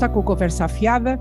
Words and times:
está 0.00 0.08
com 0.08 0.20
a 0.20 0.24
Conversa 0.24 0.64
Afiada, 0.64 1.18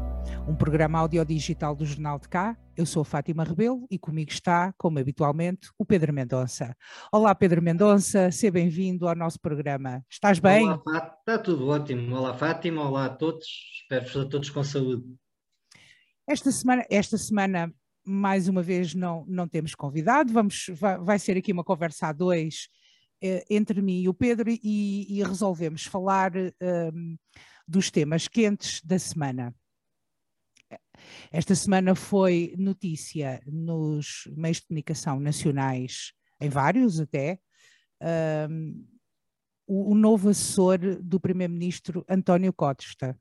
um 0.47 0.55
programa 0.55 0.99
audiodigital 0.99 1.75
do 1.75 1.85
Jornal 1.85 2.17
de 2.17 2.29
Cá. 2.29 2.57
Eu 2.77 2.85
sou 2.85 3.01
a 3.01 3.05
Fátima 3.05 3.43
Rebelo 3.43 3.85
e 3.91 3.99
comigo 3.99 4.31
está, 4.31 4.73
como 4.77 4.97
habitualmente, 4.97 5.69
o 5.77 5.83
Pedro 5.83 6.13
Mendonça. 6.13 6.73
Olá, 7.11 7.35
Pedro 7.35 7.61
Mendonça, 7.61 8.31
seja 8.31 8.53
bem-vindo 8.53 9.05
ao 9.05 9.13
nosso 9.13 9.37
programa. 9.37 10.01
Estás 10.09 10.39
bem? 10.39 10.63
Olá, 10.63 10.77
Fátima. 10.77 11.15
Está 11.19 11.37
tudo 11.39 11.67
ótimo. 11.67 12.15
Olá, 12.15 12.33
Fátima. 12.33 12.87
Olá 12.87 13.07
a 13.07 13.09
todos. 13.09 13.45
Espero 13.81 14.21
a 14.21 14.29
todos 14.29 14.49
com 14.49 14.63
saúde. 14.63 15.03
Esta 16.25 16.49
semana, 16.49 16.85
esta 16.89 17.17
semana 17.17 17.73
mais 18.05 18.47
uma 18.47 18.61
vez, 18.61 18.95
não, 18.95 19.25
não 19.27 19.45
temos 19.45 19.75
convidado. 19.75 20.31
Vamos, 20.31 20.67
vai, 20.79 20.97
vai 20.99 21.19
ser 21.19 21.35
aqui 21.35 21.51
uma 21.51 21.65
conversa 21.65 22.07
a 22.07 22.13
dois 22.13 22.69
eh, 23.21 23.43
entre 23.49 23.81
mim 23.81 24.03
e 24.03 24.07
o 24.07 24.13
Pedro 24.13 24.49
e, 24.49 25.19
e 25.19 25.21
resolvemos 25.21 25.83
falar 25.83 26.31
um, 26.37 27.17
dos 27.69 27.91
temas 27.91 28.27
quentes 28.27 28.81
da 28.83 28.97
semana. 28.97 29.55
Esta 31.31 31.53
semana 31.53 31.93
foi 31.93 32.55
notícia 32.57 33.41
nos 33.45 34.27
meios 34.35 34.57
de 34.57 34.67
comunicação 34.67 35.19
nacionais, 35.19 36.11
em 36.41 36.49
vários 36.49 36.99
até, 36.99 37.39
um, 38.49 38.85
o, 39.67 39.91
o, 39.91 39.95
novo 39.95 40.29
assessor 40.29 40.79
do 41.01 41.19
Primeiro-Ministro 41.19 42.03
António 42.09 42.51
Costa. 42.51 43.17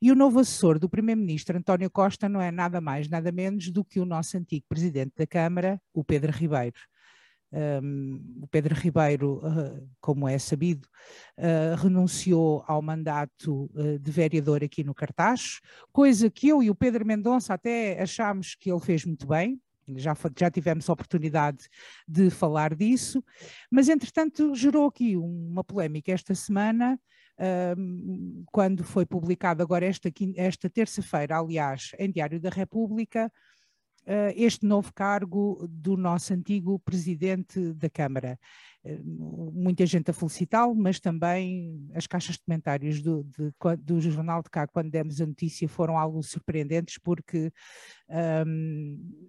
E 0.00 0.12
o 0.12 0.14
novo 0.14 0.40
assessor 0.40 0.78
do 0.78 0.88
Primeiro-Ministro 0.88 1.56
António 1.56 1.90
Costa 1.90 2.28
não 2.28 2.40
é 2.40 2.50
nada 2.50 2.80
mais, 2.80 3.08
nada 3.08 3.32
menos 3.32 3.70
do 3.70 3.84
que 3.84 4.00
o 4.00 4.04
nosso 4.04 4.36
antigo 4.36 4.66
Presidente 4.68 5.14
da 5.16 5.26
Câmara, 5.26 5.80
o 5.94 6.04
Pedro 6.04 6.30
Ribeiro. 6.30 6.78
Um, 7.52 8.38
o 8.40 8.46
Pedro 8.46 8.74
Ribeiro, 8.74 9.42
uh, 9.46 9.86
como 10.00 10.26
é 10.26 10.38
sabido, 10.38 10.88
uh, 11.36 11.76
renunciou 11.76 12.64
ao 12.66 12.80
mandato 12.80 13.70
uh, 13.74 13.98
de 13.98 14.10
vereador 14.10 14.64
aqui 14.64 14.82
no 14.82 14.94
Cartaz, 14.94 15.60
coisa 15.92 16.30
que 16.30 16.48
eu 16.48 16.62
e 16.62 16.70
o 16.70 16.74
Pedro 16.74 17.04
Mendonça 17.04 17.52
até 17.52 18.00
achámos 18.00 18.54
que 18.54 18.70
ele 18.70 18.80
fez 18.80 19.04
muito 19.04 19.26
bem, 19.26 19.60
já, 19.96 20.16
já 20.38 20.50
tivemos 20.50 20.88
a 20.88 20.92
oportunidade 20.94 21.68
de 22.08 22.30
falar 22.30 22.74
disso, 22.74 23.22
mas 23.70 23.88
entretanto 23.90 24.54
gerou 24.54 24.86
aqui 24.86 25.16
uma 25.16 25.62
polémica 25.62 26.12
esta 26.12 26.34
semana, 26.34 26.98
quando 28.52 28.84
foi 28.84 29.04
publicado 29.04 29.60
agora 29.60 29.84
esta, 29.84 30.08
esta 30.36 30.70
terça-feira, 30.70 31.36
aliás, 31.36 31.90
em 31.98 32.10
Diário 32.10 32.40
da 32.40 32.48
República, 32.48 33.30
este 34.34 34.66
novo 34.66 34.92
cargo 34.92 35.66
do 35.68 35.96
nosso 35.96 36.34
antigo 36.34 36.78
presidente 36.78 37.72
da 37.74 37.88
Câmara. 37.88 38.38
Uh, 38.84 39.52
muita 39.52 39.86
gente 39.86 40.10
a 40.10 40.14
felicitá-lo, 40.14 40.74
mas 40.74 40.98
também 40.98 41.88
as 41.94 42.06
caixas 42.06 42.36
de 42.36 42.42
comentários 42.42 43.00
do, 43.00 43.22
de, 43.24 43.52
do 43.78 44.00
Jornal 44.00 44.42
de 44.42 44.50
Cá, 44.50 44.66
quando 44.66 44.90
demos 44.90 45.20
a 45.20 45.26
notícia, 45.26 45.68
foram 45.68 45.96
algo 45.96 46.22
surpreendentes, 46.22 46.98
porque 46.98 47.52
um, 48.46 49.28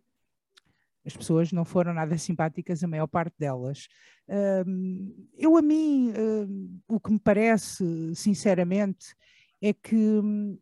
as 1.05 1.15
pessoas 1.15 1.51
não 1.51 1.65
foram 1.65 1.93
nada 1.93 2.17
simpáticas, 2.17 2.83
a 2.83 2.87
maior 2.87 3.07
parte 3.07 3.35
delas. 3.37 3.87
Um, 4.27 5.27
eu, 5.37 5.57
a 5.57 5.61
mim, 5.61 6.13
um, 6.17 6.79
o 6.87 6.99
que 6.99 7.11
me 7.11 7.19
parece, 7.19 7.83
sinceramente, 8.15 9.13
é 9.61 9.73
que 9.73 9.95
hum, 9.95 10.57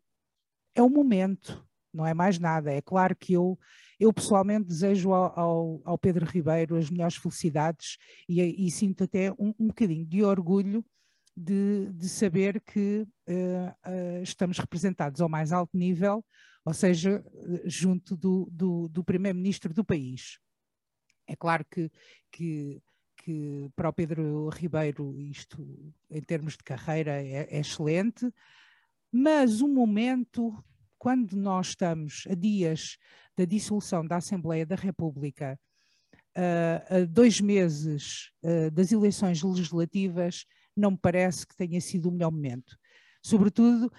é 0.75 0.81
o 0.81 0.89
momento, 0.89 1.65
não 1.93 2.05
é 2.05 2.13
mais 2.13 2.39
nada. 2.39 2.71
É 2.71 2.81
claro 2.81 3.15
que 3.15 3.33
eu 3.33 3.57
eu 3.99 4.11
pessoalmente 4.11 4.67
desejo 4.67 5.13
ao, 5.13 5.39
ao, 5.39 5.81
ao 5.85 5.97
Pedro 5.97 6.25
Ribeiro 6.25 6.75
as 6.75 6.89
melhores 6.89 7.15
felicidades 7.17 7.99
e, 8.27 8.41
e 8.65 8.71
sinto 8.71 9.03
até 9.03 9.31
um, 9.33 9.53
um 9.59 9.67
bocadinho 9.67 10.03
de 10.03 10.23
orgulho 10.23 10.83
de, 11.37 11.91
de 11.93 12.09
saber 12.09 12.59
que 12.61 13.07
uh, 13.27 13.89
uh, 13.89 14.23
estamos 14.23 14.57
representados 14.57 15.21
ao 15.21 15.29
mais 15.29 15.51
alto 15.51 15.77
nível, 15.77 16.25
ou 16.65 16.73
seja, 16.73 17.23
junto 17.65 18.15
do, 18.15 18.49
do, 18.51 18.87
do 18.89 19.03
primeiro-ministro 19.03 19.73
do 19.73 19.85
país. 19.85 20.39
É 21.27 21.35
claro 21.35 21.65
que, 21.69 21.91
que, 22.31 22.81
que, 23.17 23.69
para 23.75 23.89
o 23.89 23.93
Pedro 23.93 24.49
Ribeiro 24.49 25.19
isto, 25.19 25.93
em 26.09 26.21
termos 26.21 26.53
de 26.53 26.63
carreira, 26.63 27.21
é, 27.21 27.47
é 27.49 27.59
excelente, 27.59 28.31
mas 29.11 29.61
o 29.61 29.67
momento, 29.67 30.53
quando 31.01 31.35
nós 31.35 31.69
estamos 31.69 32.25
a 32.29 32.35
dias 32.35 32.95
da 33.35 33.43
dissolução 33.43 34.05
da 34.05 34.17
Assembleia 34.17 34.67
da 34.67 34.75
República, 34.75 35.59
uh, 36.37 36.95
a 36.95 37.05
dois 37.09 37.41
meses 37.41 38.29
uh, 38.43 38.69
das 38.69 38.91
eleições 38.91 39.41
legislativas, 39.41 40.45
não 40.77 40.91
me 40.91 40.99
parece 41.01 41.47
que 41.47 41.55
tenha 41.55 41.81
sido 41.81 42.07
o 42.07 42.11
melhor 42.11 42.29
momento. 42.29 42.77
Sobretudo, 43.19 43.91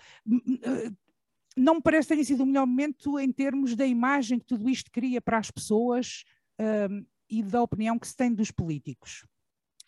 não 1.57 1.75
me 1.75 1.83
parece 1.83 2.07
que 2.07 2.15
tenha 2.15 2.25
sido 2.25 2.45
o 2.45 2.47
melhor 2.47 2.69
momento 2.69 3.19
em 3.19 3.33
termos 3.33 3.75
da 3.75 3.84
imagem 3.84 4.39
que 4.39 4.47
tudo 4.47 4.71
isto 4.71 4.89
cria 4.89 5.21
para 5.21 5.39
as 5.39 5.51
pessoas 5.51 6.23
uh, 6.61 7.05
e 7.29 7.43
da 7.43 7.61
opinião 7.61 7.99
que 7.99 8.07
se 8.07 8.15
tem 8.15 8.33
dos 8.33 8.53
políticos. 8.53 9.27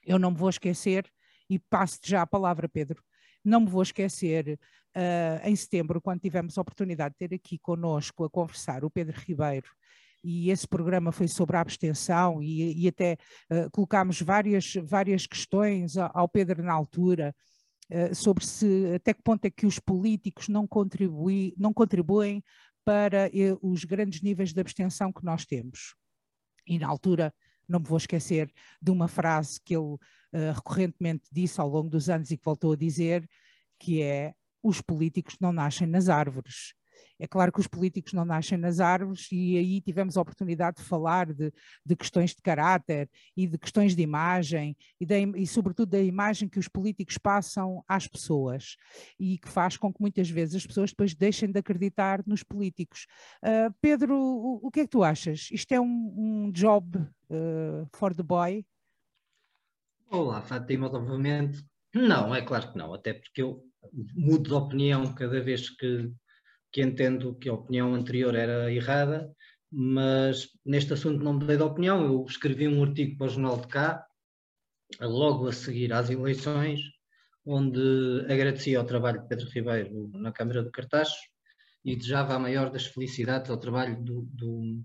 Eu 0.04 0.18
não 0.18 0.32
me 0.32 0.36
vou 0.36 0.50
esquecer, 0.50 1.08
e 1.48 1.60
passo-te 1.60 2.10
já 2.10 2.22
a 2.22 2.26
palavra, 2.26 2.68
Pedro, 2.68 3.00
não 3.44 3.60
me 3.60 3.68
vou 3.68 3.82
esquecer, 3.82 4.58
uh, 4.96 5.48
em 5.48 5.54
setembro, 5.54 6.00
quando 6.00 6.20
tivemos 6.20 6.56
a 6.56 6.60
oportunidade 6.62 7.14
de 7.14 7.28
ter 7.28 7.34
aqui 7.34 7.58
conosco 7.58 8.24
a 8.24 8.30
conversar 8.30 8.84
o 8.84 8.90
Pedro 8.90 9.20
Ribeiro, 9.20 9.68
e 10.22 10.50
esse 10.50 10.66
programa 10.66 11.12
foi 11.12 11.28
sobre 11.28 11.56
a 11.56 11.60
abstenção, 11.60 12.42
e, 12.42 12.84
e 12.84 12.88
até 12.88 13.18
uh, 13.52 13.70
colocámos 13.70 14.20
várias, 14.22 14.74
várias 14.82 15.26
questões 15.26 15.96
ao 15.98 16.28
Pedro 16.28 16.62
na 16.62 16.72
altura, 16.72 17.34
uh, 17.90 18.14
sobre 18.14 18.44
se 18.46 18.94
até 18.94 19.12
que 19.12 19.22
ponto 19.22 19.44
é 19.44 19.50
que 19.50 19.66
os 19.66 19.78
políticos 19.78 20.48
não, 20.48 20.66
contribui, 20.66 21.54
não 21.58 21.72
contribuem 21.72 22.42
para 22.84 23.30
os 23.62 23.84
grandes 23.84 24.20
níveis 24.20 24.52
de 24.52 24.60
abstenção 24.60 25.10
que 25.10 25.24
nós 25.24 25.46
temos. 25.46 25.94
E 26.66 26.78
na 26.78 26.86
altura 26.86 27.32
não 27.68 27.80
me 27.80 27.86
vou 27.86 27.98
esquecer 27.98 28.52
de 28.80 28.90
uma 28.90 29.08
frase 29.08 29.60
que 29.60 29.74
ele 29.74 29.94
uh, 29.94 29.98
recorrentemente 30.54 31.28
disse 31.32 31.60
ao 31.60 31.68
longo 31.68 31.88
dos 31.88 32.08
anos 32.08 32.30
e 32.30 32.36
que 32.36 32.44
voltou 32.44 32.72
a 32.72 32.76
dizer, 32.76 33.28
que 33.78 34.02
é 34.02 34.34
os 34.62 34.80
políticos 34.80 35.36
não 35.40 35.52
nascem 35.52 35.86
nas 35.86 36.08
árvores. 36.08 36.74
É 37.18 37.26
claro 37.26 37.52
que 37.52 37.60
os 37.60 37.66
políticos 37.66 38.12
não 38.12 38.24
nascem 38.24 38.58
nas 38.58 38.80
árvores 38.80 39.28
e 39.30 39.56
aí 39.56 39.80
tivemos 39.80 40.16
a 40.16 40.20
oportunidade 40.20 40.78
de 40.78 40.82
falar 40.82 41.32
de, 41.32 41.52
de 41.84 41.96
questões 41.96 42.34
de 42.34 42.42
caráter 42.42 43.08
e 43.36 43.46
de 43.46 43.56
questões 43.56 43.94
de 43.94 44.02
imagem 44.02 44.76
e, 45.00 45.06
e, 45.36 45.46
sobretudo, 45.46 45.90
da 45.90 46.00
imagem 46.00 46.48
que 46.48 46.58
os 46.58 46.68
políticos 46.68 47.16
passam 47.18 47.84
às 47.86 48.06
pessoas 48.06 48.76
e 49.18 49.38
que 49.38 49.48
faz 49.48 49.76
com 49.76 49.92
que 49.92 50.00
muitas 50.00 50.28
vezes 50.28 50.56
as 50.56 50.66
pessoas 50.66 50.90
depois 50.90 51.14
deixem 51.14 51.50
de 51.50 51.58
acreditar 51.58 52.22
nos 52.26 52.42
políticos. 52.42 53.06
Uh, 53.42 53.72
Pedro, 53.80 54.16
o, 54.16 54.60
o, 54.66 54.70
que 54.70 54.80
é 54.80 54.84
que 54.84 54.90
tu 54.90 55.04
achas? 55.04 55.48
Isto 55.52 55.72
é 55.72 55.80
um, 55.80 56.14
um 56.16 56.52
job 56.52 56.98
uh, 56.98 57.88
for 57.94 58.14
the 58.14 58.22
boy? 58.22 58.64
Olá, 60.10 60.42
Fátima, 60.42 60.88
novamente. 60.88 61.64
Não, 61.94 62.34
é 62.34 62.42
claro 62.42 62.72
que 62.72 62.78
não, 62.78 62.92
até 62.92 63.14
porque 63.14 63.42
eu 63.42 63.64
mudo 64.14 64.48
de 64.48 64.54
opinião 64.54 65.14
cada 65.14 65.40
vez 65.40 65.70
que, 65.70 66.12
que 66.74 66.82
entendo 66.82 67.36
que 67.36 67.48
a 67.48 67.54
opinião 67.54 67.94
anterior 67.94 68.34
era 68.34 68.68
errada, 68.72 69.32
mas 69.70 70.48
neste 70.66 70.92
assunto 70.92 71.22
não 71.22 71.34
mudei 71.34 71.56
de 71.56 71.62
opinião. 71.62 72.04
Eu 72.04 72.24
escrevi 72.28 72.66
um 72.66 72.82
artigo 72.82 73.16
para 73.16 73.28
o 73.28 73.30
Jornal 73.30 73.60
de 73.60 73.68
Cá, 73.68 74.04
logo 75.00 75.46
a 75.46 75.52
seguir 75.52 75.92
às 75.92 76.10
eleições, 76.10 76.80
onde 77.46 78.26
agradecia 78.28 78.80
ao 78.80 78.84
trabalho 78.84 79.22
de 79.22 79.28
Pedro 79.28 79.48
Ribeiro 79.50 80.10
na 80.14 80.32
Câmara 80.32 80.64
de 80.64 80.70
Cartachos 80.72 81.16
e 81.84 81.94
desejava 81.94 82.34
a 82.34 82.40
maior 82.40 82.70
das 82.70 82.86
felicidades 82.86 83.52
ao 83.52 83.60
trabalho 83.60 84.02
do, 84.02 84.22
do, 84.32 84.82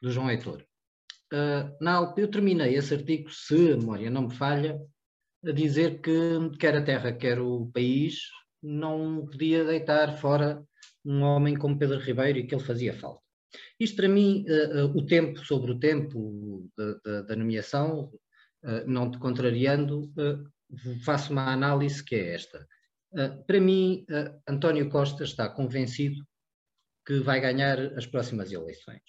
do 0.00 0.10
João 0.10 0.30
Heitor. 0.30 0.64
Uh, 1.30 1.76
na, 1.82 2.14
eu 2.16 2.30
terminei 2.30 2.76
esse 2.76 2.94
artigo, 2.94 3.28
se 3.30 3.72
a 3.72 3.76
memória 3.76 4.10
não 4.10 4.28
me 4.28 4.34
falha, 4.34 4.80
a 5.44 5.52
dizer 5.52 6.00
que 6.00 6.48
quer 6.58 6.76
a 6.76 6.82
terra, 6.82 7.12
quer 7.12 7.38
o 7.40 7.70
país, 7.74 8.20
não 8.62 9.26
podia 9.26 9.64
deitar 9.64 10.16
fora 10.16 10.64
um 11.06 11.22
homem 11.22 11.56
como 11.56 11.78
Pedro 11.78 11.98
Ribeiro 11.98 12.38
e 12.38 12.46
que 12.46 12.54
ele 12.54 12.64
fazia 12.64 12.92
falta. 12.92 13.22
Isto 13.78 13.96
para 13.96 14.08
mim, 14.08 14.44
uh, 14.48 14.86
uh, 14.86 14.98
o 14.98 15.06
tempo 15.06 15.38
sobre 15.44 15.72
o 15.72 15.78
tempo 15.78 16.70
da 17.28 17.36
nomeação, 17.36 18.10
não 18.86 19.10
te 19.10 19.18
contrariando, 19.18 20.12
faço 21.04 21.32
uma 21.32 21.52
análise 21.52 22.04
que 22.04 22.16
é 22.16 22.34
esta. 22.34 22.66
para 23.46 23.60
mim, 23.60 24.04
António 24.46 24.90
Costa 24.90 25.24
está 25.24 25.48
convencido 25.48 26.16
que 27.06 27.20
vai 27.20 27.40
ganhar 27.40 27.78
as 27.96 28.06
próximas 28.06 28.50
eleições. 28.50 29.00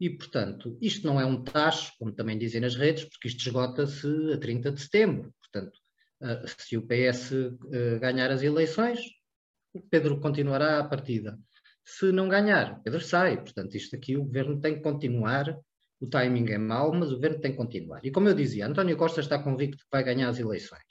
E, 0.00 0.10
portanto, 0.10 0.76
isto 0.80 1.06
não 1.06 1.20
é 1.20 1.26
um 1.26 1.44
tacho, 1.44 1.92
como 1.98 2.12
também 2.12 2.38
dizem 2.38 2.60
nas 2.60 2.74
redes, 2.74 3.04
porque 3.04 3.28
isto 3.28 3.40
esgota-se 3.46 4.32
a 4.32 4.38
30 4.38 4.72
de 4.72 4.80
setembro. 4.80 5.34
Portanto, 5.40 5.78
se 6.58 6.76
o 6.76 6.86
PS 6.86 7.32
eh, 7.32 7.98
ganhar 7.98 8.30
as 8.30 8.42
eleições, 8.42 9.00
Pedro 9.90 10.20
continuará 10.20 10.78
a 10.78 10.84
partida. 10.84 11.38
Se 11.84 12.10
não 12.12 12.28
ganhar, 12.28 12.80
Pedro 12.82 13.00
sai. 13.00 13.36
Portanto, 13.36 13.74
isto 13.76 13.94
aqui 13.96 14.16
o 14.16 14.24
governo 14.24 14.60
tem 14.60 14.76
que 14.76 14.82
continuar. 14.82 15.56
O 16.00 16.06
timing 16.06 16.50
é 16.50 16.58
mau, 16.58 16.92
mas 16.92 17.10
o 17.10 17.14
governo 17.14 17.40
tem 17.40 17.52
que 17.52 17.56
continuar. 17.56 18.00
E 18.04 18.10
como 18.10 18.28
eu 18.28 18.34
dizia, 18.34 18.66
António 18.66 18.96
Costa 18.96 19.20
está 19.20 19.38
convicto 19.38 19.78
que 19.78 19.90
vai 19.90 20.02
ganhar 20.02 20.28
as 20.28 20.38
eleições. 20.38 20.82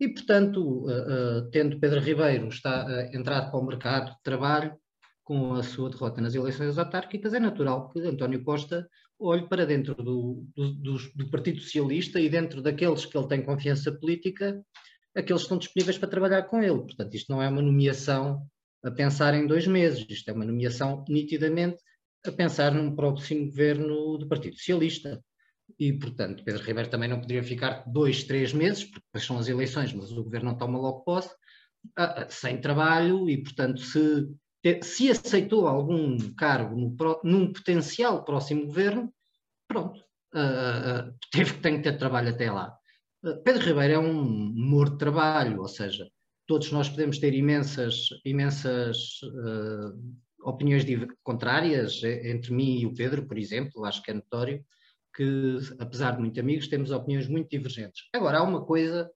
E, 0.00 0.08
portanto, 0.08 0.86
uh, 0.86 1.38
uh, 1.40 1.50
tendo 1.50 1.80
Pedro 1.80 2.00
Ribeiro 2.00 2.48
está, 2.48 3.08
entrado 3.12 3.50
para 3.50 3.60
o 3.60 3.66
mercado 3.66 4.10
de 4.12 4.22
trabalho 4.22 4.76
com 5.24 5.54
a 5.54 5.62
sua 5.62 5.90
derrota 5.90 6.20
nas 6.20 6.34
eleições 6.34 6.78
autárquicas, 6.78 7.34
é 7.34 7.40
natural 7.40 7.90
que 7.90 8.00
António 8.00 8.42
Costa 8.42 8.88
olhe 9.18 9.48
para 9.48 9.66
dentro 9.66 9.94
do, 9.94 10.46
do, 10.54 10.72
do, 10.74 10.96
do 11.14 11.30
Partido 11.30 11.60
Socialista 11.60 12.20
e 12.20 12.28
dentro 12.28 12.62
daqueles 12.62 13.04
que 13.04 13.18
ele 13.18 13.26
tem 13.26 13.42
confiança 13.42 13.92
política, 13.92 14.64
aqueles 15.18 15.42
que 15.42 15.46
estão 15.46 15.58
disponíveis 15.58 15.98
para 15.98 16.08
trabalhar 16.08 16.42
com 16.44 16.62
ele. 16.62 16.78
Portanto, 16.78 17.14
isto 17.14 17.32
não 17.32 17.42
é 17.42 17.48
uma 17.48 17.60
nomeação 17.60 18.46
a 18.84 18.90
pensar 18.90 19.34
em 19.34 19.46
dois 19.46 19.66
meses, 19.66 20.06
isto 20.08 20.28
é 20.28 20.32
uma 20.32 20.44
nomeação 20.44 21.04
nitidamente 21.08 21.76
a 22.24 22.30
pensar 22.30 22.72
num 22.72 22.94
próximo 22.94 23.46
governo 23.46 24.18
do 24.18 24.28
Partido 24.28 24.56
Socialista. 24.56 25.22
E, 25.78 25.92
portanto, 25.92 26.44
Pedro 26.44 26.62
Ribeiro 26.62 26.88
também 26.88 27.08
não 27.08 27.20
poderia 27.20 27.42
ficar 27.42 27.84
dois, 27.86 28.24
três 28.24 28.52
meses, 28.52 28.84
porque 28.84 29.04
depois 29.06 29.24
são 29.24 29.38
as 29.38 29.48
eleições, 29.48 29.92
mas 29.92 30.10
o 30.12 30.24
governo 30.24 30.50
não 30.50 30.58
toma 30.58 30.78
logo 30.78 31.00
posse, 31.00 31.34
sem 32.30 32.60
trabalho, 32.60 33.28
e, 33.28 33.42
portanto, 33.42 33.80
se, 33.80 34.28
se 34.82 35.10
aceitou 35.10 35.66
algum 35.66 36.16
cargo 36.34 36.74
no, 36.74 36.96
num 37.22 37.52
potencial 37.52 38.24
próximo 38.24 38.66
governo, 38.66 39.12
pronto, 39.66 40.02
teve 41.30 41.54
tem 41.60 41.76
que 41.76 41.82
ter 41.82 41.98
trabalho 41.98 42.30
até 42.30 42.50
lá. 42.50 42.77
Pedro 43.44 43.64
Ribeiro 43.64 43.94
é 43.94 43.98
um 43.98 44.22
morto 44.22 44.92
de 44.92 44.98
trabalho, 44.98 45.60
ou 45.60 45.68
seja, 45.68 46.08
todos 46.46 46.70
nós 46.70 46.88
podemos 46.88 47.18
ter 47.18 47.34
imensas, 47.34 48.08
imensas 48.24 49.20
uh, 49.22 50.48
opiniões 50.48 50.84
contrárias 51.22 52.02
entre 52.02 52.52
mim 52.52 52.80
e 52.80 52.86
o 52.86 52.94
Pedro, 52.94 53.26
por 53.26 53.36
exemplo, 53.36 53.84
acho 53.84 54.02
que 54.02 54.10
é 54.12 54.14
notório, 54.14 54.64
que, 55.14 55.58
apesar 55.80 56.12
de 56.12 56.20
muito 56.20 56.38
amigos, 56.38 56.68
temos 56.68 56.92
opiniões 56.92 57.26
muito 57.26 57.50
divergentes. 57.50 58.08
Agora, 58.14 58.38
há 58.38 58.42
uma 58.42 58.64
coisa 58.64 59.10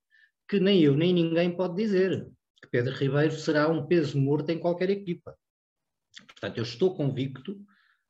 que 0.48 0.58
nem 0.58 0.82
eu 0.82 0.96
nem 0.96 1.12
ninguém 1.12 1.56
pode 1.56 1.76
dizer, 1.76 2.26
que 2.60 2.68
Pedro 2.68 2.94
Ribeiro 2.94 3.32
será 3.32 3.68
um 3.68 3.86
peso 3.86 4.18
morto 4.20 4.50
em 4.50 4.58
qualquer 4.58 4.90
equipa. 4.90 5.36
Portanto, 6.26 6.58
eu 6.58 6.64
estou 6.64 6.94
convicto, 6.94 7.52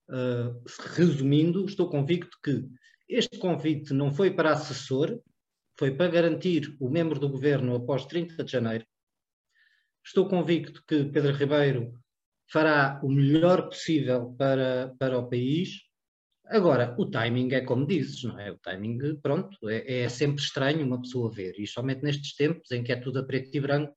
uh, 0.09 0.63
resumindo, 0.95 1.67
estou 1.67 1.89
convicto 1.89 2.37
que 2.43 2.67
este 3.09 3.39
convite 3.39 3.93
não 3.93 4.11
foi 4.11 4.31
para 4.31 4.53
assessor, 4.53 5.21
foi 5.83 5.91
para 5.91 6.13
garantir 6.13 6.77
o 6.79 6.89
membro 6.89 7.19
do 7.19 7.29
governo 7.29 7.75
após 7.75 8.07
30 8.07 8.45
de 8.45 8.53
janeiro. 8.53 8.87
Estou 10.07 10.29
convicto 10.29 10.81
que 10.87 11.07
Pedro 11.07 11.33
Ribeiro 11.33 11.99
fará 12.49 13.01
o 13.03 13.09
melhor 13.09 13.69
possível 13.69 14.33
para, 14.39 14.95
para 14.97 15.19
o 15.19 15.29
país 15.29 15.81
Agora, 16.47 16.95
o 16.99 17.07
timing 17.07 17.53
é 17.55 17.63
como 17.63 17.85
dizes, 17.87 18.23
não 18.23 18.39
é? 18.39 18.53
O 18.53 18.59
timing, 18.59 19.17
pronto, 19.17 19.57
é, 19.69 20.03
é 20.03 20.09
sempre 20.09 20.41
estranho 20.41 20.87
uma 20.87 21.01
pessoa 21.01 21.33
ver, 21.33 21.55
e 21.59 21.67
somente 21.67 22.03
nestes 22.03 22.37
tempos 22.37 22.71
em 22.71 22.85
que 22.85 22.93
é 22.93 22.97
tudo 22.97 23.19
a 23.19 23.25
preto 23.25 23.57
e 23.57 23.61
branco 23.61 23.97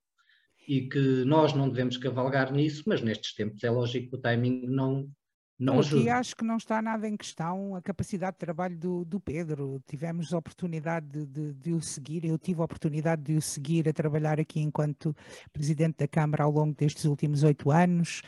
e 0.66 0.88
que 0.88 0.98
nós 1.24 1.52
não 1.52 1.68
devemos 1.68 1.98
cavalgar 1.98 2.52
nisso, 2.52 2.82
mas 2.86 3.02
nestes 3.02 3.34
tempos 3.34 3.62
é 3.62 3.70
lógico 3.70 4.10
que 4.10 4.16
o 4.16 4.20
timing 4.20 4.66
não, 4.66 5.08
não 5.58 5.78
ajuda. 5.78 6.02
Aqui 6.02 6.10
acho 6.10 6.36
que 6.36 6.44
não 6.44 6.56
está 6.56 6.82
nada 6.82 7.08
em 7.08 7.16
questão 7.16 7.74
a 7.74 7.80
capacidade 7.80 8.32
de 8.32 8.38
trabalho 8.38 8.76
do, 8.76 9.04
do 9.04 9.18
Pedro. 9.18 9.82
Tivemos 9.86 10.32
a 10.34 10.38
oportunidade 10.38 11.06
de, 11.06 11.26
de, 11.26 11.52
de, 11.54 11.72
o 11.72 11.80
seguir, 11.80 12.24
eu 12.24 12.38
tive 12.38 12.60
a 12.60 12.64
oportunidade 12.64 13.22
de 13.22 13.36
o 13.36 13.42
seguir 13.42 13.88
a 13.88 13.92
trabalhar 13.92 14.38
aqui 14.38 14.60
enquanto 14.60 15.16
Presidente 15.52 15.96
da 15.98 16.08
Câmara 16.08 16.44
ao 16.44 16.50
longo 16.50 16.74
destes 16.74 17.04
últimos 17.04 17.42
oito 17.42 17.70
anos. 17.70 18.22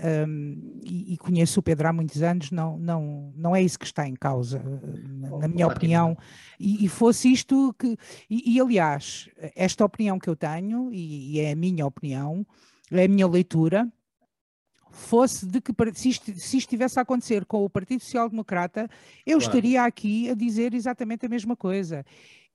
Um, 0.00 0.80
e, 0.84 1.14
e, 1.14 1.16
conheço 1.16 1.58
o 1.58 1.62
Pedro 1.62 1.88
há 1.88 1.92
muitos 1.92 2.22
anos, 2.22 2.52
não, 2.52 2.78
não, 2.78 3.32
não 3.34 3.56
é 3.56 3.60
isso 3.60 3.76
que 3.76 3.86
está 3.86 4.06
em 4.06 4.14
causa, 4.14 4.62
na, 5.08 5.38
na 5.38 5.48
minha 5.48 5.66
opinião. 5.66 6.16
E, 6.60 6.84
e, 6.84 6.88
fosse 6.88 7.32
isto 7.32 7.74
que. 7.76 7.96
E, 8.30 8.54
e, 8.54 8.60
aliás, 8.60 9.28
esta 9.56 9.84
opinião 9.84 10.18
que 10.18 10.28
eu 10.28 10.36
tenho, 10.36 10.92
e, 10.92 11.40
é 11.40 11.50
a 11.50 11.56
minha 11.56 11.84
opinião, 11.84 12.46
é 12.92 13.04
a 13.04 13.08
minha 13.08 13.26
leitura, 13.26 13.90
fosse 14.98 15.46
de 15.46 15.60
que 15.60 15.72
se 15.94 16.08
isto, 16.10 16.34
se 16.34 16.56
isto 16.58 16.68
tivesse 16.68 16.98
a 16.98 17.02
acontecer 17.02 17.44
com 17.44 17.64
o 17.64 17.70
Partido 17.70 18.02
Social 18.02 18.28
Democrata, 18.28 18.88
eu 19.26 19.38
claro. 19.38 19.42
estaria 19.42 19.82
aqui 19.82 20.30
a 20.30 20.34
dizer 20.34 20.74
exatamente 20.74 21.24
a 21.24 21.28
mesma 21.28 21.56
coisa. 21.56 22.04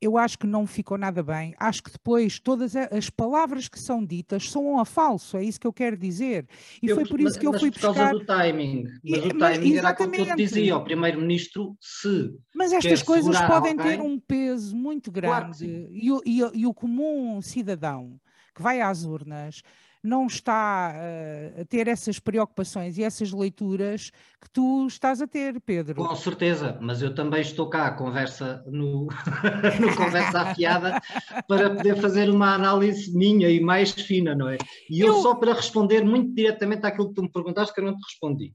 Eu 0.02 0.18
acho 0.18 0.38
que 0.38 0.46
não 0.46 0.68
ficou 0.68 0.98
nada 0.98 1.24
bem. 1.24 1.56
Acho 1.58 1.82
que 1.82 1.92
depois 1.92 2.38
todas 2.38 2.76
as 2.76 3.10
palavras 3.10 3.70
que 3.70 3.80
são 3.80 4.04
ditas 4.04 4.50
são 4.50 4.78
a 4.78 4.84
falso, 4.84 5.38
é 5.38 5.44
isso 5.46 5.58
que 5.58 5.66
eu 5.66 5.72
quero 5.72 5.96
dizer. 5.96 6.46
E 6.82 6.90
eu, 6.90 6.96
foi 6.96 7.06
por 7.06 7.22
isso 7.22 7.30
mas, 7.30 7.38
que 7.38 7.48
eu 7.48 7.58
fui 7.58 7.72
por 7.72 7.80
causa 7.80 8.10
do 8.12 8.26
timing. 8.26 8.86
Mas 9.02 9.26
o 9.26 9.38
timing 9.38 9.78
era 9.78 9.90
aquilo 9.90 10.12
que 10.12 10.22
eu 10.22 10.36
dizia 10.36 10.74
ao 10.74 10.84
primeiro-ministro 10.84 11.78
se. 11.80 12.34
Mas 12.54 12.74
estas 12.74 13.02
coisas 13.02 13.40
podem 13.44 13.72
alguém... 13.72 13.98
ter 13.98 14.02
um 14.02 14.20
peso 14.20 14.76
muito 14.76 15.10
grande. 15.10 15.30
Claro 15.30 15.90
e, 15.94 16.10
e, 16.26 16.42
e 16.54 16.68
o 16.68 16.74
comum 16.74 17.42
cidadão 17.42 18.20
que 18.54 18.62
vai 18.62 18.82
às 18.82 19.04
urnas 19.04 19.64
não 20.04 20.28
está 20.28 20.94
uh, 20.94 21.62
a 21.62 21.66
ter 21.66 21.88
essas 21.88 22.20
preocupações 22.20 22.98
e 22.98 23.04
essas 23.04 23.32
leituras 23.32 24.12
que 24.42 24.50
tu 24.52 24.86
estás 24.86 25.22
a 25.22 25.28
ter, 25.28 25.62
Pedro. 25.62 25.96
Com 25.96 26.16
certeza, 26.16 26.78
mas 26.82 27.02
eu 27.02 27.16
também 27.16 27.40
estou 27.40 27.70
cá 27.70 27.92
conversa 27.92 28.64
no, 28.68 29.08
no 29.80 29.96
conversa 29.96 30.42
afiada 30.42 31.02
para 31.48 31.74
poder 31.74 31.96
fazer 32.02 32.30
uma 32.30 32.54
análise 32.54 33.16
minha 33.16 33.50
e 33.50 33.62
mais 33.62 33.92
fina, 33.92 34.36
não 34.36 34.50
é? 34.50 34.58
E 34.90 35.00
eu, 35.00 35.08
eu 35.08 35.22
só 35.22 35.36
para 35.36 35.54
responder 35.54 36.04
muito 36.04 36.34
diretamente 36.34 36.86
àquilo 36.86 37.08
que 37.08 37.16
tu 37.16 37.24
me 37.24 37.32
perguntaste, 37.32 37.74
que 37.74 37.80
eu 37.80 37.86
não 37.86 37.96
te 37.96 38.04
respondi. 38.04 38.54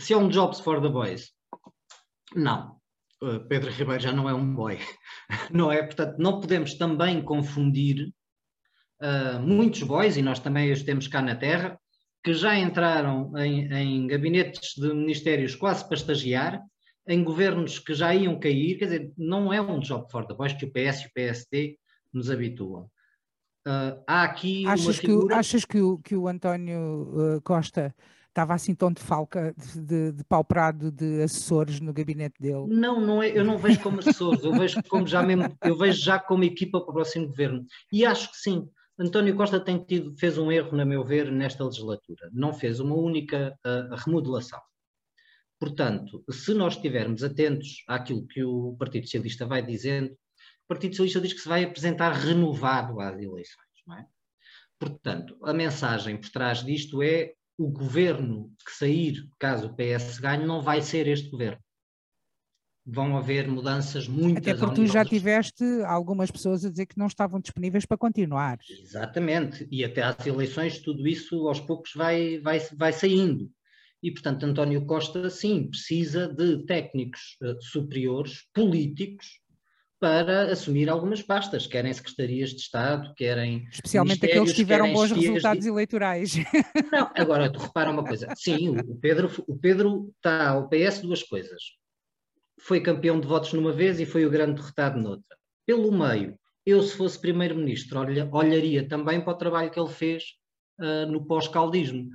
Se 0.00 0.14
é 0.14 0.16
um 0.16 0.28
Jobs 0.28 0.60
for 0.60 0.80
the 0.80 0.88
Boys? 0.88 1.32
Não. 2.34 2.78
Uh, 3.20 3.40
Pedro 3.48 3.70
Ribeiro 3.70 4.00
já 4.00 4.12
não 4.12 4.28
é 4.28 4.32
um 4.32 4.54
boy, 4.54 4.78
não 5.52 5.72
é? 5.72 5.82
Portanto, 5.82 6.16
não 6.18 6.40
podemos 6.40 6.74
também 6.74 7.20
confundir 7.20 8.14
uh, 9.02 9.40
muitos 9.40 9.82
boys, 9.82 10.16
e 10.16 10.22
nós 10.22 10.38
também 10.38 10.72
os 10.72 10.82
temos 10.82 11.08
cá 11.08 11.22
na 11.22 11.34
Terra, 11.34 11.78
que 12.22 12.34
já 12.34 12.58
entraram 12.58 13.32
em, 13.38 13.72
em 13.72 14.06
gabinetes 14.06 14.74
de 14.76 14.92
ministérios 14.92 15.54
quase 15.54 15.84
para 15.86 15.96
estagiar, 15.96 16.60
em 17.06 17.24
governos 17.24 17.78
que 17.78 17.94
já 17.94 18.14
iam 18.14 18.38
cair, 18.38 18.78
quer 18.78 18.84
dizer, 18.84 19.12
não 19.16 19.52
é 19.52 19.60
um 19.60 19.80
job 19.80 20.10
for 20.10 20.26
the 20.26 20.34
boys 20.34 20.52
que 20.52 20.66
o 20.66 20.70
PS 20.70 21.02
e 21.02 21.06
o 21.06 21.12
PSD 21.14 21.78
nos 22.12 22.30
habituam. 22.30 22.90
Uh, 23.66 24.02
há 24.06 24.24
aqui 24.24 24.66
achas 24.66 24.98
figura... 24.98 25.28
Que, 25.28 25.34
achas 25.34 25.64
que 25.64 25.80
o, 25.80 25.98
que 25.98 26.16
o 26.16 26.28
António 26.28 27.36
uh, 27.36 27.42
Costa 27.42 27.94
estava 28.28 28.54
assim 28.54 28.74
tão 28.74 28.92
de 28.92 29.02
falca, 29.02 29.54
de, 29.56 30.12
de, 30.12 30.12
de 30.12 30.90
de 30.92 31.22
assessores 31.22 31.80
no 31.80 31.92
gabinete 31.92 32.40
dele? 32.40 32.66
Não, 32.68 33.00
não 33.00 33.22
é, 33.22 33.36
eu 33.36 33.44
não 33.44 33.58
vejo 33.58 33.80
como 33.80 33.98
assessores, 33.98 34.44
eu 34.44 34.52
vejo 34.52 34.82
como 34.88 35.06
já 35.06 35.22
mesmo, 35.22 35.56
eu 35.64 35.76
vejo 35.76 36.00
já 36.00 36.18
como 36.18 36.44
equipa 36.44 36.80
para 36.80 36.90
o 36.90 36.94
próximo 36.94 37.26
governo. 37.26 37.64
E 37.92 38.06
acho 38.06 38.30
que 38.30 38.36
sim, 38.36 38.68
António 39.00 39.36
Costa 39.36 39.60
tem 39.60 39.78
tido, 39.84 40.16
fez 40.18 40.36
um 40.38 40.50
erro, 40.50 40.76
na 40.76 40.84
meu 40.84 41.04
ver, 41.04 41.30
nesta 41.30 41.64
legislatura. 41.64 42.28
Não 42.32 42.52
fez 42.52 42.80
uma 42.80 42.96
única 42.96 43.56
uh, 43.64 43.94
remodelação. 43.94 44.60
Portanto, 45.60 46.24
se 46.30 46.52
nós 46.52 46.74
estivermos 46.74 47.22
atentos 47.22 47.84
àquilo 47.86 48.26
que 48.26 48.42
o 48.42 48.76
Partido 48.76 49.04
Socialista 49.04 49.46
vai 49.46 49.64
dizendo, 49.64 50.10
o 50.12 50.68
Partido 50.68 50.92
Socialista 50.92 51.20
diz 51.20 51.32
que 51.32 51.40
se 51.40 51.48
vai 51.48 51.62
apresentar 51.62 52.12
renovado 52.12 53.00
às 53.00 53.14
eleições. 53.20 53.68
Não 53.86 53.96
é? 53.96 54.06
Portanto, 54.78 55.38
a 55.44 55.52
mensagem 55.52 56.16
por 56.16 56.30
trás 56.30 56.64
disto 56.64 57.00
é 57.02 57.34
o 57.56 57.70
governo 57.70 58.52
que 58.64 58.72
sair, 58.72 59.28
caso 59.38 59.68
o 59.68 59.76
PS 59.76 60.18
ganhe, 60.18 60.44
não 60.44 60.60
vai 60.60 60.82
ser 60.82 61.06
este 61.06 61.30
governo 61.30 61.62
vão 62.90 63.16
haver 63.18 63.46
mudanças 63.46 64.08
muito 64.08 64.38
Até 64.38 64.54
porque 64.54 64.76
tu 64.76 64.86
já 64.86 65.04
tiveste 65.04 65.62
algumas 65.84 66.30
pessoas 66.30 66.64
a 66.64 66.70
dizer 66.70 66.86
que 66.86 66.98
não 66.98 67.06
estavam 67.06 67.38
disponíveis 67.38 67.84
para 67.84 67.98
continuar. 67.98 68.58
Exatamente, 68.68 69.68
e 69.70 69.84
até 69.84 70.02
às 70.02 70.26
eleições 70.26 70.78
tudo 70.78 71.06
isso 71.06 71.46
aos 71.46 71.60
poucos 71.60 71.92
vai, 71.94 72.40
vai, 72.40 72.58
vai 72.74 72.92
saindo. 72.92 73.50
E, 74.02 74.10
portanto, 74.12 74.44
António 74.44 74.86
Costa, 74.86 75.28
sim, 75.28 75.68
precisa 75.68 76.28
de 76.28 76.64
técnicos 76.64 77.36
uh, 77.42 77.60
superiores, 77.60 78.44
políticos, 78.54 79.26
para 80.00 80.52
assumir 80.52 80.88
algumas 80.88 81.20
pastas, 81.20 81.66
querem 81.66 81.92
secretarias 81.92 82.50
de 82.50 82.60
Estado, 82.60 83.12
querem. 83.16 83.66
Especialmente 83.72 84.24
aqueles 84.24 84.50
que 84.50 84.56
tiveram 84.58 84.92
bons 84.92 85.10
resultados 85.10 85.64
de... 85.64 85.68
eleitorais. 85.68 86.36
Não, 86.92 87.10
agora 87.16 87.52
tu 87.52 87.58
repara 87.58 87.90
uma 87.90 88.04
coisa. 88.04 88.32
Sim, 88.36 88.78
o 88.78 88.94
Pedro, 88.94 89.28
o 89.48 89.58
Pedro 89.58 90.12
está 90.16 90.50
ao 90.50 90.68
PS 90.68 91.00
duas 91.00 91.24
coisas 91.24 91.60
foi 92.58 92.80
campeão 92.80 93.20
de 93.20 93.26
votos 93.26 93.52
numa 93.52 93.72
vez 93.72 94.00
e 94.00 94.06
foi 94.06 94.26
o 94.26 94.30
grande 94.30 94.60
derrotado 94.60 95.00
noutra. 95.00 95.36
Pelo 95.66 95.92
meio, 95.92 96.38
eu, 96.64 96.82
se 96.82 96.96
fosse 96.96 97.18
primeiro-ministro, 97.18 97.98
olha, 97.98 98.28
olharia 98.32 98.86
também 98.86 99.20
para 99.20 99.32
o 99.32 99.36
trabalho 99.36 99.70
que 99.70 99.80
ele 99.80 99.88
fez 99.88 100.34
uh, 100.80 101.10
no 101.10 101.24
pós-caldismo. 101.24 102.08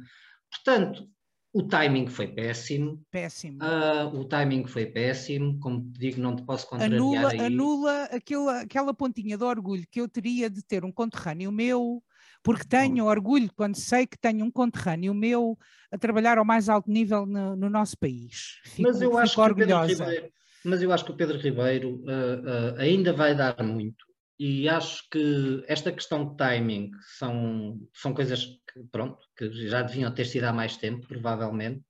Portanto, 0.52 1.08
o 1.54 1.64
timing 1.64 2.08
foi 2.08 2.28
péssimo. 2.28 3.02
Péssimo. 3.12 3.60
Uh, 3.64 4.20
o 4.20 4.26
timing 4.26 4.66
foi 4.66 4.88
péssimo, 4.88 5.60
como 5.60 5.82
te 5.92 6.00
digo, 6.00 6.22
não 6.22 6.36
te 6.36 6.44
posso 6.44 6.68
contrariar 6.68 7.00
anula, 7.00 7.32
aí. 7.32 7.40
Anula 7.40 8.04
aquela, 8.06 8.62
aquela 8.62 8.94
pontinha 8.94 9.38
de 9.38 9.44
orgulho 9.44 9.86
que 9.90 10.02
eu 10.02 10.10
teria 10.10 10.50
de 10.50 10.64
ter 10.64 10.84
um 10.84 10.92
conterrâneo 10.92 11.52
meu, 11.52 12.04
porque 12.44 12.66
tenho 12.66 13.06
orgulho 13.06 13.50
quando 13.56 13.76
sei 13.76 14.06
que 14.06 14.18
tenho 14.18 14.46
um 14.46 14.52
conterrâneo 14.52 15.14
meu 15.14 15.58
a 15.92 15.98
trabalhar 15.98 16.38
ao 16.38 16.46
mais 16.46 16.68
alto 16.68 16.92
nível 16.92 17.26
no, 17.26 17.56
no 17.56 17.70
nosso 17.70 17.98
país. 17.98 18.60
Fico, 18.66 18.84
mas 18.84 19.02
eu 19.02 19.18
acho 19.18 19.42
orgulhosa. 19.42 20.04
Ribeiro, 20.04 20.30
mas 20.66 20.82
eu 20.82 20.92
acho 20.92 21.06
que 21.06 21.12
o 21.12 21.16
Pedro 21.16 21.38
Ribeiro 21.38 21.96
uh, 22.04 22.76
uh, 22.76 22.80
ainda 22.80 23.14
vai 23.14 23.34
dar 23.34 23.64
muito 23.64 24.06
e 24.40 24.68
acho 24.68 25.08
que 25.10 25.64
esta 25.68 25.92
questão 25.92 26.30
de 26.30 26.38
timing 26.38 26.92
são, 27.18 27.80
são 27.94 28.14
coisas 28.14 28.46
que, 28.46 28.84
pronto, 28.92 29.20
que 29.38 29.50
já 29.68 29.82
deviam 29.82 30.14
ter 30.14 30.26
sido 30.26 30.46
há 30.46 30.54
mais 30.54 30.76
tempo, 30.76 31.08
provavelmente. 31.08 31.82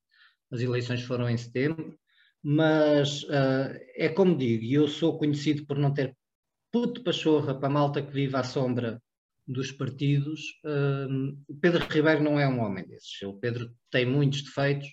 As 0.51 0.61
eleições 0.61 1.01
foram 1.01 1.29
em 1.29 1.37
setembro, 1.37 1.97
mas 2.43 3.23
uh, 3.23 3.73
é 3.95 4.09
como 4.09 4.37
digo, 4.37 4.63
e 4.63 4.73
eu 4.73 4.87
sou 4.87 5.17
conhecido 5.17 5.65
por 5.65 5.79
não 5.79 5.93
ter 5.93 6.15
puto 6.71 7.03
pachorra 7.03 7.55
para 7.55 7.67
a 7.67 7.71
malta 7.71 8.01
que 8.01 8.11
vive 8.11 8.35
à 8.35 8.43
sombra 8.43 9.01
dos 9.47 9.71
partidos. 9.71 10.41
Uh, 10.65 11.55
Pedro 11.61 11.85
Ribeiro 11.89 12.23
não 12.23 12.39
é 12.39 12.47
um 12.47 12.59
homem 12.59 12.85
desses. 12.87 13.21
O 13.23 13.33
Pedro 13.33 13.71
tem 13.91 14.05
muitos 14.05 14.43
defeitos, 14.43 14.87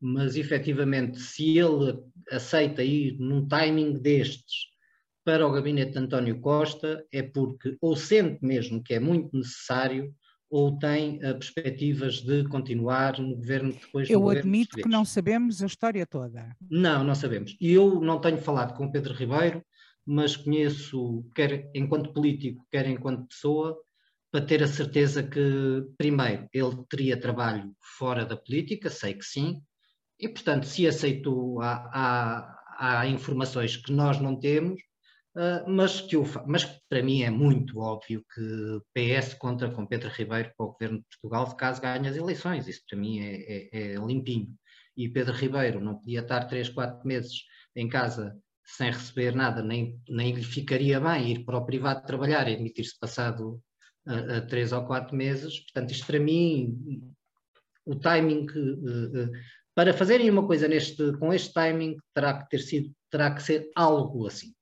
mas 0.00 0.36
efetivamente, 0.36 1.18
se 1.18 1.58
ele 1.58 1.98
aceita 2.30 2.82
ir 2.82 3.16
num 3.18 3.46
timing 3.46 3.94
destes 3.94 4.74
para 5.24 5.46
o 5.46 5.52
gabinete 5.52 5.92
de 5.92 5.98
António 5.98 6.40
Costa, 6.40 7.04
é 7.10 7.22
porque 7.22 7.76
ou 7.80 7.96
sente 7.96 8.44
mesmo 8.44 8.82
que 8.82 8.94
é 8.94 9.00
muito 9.00 9.34
necessário 9.34 10.14
ou 10.50 10.78
tem 10.78 11.16
uh, 11.16 11.34
perspectivas 11.34 12.20
de 12.20 12.44
continuar 12.44 13.18
no 13.18 13.34
governo 13.36 13.72
depois 13.72 14.08
Eu 14.08 14.28
admito 14.28 14.76
que 14.76 14.88
não 14.88 15.04
sabemos 15.04 15.62
a 15.62 15.66
história 15.66 16.06
toda. 16.06 16.54
Não, 16.70 17.02
não 17.02 17.14
sabemos. 17.14 17.56
E 17.60 17.72
eu 17.72 18.00
não 18.00 18.20
tenho 18.20 18.38
falado 18.38 18.76
com 18.76 18.90
Pedro 18.90 19.14
Ribeiro, 19.14 19.64
mas 20.06 20.36
conheço, 20.36 21.24
quer 21.34 21.70
enquanto 21.74 22.12
político, 22.12 22.64
quer 22.70 22.86
enquanto 22.86 23.26
pessoa, 23.26 23.76
para 24.34 24.44
ter 24.44 24.64
a 24.64 24.66
certeza 24.66 25.22
que, 25.22 25.86
primeiro, 25.96 26.48
ele 26.52 26.84
teria 26.88 27.16
trabalho 27.16 27.72
fora 27.96 28.26
da 28.26 28.36
política, 28.36 28.90
sei 28.90 29.14
que 29.14 29.24
sim, 29.24 29.62
e, 30.18 30.28
portanto, 30.28 30.66
se 30.66 30.88
aceitou, 30.88 31.62
há, 31.62 31.88
há, 31.94 32.98
há 32.98 33.06
informações 33.06 33.76
que 33.76 33.92
nós 33.92 34.18
não 34.18 34.36
temos, 34.36 34.82
uh, 35.36 35.70
mas, 35.70 36.00
que 36.00 36.16
o, 36.16 36.24
mas 36.48 36.64
para 36.88 37.00
mim 37.00 37.22
é 37.22 37.30
muito 37.30 37.78
óbvio 37.78 38.24
que 38.34 38.80
PS 38.92 39.34
conta 39.34 39.70
com 39.70 39.86
Pedro 39.86 40.08
Ribeiro 40.08 40.50
para 40.56 40.66
o 40.66 40.72
governo 40.72 40.98
de 40.98 41.04
Portugal 41.04 41.56
caso 41.56 41.80
ganhe 41.80 42.08
as 42.08 42.16
eleições. 42.16 42.66
Isso 42.66 42.82
para 42.90 42.98
mim 42.98 43.20
é, 43.20 43.36
é, 43.36 43.92
é 43.92 43.94
limpinho. 44.04 44.52
E 44.96 45.08
Pedro 45.08 45.32
Ribeiro 45.32 45.80
não 45.80 46.00
podia 46.00 46.22
estar 46.22 46.46
três, 46.46 46.68
quatro 46.68 47.06
meses 47.06 47.44
em 47.76 47.88
casa 47.88 48.36
sem 48.64 48.90
receber 48.90 49.32
nada, 49.32 49.62
nem, 49.62 49.96
nem 50.08 50.34
lhe 50.34 50.42
ficaria 50.42 50.98
bem 50.98 51.30
ir 51.30 51.44
para 51.44 51.58
o 51.58 51.64
privado 51.64 52.04
trabalhar 52.04 52.48
e 52.48 52.54
admitir-se 52.54 52.98
passado 52.98 53.62
uh, 54.06 54.38
uh, 54.38 54.46
três 54.46 54.72
ou 54.72 54.84
quatro 54.84 55.16
meses. 55.16 55.60
Portanto, 55.60 55.90
isto 55.92 56.06
para 56.06 56.18
mim, 56.18 57.12
o 57.84 57.94
timing 57.96 58.46
uh, 58.46 59.30
para 59.74 59.92
fazerem 59.92 60.30
uma 60.30 60.46
coisa 60.46 60.68
neste, 60.68 61.16
com 61.18 61.32
este 61.32 61.52
timing 61.52 61.96
terá 62.14 62.42
que 62.42 62.48
ter 62.48 62.60
sido, 62.60 62.92
terá 63.10 63.34
que 63.34 63.42
ser 63.42 63.70
algo 63.74 64.26
assim. 64.26 64.54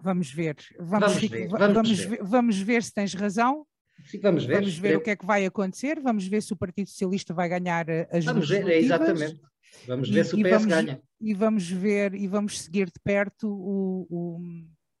Vamos 0.00 0.32
ver. 0.32 0.56
Vamos, 0.78 1.14
vamos, 1.14 1.28
ver, 1.28 1.48
vamos, 1.48 1.74
vamos 1.74 1.98
ver. 1.98 2.08
ver, 2.08 2.22
vamos 2.22 2.58
ver 2.60 2.82
se 2.82 2.94
tens 2.94 3.14
razão. 3.14 3.66
Sim, 4.04 4.20
vamos 4.20 4.44
ver. 4.44 4.60
Vamos 4.60 4.78
ver 4.78 4.96
o 4.96 5.00
que 5.00 5.10
é 5.10 5.16
que 5.16 5.26
vai 5.26 5.44
acontecer. 5.44 6.00
Vamos 6.00 6.26
ver 6.26 6.40
se 6.40 6.52
o 6.52 6.56
Partido 6.56 6.88
Socialista 6.88 7.34
vai 7.34 7.48
ganhar 7.48 7.86
as 8.12 8.24
Vamos 8.24 8.48
ver, 8.48 8.68
é 8.68 8.78
exatamente. 8.78 9.40
Vamos 9.86 10.08
ver 10.08 10.20
e, 10.20 10.24
se 10.24 10.34
o 10.34 10.42
PS 10.42 10.64
ganha. 10.66 11.02
E 11.20 11.34
vamos 11.34 11.68
ver 11.68 12.14
e 12.14 12.26
vamos 12.28 12.60
seguir 12.60 12.86
de 12.86 13.00
perto 13.02 13.48
o, 13.48 14.06
o, 14.08 14.40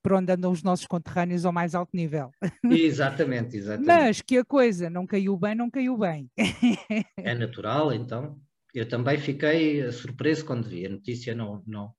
por 0.08 0.14
onde 0.14 0.32
andam 0.32 0.50
os 0.50 0.62
nossos 0.62 0.86
conterrâneos 0.86 1.44
ao 1.44 1.52
mais 1.52 1.74
alto 1.74 1.94
nível. 1.94 2.30
Exatamente, 2.64 3.58
exatamente. 3.58 3.86
Mas 3.86 4.22
que 4.22 4.38
a 4.38 4.44
coisa 4.44 4.88
não 4.88 5.06
caiu 5.06 5.36
bem, 5.36 5.54
não 5.54 5.70
caiu 5.70 5.98
bem. 5.98 6.30
É 7.18 7.34
natural, 7.34 7.92
então. 7.92 8.40
Eu 8.72 8.88
também 8.88 9.18
fiquei 9.18 9.92
surpreso 9.92 10.46
quando 10.46 10.66
vi 10.66 10.86
a 10.86 10.88
notícia, 10.88 11.34
não, 11.34 11.62
não, 11.66 11.92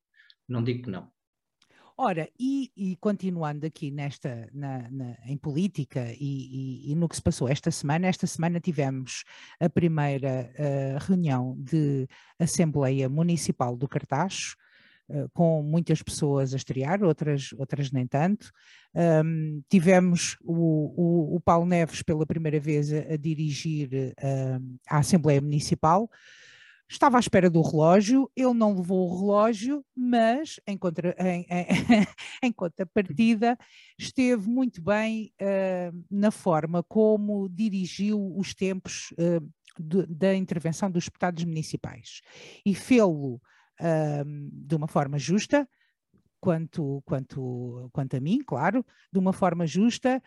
não 0.47 0.63
digo 0.63 0.85
que 0.85 0.89
não. 0.89 1.07
Ora, 1.95 2.27
e, 2.39 2.71
e, 2.75 2.95
continuando 2.95 3.67
aqui 3.67 3.91
nesta, 3.91 4.49
na, 4.53 4.89
na, 4.89 5.15
em 5.25 5.37
política 5.37 6.11
e, 6.13 6.87
e, 6.89 6.91
e, 6.91 6.95
no 6.95 7.07
que 7.07 7.15
se 7.15 7.21
passou 7.21 7.47
esta 7.47 7.69
semana, 7.69 8.07
esta 8.07 8.25
semana 8.25 8.59
tivemos 8.59 9.23
a 9.59 9.69
primeira 9.69 10.51
uh, 10.57 11.05
reunião 11.05 11.55
de 11.59 12.07
Assembleia 12.39 13.07
Municipal 13.07 13.75
do 13.75 13.87
Cartacho, 13.87 14.55
uh, 14.55 14.68
com 15.33 15.61
muitas 15.63 16.01
pessoas 16.01 16.53
a 16.53 16.57
estrear, 16.57 17.03
outras, 17.03 17.53
outras 17.57 17.91
nem 17.91 18.05
tanto. 18.05 18.51
Um, 18.95 19.61
tivemos 19.69 20.37
o, 20.41 21.33
o, 21.33 21.35
o, 21.35 21.39
Paulo 21.39 21.65
Neves 21.65 22.01
pela 22.01 22.25
primeira 22.25 22.59
vez 22.59 22.91
a, 22.91 23.13
a 23.13 23.17
dirigir 23.17 23.89
uh, 23.93 24.77
a 24.87 24.97
Assembleia 24.97 25.39
Municipal, 25.39 26.09
Estava 26.91 27.17
à 27.17 27.19
espera 27.19 27.51
do 27.51 27.61
relógio, 27.61 28.31
ele 28.35 28.53
não 28.55 28.75
levou 28.75 29.07
o 29.07 29.19
relógio, 29.19 29.85
mas 29.95 30.59
em, 30.65 30.75
contra, 30.75 31.15
em, 31.19 31.45
em, 31.47 31.67
em 32.41 32.51
contrapartida 32.51 33.55
esteve 33.95 34.49
muito 34.49 34.81
bem 34.81 35.31
uh, 35.39 36.05
na 36.09 36.31
forma 36.31 36.81
como 36.81 37.47
dirigiu 37.47 38.35
os 38.35 38.55
tempos 38.55 39.11
uh, 39.11 39.47
de, 39.79 40.07
da 40.07 40.33
intervenção 40.33 40.89
dos 40.89 41.05
deputados 41.05 41.43
municipais 41.43 42.21
e 42.65 42.73
fê-lo 42.73 43.39
uh, 43.79 44.49
de 44.51 44.75
uma 44.75 44.87
forma 44.87 45.17
justa, 45.17 45.67
quanto, 46.39 47.01
quanto, 47.05 47.89
quanto 47.91 48.15
a 48.15 48.19
mim, 48.19 48.39
claro, 48.45 48.85
de 49.11 49.19
uma 49.19 49.33
forma 49.33 49.67
justa 49.67 50.21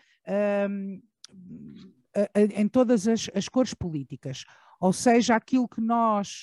em 2.54 2.68
todas 2.68 3.09
as, 3.09 3.30
as 3.35 3.49
cores 3.49 3.73
políticas. 3.73 4.44
Ou 4.78 4.92
seja, 4.92 5.37
aquilo 5.37 5.68
que 5.68 5.80
nós 5.80 6.42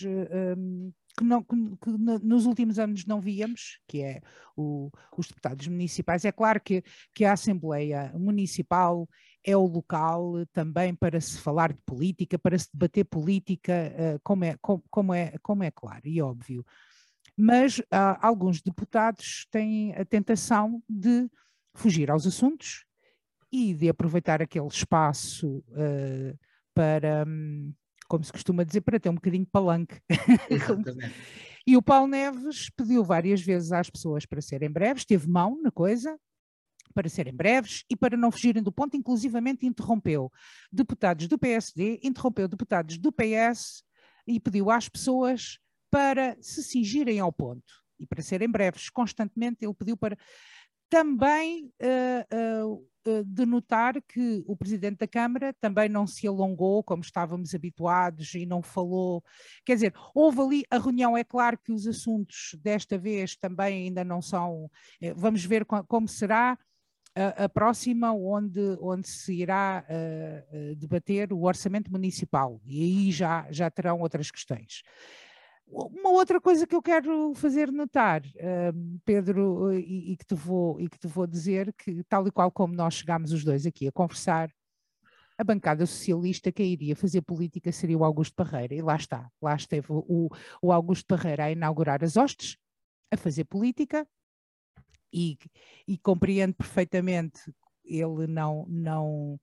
um, 0.57 0.91
que, 1.19 1.23
não, 1.25 1.43
que, 1.43 1.55
que, 1.81 1.89
nos 2.23 2.45
últimos 2.45 2.79
anos 2.79 3.05
não 3.05 3.19
víamos, 3.19 3.79
que 3.85 4.01
é 4.01 4.21
o, 4.55 4.89
os 5.17 5.27
deputados 5.27 5.67
municipais. 5.67 6.23
É 6.23 6.31
claro 6.31 6.61
que, 6.61 6.81
que 7.13 7.25
a 7.25 7.33
Assembleia 7.33 8.13
Municipal 8.17 9.07
é 9.43 9.55
o 9.55 9.65
local 9.65 10.45
também 10.53 10.95
para 10.95 11.19
se 11.19 11.37
falar 11.39 11.73
de 11.73 11.81
política, 11.85 12.39
para 12.39 12.57
se 12.57 12.69
debater 12.73 13.03
política, 13.03 13.93
uh, 13.95 14.19
como, 14.23 14.45
é, 14.45 14.55
como, 14.61 14.83
como, 14.89 15.13
é, 15.13 15.33
como 15.41 15.63
é 15.63 15.71
claro 15.71 16.01
e 16.05 16.21
óbvio. 16.21 16.65
Mas 17.39 17.79
uh, 17.79 18.17
alguns 18.21 18.61
deputados 18.61 19.47
têm 19.49 19.95
a 19.95 20.03
tentação 20.03 20.83
de 20.89 21.29
fugir 21.73 22.11
aos 22.11 22.27
assuntos 22.27 22.85
e 23.49 23.73
de 23.73 23.87
aproveitar 23.87 24.41
aquele 24.41 24.67
espaço 24.67 25.63
uh, 25.69 26.37
para. 26.73 27.23
Um, 27.27 27.73
como 28.09 28.23
se 28.23 28.31
costuma 28.31 28.63
dizer, 28.63 28.81
para 28.81 28.99
ter 28.99 29.07
um 29.07 29.15
bocadinho 29.15 29.45
de 29.45 29.51
palanque. 29.51 30.01
E 31.67 31.77
o 31.77 31.83
Paulo 31.83 32.07
Neves 32.07 32.71
pediu 32.75 33.03
várias 33.03 33.41
vezes 33.41 33.71
às 33.71 33.91
pessoas 33.91 34.25
para 34.25 34.41
serem 34.41 34.71
breves, 34.71 35.05
teve 35.05 35.29
mão 35.29 35.61
na 35.61 35.69
coisa, 35.69 36.19
para 36.95 37.07
serem 37.07 37.35
breves 37.35 37.83
e 37.87 37.95
para 37.95 38.17
não 38.17 38.31
fugirem 38.31 38.63
do 38.63 38.71
ponto, 38.71 38.97
inclusivamente 38.97 39.67
interrompeu 39.67 40.31
deputados 40.71 41.27
do 41.27 41.37
PSD, 41.37 41.99
interrompeu 42.01 42.47
deputados 42.47 42.97
do 42.97 43.11
PS 43.11 43.83
e 44.25 44.39
pediu 44.39 44.71
às 44.71 44.89
pessoas 44.89 45.59
para 45.89 46.37
se 46.41 46.63
cingirem 46.63 47.19
ao 47.19 47.31
ponto 47.31 47.73
e 47.99 48.05
para 48.05 48.21
serem 48.21 48.49
breves. 48.49 48.89
Constantemente 48.89 49.65
ele 49.65 49.73
pediu 49.73 49.97
para. 49.97 50.17
Também 50.89 51.71
uh, 51.81 52.67
uh, 52.67 52.89
eh, 53.09 53.23
de 53.25 53.45
notar 53.45 54.01
que 54.01 54.43
o 54.45 54.55
Presidente 54.55 54.99
da 54.99 55.07
Câmara 55.07 55.53
também 55.59 55.89
não 55.89 56.05
se 56.05 56.27
alongou 56.27 56.83
como 56.83 57.01
estávamos 57.01 57.55
habituados 57.55 58.33
e 58.35 58.45
não 58.45 58.61
falou. 58.61 59.23
Quer 59.65 59.75
dizer, 59.75 59.93
houve 60.13 60.41
ali 60.41 60.63
a 60.69 60.77
reunião, 60.77 61.17
é 61.17 61.23
claro 61.23 61.57
que 61.57 61.71
os 61.71 61.87
assuntos 61.87 62.55
desta 62.61 62.97
vez 62.97 63.35
também 63.35 63.85
ainda 63.85 64.03
não 64.03 64.21
são. 64.21 64.69
Eh, 65.01 65.13
vamos 65.13 65.43
ver 65.43 65.65
como 65.65 66.07
será. 66.07 66.57
A, 67.15 67.45
a 67.45 67.49
próxima, 67.49 68.13
onde, 68.13 68.77
onde 68.79 69.07
se 69.07 69.33
irá 69.33 69.83
uh, 69.83 70.75
debater 70.75 71.33
o 71.33 71.41
orçamento 71.41 71.91
municipal, 71.91 72.61
e 72.63 72.83
aí 72.83 73.11
já, 73.11 73.47
já 73.51 73.69
terão 73.69 73.99
outras 73.99 74.29
questões. 74.29 74.83
Uma 75.71 76.09
outra 76.09 76.41
coisa 76.41 76.65
que 76.65 76.75
eu 76.75 76.81
quero 76.81 77.33
fazer 77.35 77.71
notar, 77.71 78.23
uh, 78.25 78.99
Pedro, 79.05 79.71
e, 79.71 80.13
e, 80.13 80.17
que 80.17 80.25
te 80.25 80.33
vou, 80.33 80.79
e 80.81 80.89
que 80.89 80.97
te 80.97 81.07
vou 81.07 81.27
dizer, 81.27 81.71
que 81.73 82.03
tal 82.05 82.27
e 82.27 82.31
qual 82.31 82.51
como 82.51 82.73
nós 82.73 82.95
chegámos 82.95 83.31
os 83.31 83.43
dois 83.43 83.67
aqui 83.67 83.87
a 83.87 83.91
conversar, 83.91 84.51
a 85.37 85.43
bancada 85.43 85.85
socialista 85.85 86.51
que 86.51 86.63
iria 86.63 86.95
fazer 86.95 87.21
política 87.21 87.71
seria 87.71 87.97
o 87.97 88.03
Augusto 88.03 88.35
Parreira, 88.35 88.73
e 88.73 88.81
lá 88.81 88.95
está, 88.95 89.29
lá 89.39 89.55
esteve 89.55 89.87
o, 89.89 90.29
o 90.61 90.71
Augusto 90.71 91.05
Parreira 91.05 91.45
a 91.45 91.51
inaugurar 91.51 92.03
as 92.03 92.17
hostes, 92.17 92.57
a 93.11 93.15
fazer 93.15 93.45
política, 93.45 94.07
e, 95.13 95.37
e 95.87 95.97
compreendo 95.99 96.55
perfeitamente 96.55 97.41
ele 97.85 98.27
não, 98.27 98.65
não, 98.67 99.39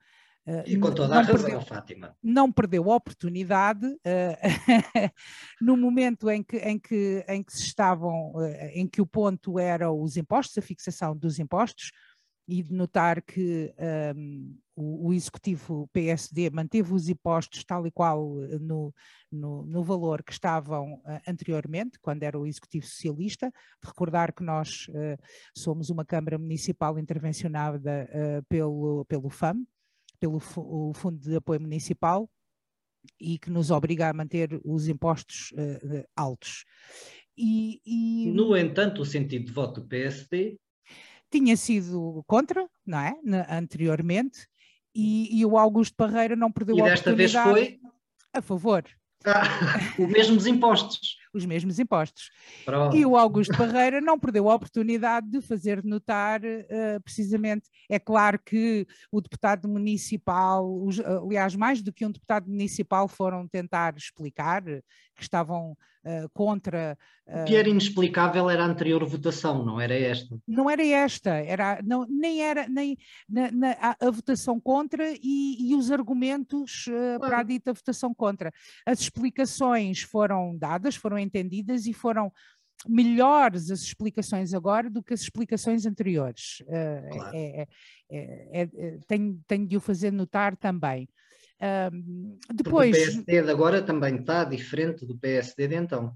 e 0.67 0.79
com 0.79 0.93
toda 0.93 1.15
a 1.15 1.23
razão, 1.23 1.35
perdeu, 1.35 1.61
Fátima. 1.61 2.17
Não 2.23 2.53
perdeu 2.53 2.91
a 2.91 2.97
oportunidade 2.97 3.87
uh, 3.87 3.97
no 5.61 5.77
momento 5.77 6.31
em 6.31 6.43
que, 6.43 6.57
em 6.59 6.79
que, 6.79 7.25
em 7.29 7.43
que 7.43 7.53
se 7.53 7.65
estavam, 7.65 8.33
uh, 8.33 8.45
em 8.73 8.87
que 8.87 9.01
o 9.01 9.07
ponto 9.07 9.59
era 9.59 9.91
os 9.91 10.17
impostos, 10.17 10.57
a 10.59 10.63
fixação 10.63 11.17
dos 11.17 11.39
impostos, 11.39 11.91
e 12.49 12.63
de 12.63 12.73
notar 12.73 13.21
que 13.23 13.75
um, 14.17 14.57
o, 14.77 15.09
o, 15.09 15.13
executivo 15.13 15.89
PSD 15.93 16.49
manteve 16.51 16.95
os 16.95 17.09
impostos 17.09 17.65
tal 17.65 17.87
e 17.87 17.91
qual 17.91 18.41
eh, 18.45 18.59
no, 18.61 18.95
no, 19.33 19.67
no 19.67 19.83
valor 19.83 20.23
que 20.23 20.33
estavam 20.33 20.95
uh, 20.95 21.21
anteriormente, 21.27 21.99
quando 21.99 22.23
era 22.23 22.39
o 22.39 22.47
executivo 22.47 22.87
socialista. 22.87 23.53
Recordar 23.83 24.33
que 24.33 24.45
nós 24.45 24.87
uh, 24.91 25.21
somos 25.57 25.91
uma 25.91 26.05
Câmara 26.05 26.39
Municipal 26.39 26.99
intervencionada 26.99 28.09
uh, 28.13 28.45
pelo, 28.49 29.05
pelo 29.07 29.29
FAM, 29.29 29.67
pelo 30.19 30.41
Fundo 30.41 31.19
de 31.19 31.37
Apoio 31.37 31.61
Municipal, 31.61 32.29
e 33.21 33.39
que 33.39 33.51
nos 33.51 33.71
obriga 33.71 34.09
a 34.09 34.13
manter 34.13 34.61
os 34.65 34.89
impostos 34.89 35.53
altos. 36.17 36.65
E, 37.37 37.81
e... 37.85 38.33
No 38.33 38.57
entanto, 38.57 39.03
o 39.03 39.05
sentido 39.05 39.47
de 39.47 39.53
voto 39.53 39.81
do 39.81 39.87
PSD 39.87 40.59
tinha 41.31 41.57
sido 41.57 42.25
contra, 42.27 42.69
não 42.85 42.99
é? 42.99 43.15
anteriormente, 43.51 44.49
e, 44.95 45.41
e, 45.41 45.45
o 45.45 45.59
Augusto 45.59 45.95
Parreira 45.95 46.35
não 46.35 46.51
perdeu 46.51 46.77
e 46.77 46.81
a 46.81 46.85
oportunidade. 46.85 47.21
E 47.21 47.25
desta 47.25 47.45
vez 47.45 47.69
foi? 47.69 47.81
A 48.33 48.41
favor. 48.41 48.85
Ah, 49.27 49.43
os 49.99 50.09
mesmos 50.09 50.47
impostos. 50.47 51.19
Os 51.37 51.45
mesmos 51.45 51.79
impostos. 51.79 52.31
Pronto. 52.65 52.97
E 52.97 53.05
o 53.05 53.17
Augusto 53.17 53.57
Barreira 53.57 54.01
não 54.01 54.19
perdeu 54.19 54.51
a 54.51 54.55
oportunidade 54.55 55.29
de 55.29 55.41
fazer 55.41 55.85
notar, 55.85 56.41
uh, 56.43 57.01
precisamente, 57.03 57.69
é 57.89 57.99
claro 57.99 58.39
que 58.39 58.87
o 59.11 59.21
deputado 59.21 59.69
municipal, 59.69 60.67
os, 60.83 60.99
aliás, 61.01 61.55
mais 61.55 61.83
do 61.83 61.93
que 61.93 62.05
um 62.05 62.11
deputado 62.11 62.49
municipal 62.49 63.07
foram 63.09 63.47
tentar 63.47 63.97
explicar 63.97 64.63
que 64.63 65.23
estavam 65.23 65.77
uh, 66.07 66.29
contra. 66.33 66.97
Uh, 67.27 67.43
o 67.43 67.45
que 67.45 67.57
era 67.57 67.69
inexplicável 67.69 68.49
era 68.49 68.63
a 68.63 68.67
anterior 68.67 69.05
votação, 69.05 69.65
não 69.65 69.81
era 69.81 69.95
esta? 69.95 70.39
Não 70.47 70.71
era 70.71 70.87
esta, 70.87 71.31
era, 71.31 71.81
não, 71.85 72.07
nem 72.09 72.41
era 72.41 72.69
nem 72.69 72.97
na, 73.29 73.51
na, 73.51 73.71
a, 73.73 73.97
a, 74.01 74.11
votação 74.11 74.61
contra 74.61 75.13
e, 75.21 75.71
e 75.71 75.75
os 75.75 75.91
argumentos 75.91 76.87
uh, 76.87 77.19
para 77.19 77.41
a 77.41 77.43
dita 77.43 77.73
votação 77.73 78.15
contra. 78.15 78.53
As 78.87 79.01
explicações 79.01 80.03
foram 80.03 80.57
dadas, 80.57 80.95
foram 80.95 81.19
entendidas 81.19 81.87
e 81.87 81.93
foram 81.93 82.33
melhores 82.87 83.71
as 83.71 83.81
explicações 83.81 84.55
agora 84.55 84.89
do 84.89 85.03
que 85.03 85.15
as 85.15 85.23
explicações 85.23 85.87
anteriores. 85.87 86.63
Claro. 86.67 87.37
É, 87.37 87.63
é, 87.63 87.69
é, 88.11 88.63
é, 88.63 88.99
tenho, 89.09 89.41
tenho 89.47 89.67
de 89.67 89.77
o 89.77 89.81
fazer 89.81 90.13
notar 90.13 90.57
também. 90.57 91.09
Um, 91.61 92.39
depois, 92.53 92.97
Porque 92.97 93.09
o 93.09 93.25
PSD 93.25 93.43
de 93.43 93.51
agora 93.51 93.83
também 93.83 94.17
está 94.17 94.45
diferente 94.45 95.07
do 95.07 95.17
PSD 95.17 95.69
de 95.69 95.75
então. 95.77 96.15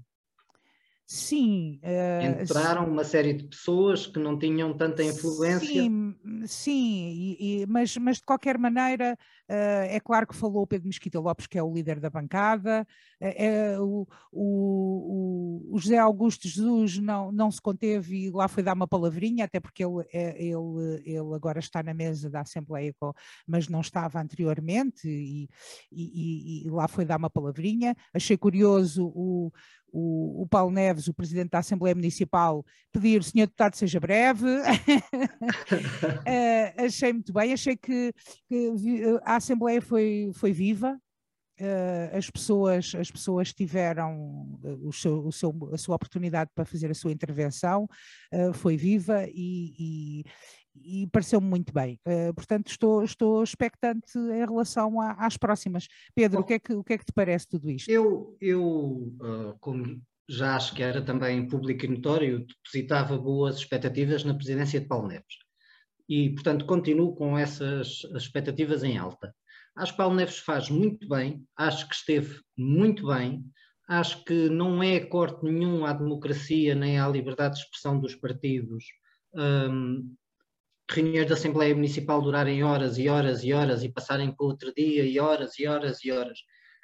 Sim. 1.13 1.77
Uh, 1.83 2.41
Entraram 2.41 2.87
uma 2.87 3.03
série 3.03 3.33
de 3.33 3.43
pessoas 3.43 4.07
que 4.07 4.17
não 4.17 4.39
tinham 4.39 4.73
tanta 4.73 5.03
influência. 5.03 5.67
Sim, 5.67 6.15
sim 6.45 7.35
e, 7.37 7.63
e, 7.63 7.65
mas, 7.65 7.97
mas 7.97 8.17
de 8.19 8.23
qualquer 8.23 8.57
maneira, 8.57 9.17
uh, 9.49 9.87
é 9.89 9.99
claro 9.99 10.25
que 10.25 10.33
falou 10.33 10.65
Pedro 10.65 10.87
Mesquita 10.87 11.19
Lopes, 11.19 11.47
que 11.47 11.57
é 11.57 11.63
o 11.63 11.73
líder 11.73 11.99
da 11.99 12.09
bancada, 12.09 12.87
uh, 13.21 13.83
o, 13.83 14.07
o, 14.31 15.73
o, 15.73 15.77
José 15.79 15.97
Augusto 15.97 16.47
Jesus 16.47 16.97
não, 16.97 17.29
não 17.29 17.51
se 17.51 17.61
conteve 17.61 18.27
e 18.27 18.31
lá 18.31 18.47
foi 18.47 18.63
dar 18.63 18.73
uma 18.73 18.87
palavrinha, 18.87 19.43
até 19.43 19.59
porque 19.59 19.83
ele, 19.83 20.05
ele, 20.13 21.01
ele 21.03 21.35
agora 21.35 21.59
está 21.59 21.83
na 21.83 21.93
mesa 21.93 22.29
da 22.29 22.39
Assembleia, 22.39 22.95
mas 23.45 23.67
não 23.67 23.81
estava 23.81 24.21
anteriormente, 24.21 25.09
e, 25.09 25.49
e, 25.91 26.65
e 26.65 26.69
lá 26.69 26.87
foi 26.87 27.03
dar 27.03 27.17
uma 27.17 27.29
palavrinha. 27.29 27.97
Achei 28.13 28.37
curioso 28.37 29.11
o, 29.13 29.51
o, 29.91 30.43
o, 30.43 30.47
Paulo 30.47 30.71
Neves, 30.71 31.07
o 31.07 31.13
presidente 31.13 31.49
da 31.49 31.59
Assembleia 31.59 31.95
Municipal, 31.95 32.65
pedir, 32.91 33.23
senhor 33.23 33.45
deputado, 33.45 33.75
seja 33.75 33.99
breve. 33.99 34.47
uh, 34.47 34.61
achei 36.85 37.13
muito 37.13 37.33
bem, 37.33 37.53
achei 37.53 37.75
que, 37.75 38.13
que, 38.47 38.71
a 39.23 39.35
Assembleia 39.35 39.81
foi, 39.81 40.31
foi 40.33 40.51
viva. 40.51 40.99
Uh, 41.59 42.17
as, 42.17 42.27
pessoas, 42.27 42.93
as 42.95 43.11
pessoas 43.11 43.53
tiveram 43.53 44.59
o 44.81 44.91
seu, 44.91 45.27
o 45.27 45.31
seu, 45.31 45.53
a 45.71 45.77
sua 45.77 45.95
oportunidade 45.95 46.49
para 46.55 46.65
fazer 46.65 46.89
a 46.89 46.95
sua 46.95 47.11
intervenção, 47.11 47.87
uh, 48.33 48.51
foi 48.51 48.75
viva 48.77 49.27
e, 49.27 49.75
e 49.77 50.23
e 50.75 51.07
pareceu-me 51.07 51.47
muito 51.47 51.73
bem. 51.73 51.99
Uh, 52.07 52.33
portanto, 52.33 52.67
estou, 52.67 53.03
estou 53.03 53.43
expectante 53.43 54.17
em 54.17 54.45
relação 54.45 54.99
a, 54.99 55.13
às 55.13 55.37
próximas. 55.37 55.87
Pedro, 56.15 56.39
Bom, 56.39 56.43
o, 56.43 56.47
que 56.47 56.53
é 56.53 56.59
que, 56.59 56.73
o 56.73 56.83
que 56.83 56.93
é 56.93 56.97
que 56.97 57.05
te 57.05 57.13
parece 57.13 57.47
tudo 57.47 57.69
isto? 57.69 57.89
Eu, 57.89 58.37
eu 58.39 58.63
uh, 59.21 59.57
como 59.59 60.01
já 60.29 60.55
acho 60.55 60.73
que 60.73 60.81
era 60.81 61.01
também 61.01 61.45
público 61.47 61.85
e 61.85 61.89
notório, 61.89 62.45
depositava 62.45 63.17
boas 63.17 63.57
expectativas 63.57 64.23
na 64.23 64.33
presidência 64.33 64.79
de 64.79 64.87
Paulo 64.87 65.07
Neves. 65.07 65.35
E, 66.07 66.29
portanto, 66.29 66.65
continuo 66.65 67.13
com 67.15 67.37
essas 67.37 68.03
expectativas 68.15 68.83
em 68.83 68.97
alta. 68.97 69.35
Acho 69.75 69.91
que 69.91 69.97
Paulo 69.97 70.15
Neves 70.15 70.37
faz 70.37 70.69
muito 70.69 71.07
bem, 71.07 71.45
acho 71.57 71.87
que 71.87 71.95
esteve 71.95 72.39
muito 72.57 73.07
bem, 73.07 73.43
acho 73.87 74.23
que 74.23 74.49
não 74.49 74.81
é 74.81 74.99
corte 74.99 75.43
nenhum 75.43 75.85
à 75.85 75.93
democracia 75.93 76.75
nem 76.75 76.99
à 76.99 77.07
liberdade 77.07 77.55
de 77.55 77.61
expressão 77.61 77.99
dos 77.99 78.15
partidos 78.15 78.85
um, 79.33 80.13
reuniões 80.93 81.27
da 81.27 81.35
Assembleia 81.35 81.73
Municipal 81.73 82.21
durarem 82.21 82.63
horas 82.63 82.97
e 82.97 83.07
horas 83.07 83.43
e 83.43 83.53
horas 83.53 83.83
e 83.83 83.89
passarem 83.89 84.31
para 84.31 84.45
outro 84.45 84.73
dia 84.75 85.03
e 85.03 85.19
horas 85.19 85.57
e 85.57 85.67
horas 85.67 86.03
e 86.03 86.11
horas, 86.11 86.39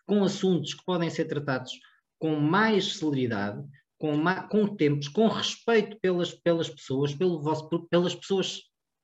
com 0.05 0.23
assuntos 0.23 0.73
que 0.73 0.83
podem 0.85 1.09
ser 1.09 1.25
tratados 1.25 1.71
com 2.19 2.35
mais 2.35 2.97
celeridade, 2.97 3.63
com, 3.97 4.23
com 4.49 4.75
tempos, 4.75 5.07
com 5.07 5.27
respeito 5.27 5.97
pelas, 6.01 6.33
pelas 6.33 6.69
pessoas, 6.69 7.13
pelo 7.13 7.41
vosso, 7.41 7.69
pelas 7.89 8.15
pessoas, 8.15 8.61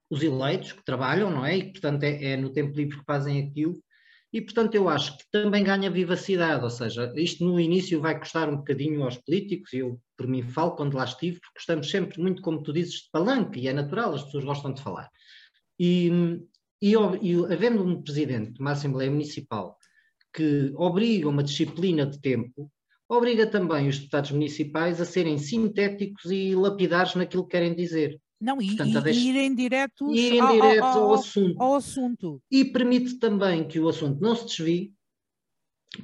os 0.10 0.24
eleitos 0.24 0.72
que 0.72 0.84
trabalham, 0.86 1.30
não 1.30 1.46
é? 1.46 1.58
E, 1.58 1.72
portanto, 1.72 2.04
é, 2.04 2.34
é 2.34 2.38
no 2.38 2.52
tempo 2.52 2.76
livre 2.76 2.98
que 2.98 3.06
fazem 3.06 3.48
aquilo 3.48 3.82
e, 4.34 4.42
portanto, 4.42 4.74
eu 4.74 4.90
acho 4.90 5.16
que 5.16 5.26
também 5.32 5.64
ganha 5.64 5.92
vivacidade, 5.92 6.64
ou 6.64 6.70
seja, 6.70 7.14
isto 7.16 7.46
no 7.46 7.60
início 7.60 8.02
vai 8.02 8.18
custar 8.18 8.50
um 8.50 8.58
bocadinho 8.58 9.04
aos 9.04 9.16
políticos, 9.18 9.72
e 9.74 9.78
eu 9.78 10.02
por 10.24 10.30
mim 10.30 10.42
falo 10.42 10.72
quando 10.72 10.96
lá 10.96 11.04
estive, 11.04 11.40
porque 11.42 11.60
gostamos 11.60 11.90
sempre 11.90 12.22
muito, 12.22 12.42
como 12.42 12.64
tu 12.64 12.72
dizes, 12.72 12.94
de 12.94 13.10
palanque, 13.12 13.60
e 13.60 13.68
é 13.68 13.74
natural, 13.74 14.16
as 14.16 14.24
pessoas 14.24 14.46
gostam 14.46 14.74
de 14.74 14.82
falar. 14.82 15.10
E, 15.78 16.10
e, 16.82 16.94
e 16.94 17.36
havendo 17.52 17.84
um 17.84 18.02
presidente 18.02 18.54
de 18.54 18.62
uma 18.62 18.72
Assembleia 18.72 19.12
Municipal 19.12 19.78
que 20.34 20.72
obriga 20.76 21.28
uma 21.28 21.44
disciplina 21.44 22.06
de 22.06 22.20
tempo, 22.22 22.72
obriga 23.10 23.46
também 23.46 23.90
os 23.90 23.98
deputados 23.98 24.32
municipais 24.32 25.02
a 25.02 25.06
serem 25.06 25.38
sintéticos 25.38 26.32
e 26.32 26.56
lapidares 26.56 27.16
naquilo 27.16 27.44
que 27.44 27.52
querem 27.52 27.76
dizer. 27.76 28.18
Não, 28.40 28.62
e, 28.62 28.76
Portanto, 28.76 29.08
e 29.10 29.30
irem 29.30 29.54
diretos 29.54 30.18
irem 30.18 30.40
ao, 30.40 30.54
direto 30.54 30.84
ao, 30.84 31.04
ao, 31.04 31.14
assunto. 31.14 31.62
ao 31.62 31.76
assunto. 31.76 32.42
E 32.50 32.66
permite 32.66 33.20
também 33.20 33.68
que 33.68 33.80
o 33.80 33.90
assunto 33.90 34.22
não 34.22 34.36
se 34.36 34.46
desvie, 34.46 34.94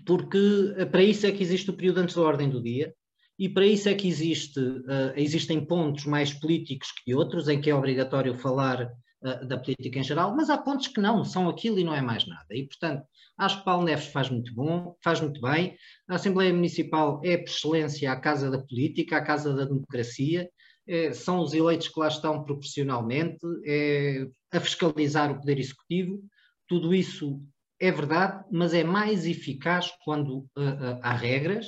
porque 0.05 0.73
eh, 0.77 0.85
para 0.85 1.03
isso 1.03 1.25
é 1.25 1.31
que 1.31 1.41
existe 1.41 1.69
o 1.69 1.73
período 1.73 1.99
antes 1.99 2.15
da 2.15 2.21
ordem 2.21 2.49
do 2.49 2.61
dia, 2.61 2.93
e 3.39 3.47
para 3.47 3.65
isso 3.65 3.87
é 3.87 3.93
que 3.93 4.05
existe, 4.05 4.59
uh, 4.59 5.13
existem 5.15 5.65
pontos 5.65 6.05
mais 6.05 6.33
políticos 6.33 6.91
que 6.91 7.15
outros, 7.15 7.47
em 7.47 7.61
que 7.61 7.69
é 7.69 7.75
obrigatório 7.75 8.35
falar 8.35 8.91
uh, 9.21 9.47
da 9.47 9.57
política 9.57 9.97
em 9.97 10.03
geral, 10.03 10.35
mas 10.35 10.49
há 10.49 10.57
pontos 10.57 10.87
que 10.87 10.99
não, 10.99 11.23
são 11.23 11.47
aquilo 11.47 11.79
e 11.79 11.83
não 11.85 11.95
é 11.95 12.01
mais 12.01 12.27
nada. 12.27 12.47
E, 12.51 12.67
portanto, 12.67 13.01
acho 13.37 13.59
que 13.59 13.63
Paulo 13.63 13.85
Neves 13.85 14.07
faz 14.07 14.29
muito 14.29 14.53
bom, 14.53 14.93
faz 15.01 15.21
muito 15.21 15.39
bem. 15.39 15.77
A 16.09 16.15
Assembleia 16.15 16.53
Municipal 16.53 17.21
é, 17.23 17.37
por 17.37 17.49
excelência, 17.49 18.11
a 18.11 18.19
casa 18.19 18.51
da 18.51 18.59
política, 18.59 19.15
a 19.15 19.23
casa 19.23 19.53
da 19.55 19.63
democracia, 19.63 20.49
é, 20.85 21.13
são 21.13 21.39
os 21.39 21.53
eleitos 21.53 21.87
que 21.87 21.99
lá 21.99 22.09
estão 22.09 22.43
proporcionalmente, 22.43 23.39
é, 23.65 24.27
a 24.51 24.59
fiscalizar 24.59 25.31
o 25.31 25.39
Poder 25.39 25.59
Executivo. 25.59 26.19
Tudo 26.67 26.93
isso 26.93 27.41
é 27.79 27.89
verdade, 27.91 28.43
mas 28.51 28.73
é 28.73 28.83
mais 28.83 29.25
eficaz 29.25 29.89
quando 30.03 30.39
uh, 30.39 30.99
há 31.01 31.13
regras, 31.13 31.67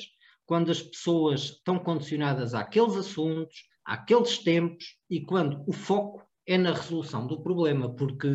quando 0.51 0.69
as 0.69 0.81
pessoas 0.81 1.43
estão 1.43 1.79
condicionadas 1.79 2.53
àqueles 2.53 2.97
assuntos, 2.97 3.69
àqueles 3.85 4.37
tempos 4.39 4.97
e 5.09 5.21
quando 5.21 5.63
o 5.65 5.71
foco 5.71 6.27
é 6.45 6.57
na 6.57 6.73
resolução 6.73 7.25
do 7.25 7.41
problema, 7.41 7.95
porque 7.95 8.27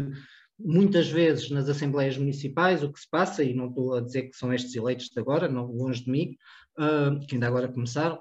muitas 0.59 1.11
vezes 1.11 1.51
nas 1.51 1.69
assembleias 1.69 2.17
municipais 2.17 2.83
o 2.83 2.91
que 2.91 3.01
se 3.01 3.11
passa, 3.11 3.45
e 3.45 3.53
não 3.53 3.69
estou 3.69 3.97
a 3.97 4.01
dizer 4.01 4.31
que 4.31 4.33
são 4.35 4.51
estes 4.51 4.75
eleitos 4.75 5.11
de 5.11 5.21
agora, 5.21 5.47
não 5.47 5.67
longe 5.67 6.05
de 6.05 6.11
mim, 6.11 6.35
uh, 6.79 7.21
que 7.27 7.35
ainda 7.35 7.49
agora 7.49 7.69
começaram, 7.69 8.19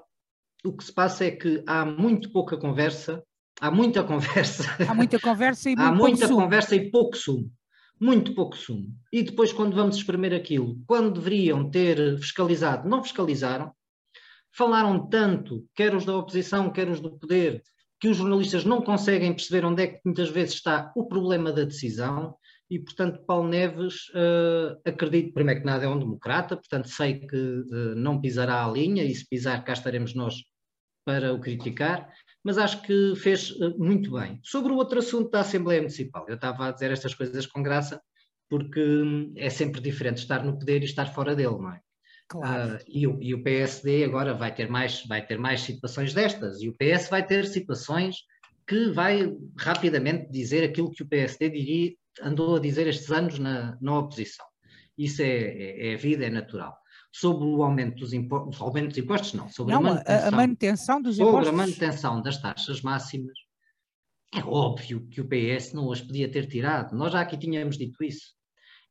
o 0.62 0.76
que 0.76 0.84
se 0.84 0.92
passa 0.92 1.24
é 1.24 1.30
que 1.30 1.64
há 1.66 1.86
muito 1.86 2.30
pouca 2.30 2.58
conversa, 2.58 3.24
há 3.58 3.70
muita 3.70 4.04
conversa. 4.04 4.64
Há 4.86 4.92
muita 4.94 5.18
conversa 5.18 5.70
e 5.70 5.72
há 5.80 5.90
muita 5.90 6.28
conversa 6.28 6.74
sumo. 6.74 6.82
e 6.82 6.90
pouco 6.90 7.16
sumo. 7.16 7.50
Muito 7.98 8.34
pouco 8.34 8.58
sumo. 8.58 8.94
E 9.10 9.22
depois, 9.22 9.54
quando 9.54 9.74
vamos 9.74 9.96
espremer 9.96 10.34
aquilo, 10.34 10.78
quando 10.86 11.14
deveriam 11.14 11.70
ter 11.70 12.18
fiscalizado, 12.18 12.86
não 12.86 13.02
fiscalizaram, 13.02 13.74
falaram 14.56 15.08
tanto, 15.08 15.66
quer 15.74 15.94
os 15.94 16.04
da 16.04 16.16
oposição, 16.16 16.70
quer 16.70 16.88
os 16.88 17.00
do 17.00 17.18
poder, 17.18 17.62
que 18.00 18.08
os 18.08 18.16
jornalistas 18.16 18.64
não 18.64 18.82
conseguem 18.82 19.32
perceber 19.32 19.64
onde 19.64 19.82
é 19.82 19.86
que 19.86 20.00
muitas 20.04 20.30
vezes 20.30 20.54
está 20.54 20.92
o 20.96 21.06
problema 21.06 21.52
da 21.52 21.64
decisão. 21.64 22.34
E, 22.68 22.78
portanto, 22.78 23.24
Paulo 23.24 23.48
Neves, 23.48 24.08
uh, 24.08 24.76
acredito, 24.84 25.32
primeiro 25.32 25.60
que 25.60 25.66
nada, 25.66 25.84
é 25.84 25.88
um 25.88 25.98
democrata, 25.98 26.56
portanto, 26.56 26.88
sei 26.88 27.20
que 27.20 27.36
uh, 27.36 27.94
não 27.94 28.20
pisará 28.20 28.64
a 28.64 28.70
linha, 28.70 29.04
e 29.04 29.14
se 29.14 29.26
pisar, 29.28 29.62
cá 29.62 29.72
estaremos 29.72 30.14
nós 30.14 30.34
para 31.04 31.32
o 31.32 31.40
criticar, 31.40 32.08
mas 32.42 32.58
acho 32.58 32.82
que 32.82 33.14
fez 33.14 33.56
muito 33.78 34.12
bem. 34.12 34.40
Sobre 34.42 34.72
o 34.72 34.76
outro 34.76 34.98
assunto 34.98 35.30
da 35.30 35.40
Assembleia 35.40 35.80
Municipal, 35.80 36.26
eu 36.28 36.34
estava 36.34 36.66
a 36.66 36.72
dizer 36.72 36.90
estas 36.90 37.14
coisas 37.14 37.46
com 37.46 37.62
graça, 37.62 38.00
porque 38.48 38.80
hum, 38.80 39.32
é 39.36 39.48
sempre 39.48 39.80
diferente 39.80 40.18
estar 40.18 40.44
no 40.44 40.58
poder 40.58 40.82
e 40.82 40.84
estar 40.84 41.06
fora 41.06 41.36
dele, 41.36 41.58
não 41.58 41.72
é? 41.72 41.80
Claro. 42.28 42.74
Uh, 42.74 42.78
e, 42.88 43.06
o, 43.06 43.22
e, 43.22 43.34
o, 43.34 43.42
PSD 43.42 44.04
agora 44.04 44.34
vai 44.34 44.52
ter, 44.52 44.68
mais, 44.68 45.04
vai 45.06 45.24
ter 45.24 45.38
mais 45.38 45.60
situações 45.60 46.12
destas, 46.12 46.60
e 46.60 46.68
o 46.68 46.74
PS 46.74 47.08
vai 47.08 47.24
ter 47.24 47.46
situações 47.46 48.16
que 48.66 48.90
vai 48.90 49.32
rapidamente 49.56 50.30
dizer 50.30 50.64
aquilo 50.64 50.90
que 50.90 51.02
o 51.02 51.08
PSD 51.08 51.48
diria, 51.50 51.92
andou 52.20 52.56
a 52.56 52.60
dizer 52.60 52.86
estes 52.88 53.10
anos 53.12 53.38
na, 53.38 53.78
na 53.80 53.98
oposição. 53.98 54.44
Isso 54.98 55.22
é, 55.22 55.26
é, 55.26 55.92
é 55.92 55.96
vida, 55.96 56.24
é 56.24 56.30
natural. 56.30 56.76
Sobre 57.12 57.46
o 57.46 57.62
aumento 57.62 58.00
dos 58.00 58.12
impostos, 58.12 58.60
aumento 58.60 58.88
dos 58.88 58.98
impostos 58.98 59.32
não, 59.34 59.48
sobre 59.48 59.72
não, 59.72 59.80
a, 59.80 59.84
manutenção, 59.84 60.28
a, 60.28 60.30
manutenção 60.30 61.02
dos 61.02 61.16
sobre 61.16 61.30
impostos. 61.30 61.54
a 61.54 61.56
manutenção 61.56 62.22
das 62.22 62.42
taxas 62.42 62.82
máximas, 62.82 63.38
é 64.34 64.40
óbvio 64.44 65.06
que 65.08 65.20
o 65.20 65.28
PS 65.28 65.72
não 65.72 65.92
as 65.92 66.00
podia 66.00 66.30
ter 66.30 66.46
tirado. 66.46 66.96
Nós 66.96 67.12
já 67.12 67.20
aqui 67.20 67.38
tínhamos 67.38 67.78
dito 67.78 68.02
isso. 68.02 68.35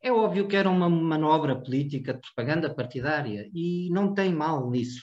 É 0.06 0.12
óbvio 0.12 0.48
que 0.48 0.56
era 0.56 0.70
uma 0.70 0.88
manobra 0.88 1.60
política 1.60 2.13
de 2.13 2.22
propaganda 2.22 2.72
partidária 2.72 3.50
e 3.52 3.89
não 3.89 4.13
tem 4.13 4.32
mal 4.32 4.70
nisso. 4.70 5.02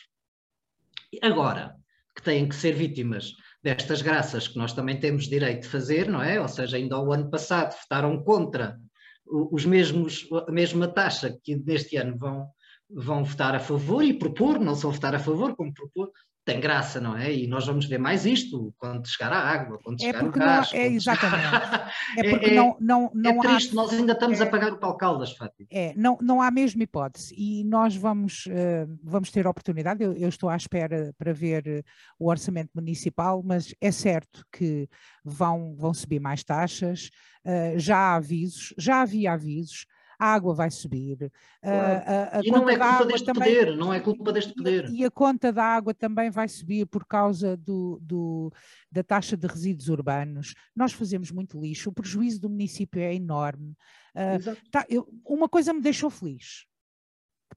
Agora, 1.20 1.74
que 2.14 2.22
têm 2.22 2.48
que 2.48 2.54
ser 2.54 2.72
vítimas 2.72 3.32
destas 3.60 4.00
graças 4.00 4.46
que 4.46 4.56
nós 4.56 4.72
também 4.72 5.00
temos 5.00 5.24
direito 5.26 5.62
de 5.62 5.68
fazer, 5.68 6.08
não 6.08 6.22
é? 6.22 6.40
Ou 6.40 6.46
seja, 6.46 6.76
ainda 6.76 6.94
ao 6.94 7.12
ano 7.12 7.28
passado 7.28 7.74
votaram 7.82 8.22
contra 8.22 8.78
os 9.26 9.66
mesmos, 9.66 10.28
a 10.46 10.52
mesma 10.52 10.86
taxa 10.86 11.36
que 11.42 11.56
neste 11.56 11.96
ano 11.96 12.16
vão, 12.16 12.48
vão 12.88 13.24
votar 13.24 13.56
a 13.56 13.60
favor 13.60 14.04
e 14.04 14.16
propor, 14.16 14.60
não 14.60 14.76
só 14.76 14.88
votar 14.88 15.16
a 15.16 15.18
favor, 15.18 15.56
como 15.56 15.74
propor, 15.74 16.12
tem 16.44 16.60
graça, 16.60 17.00
não 17.00 17.16
é? 17.16 17.32
E 17.32 17.46
nós 17.46 17.66
vamos 17.66 17.86
ver 17.86 17.98
mais 17.98 18.26
isto 18.26 18.74
quando 18.76 19.06
chegar 19.06 19.32
a 19.32 19.38
água, 19.38 19.78
quando 19.82 20.00
é 20.00 20.06
chegar 20.06 20.24
o 20.24 20.30
gás. 20.32 20.72
Não, 20.72 20.78
é 20.78 20.86
exatamente. 20.88 21.42
É 22.18 22.30
porque 22.30 22.50
é, 22.50 22.54
não, 22.54 22.76
não, 22.80 23.10
não 23.14 23.30
é 23.30 23.38
triste, 23.38 23.72
há, 23.72 23.74
nós 23.74 23.92
ainda 23.92 24.12
estamos 24.12 24.40
é, 24.40 24.44
a 24.44 24.46
pagar 24.46 24.72
o 24.72 24.78
pau 24.78 24.96
caldas, 24.96 25.32
Fátima. 25.32 25.68
É, 25.70 25.94
não, 25.96 26.18
não 26.20 26.42
há 26.42 26.50
mesmo 26.50 26.82
hipótese. 26.82 27.34
E 27.36 27.64
nós 27.64 27.96
vamos, 27.96 28.46
uh, 28.46 28.98
vamos 29.02 29.30
ter 29.30 29.46
oportunidade, 29.46 30.02
eu, 30.02 30.12
eu, 30.14 30.28
estou 30.28 30.48
à 30.48 30.56
espera 30.56 31.14
para 31.16 31.32
ver 31.32 31.64
uh, 31.66 31.84
o 32.18 32.28
orçamento 32.28 32.70
municipal, 32.74 33.42
mas 33.42 33.74
é 33.80 33.90
certo 33.90 34.44
que 34.52 34.88
vão, 35.24 35.74
vão 35.76 35.94
subir 35.94 36.20
mais 36.20 36.42
taxas, 36.42 37.10
uh, 37.46 37.78
já 37.78 37.96
há 37.96 38.16
avisos, 38.16 38.74
já 38.76 39.02
havia 39.02 39.32
avisos, 39.32 39.86
a 40.22 40.34
água 40.34 40.54
vai 40.54 40.70
subir. 40.70 41.32
Claro. 41.60 42.02
A, 42.06 42.38
a, 42.38 42.40
e 42.44 42.50
não 42.50 42.68
é 42.68 42.78
culpa 42.78 43.06
deste 43.06 43.26
também, 43.26 43.54
poder, 43.54 43.76
não 43.76 43.92
é 43.92 44.00
culpa 44.00 44.32
deste 44.32 44.54
poder. 44.54 44.88
E, 44.88 45.04
a 45.04 45.10
conta 45.10 45.52
da 45.52 45.64
água 45.64 45.92
também 45.92 46.30
vai 46.30 46.46
subir 46.46 46.86
por 46.86 47.04
causa 47.04 47.56
do, 47.56 47.98
do, 48.00 48.52
da 48.90 49.02
taxa 49.02 49.36
de 49.36 49.48
resíduos 49.48 49.88
urbanos. 49.88 50.54
Nós 50.76 50.92
fazemos 50.92 51.32
muito 51.32 51.60
lixo, 51.60 51.90
o 51.90 51.92
prejuízo 51.92 52.40
do 52.40 52.48
município 52.48 53.00
é 53.00 53.12
enorme. 53.12 53.76
Uh, 54.14 54.56
tá, 54.70 54.86
eu, 54.88 55.08
uma 55.24 55.48
coisa 55.48 55.72
me 55.72 55.80
deixou 55.80 56.08
feliz 56.08 56.66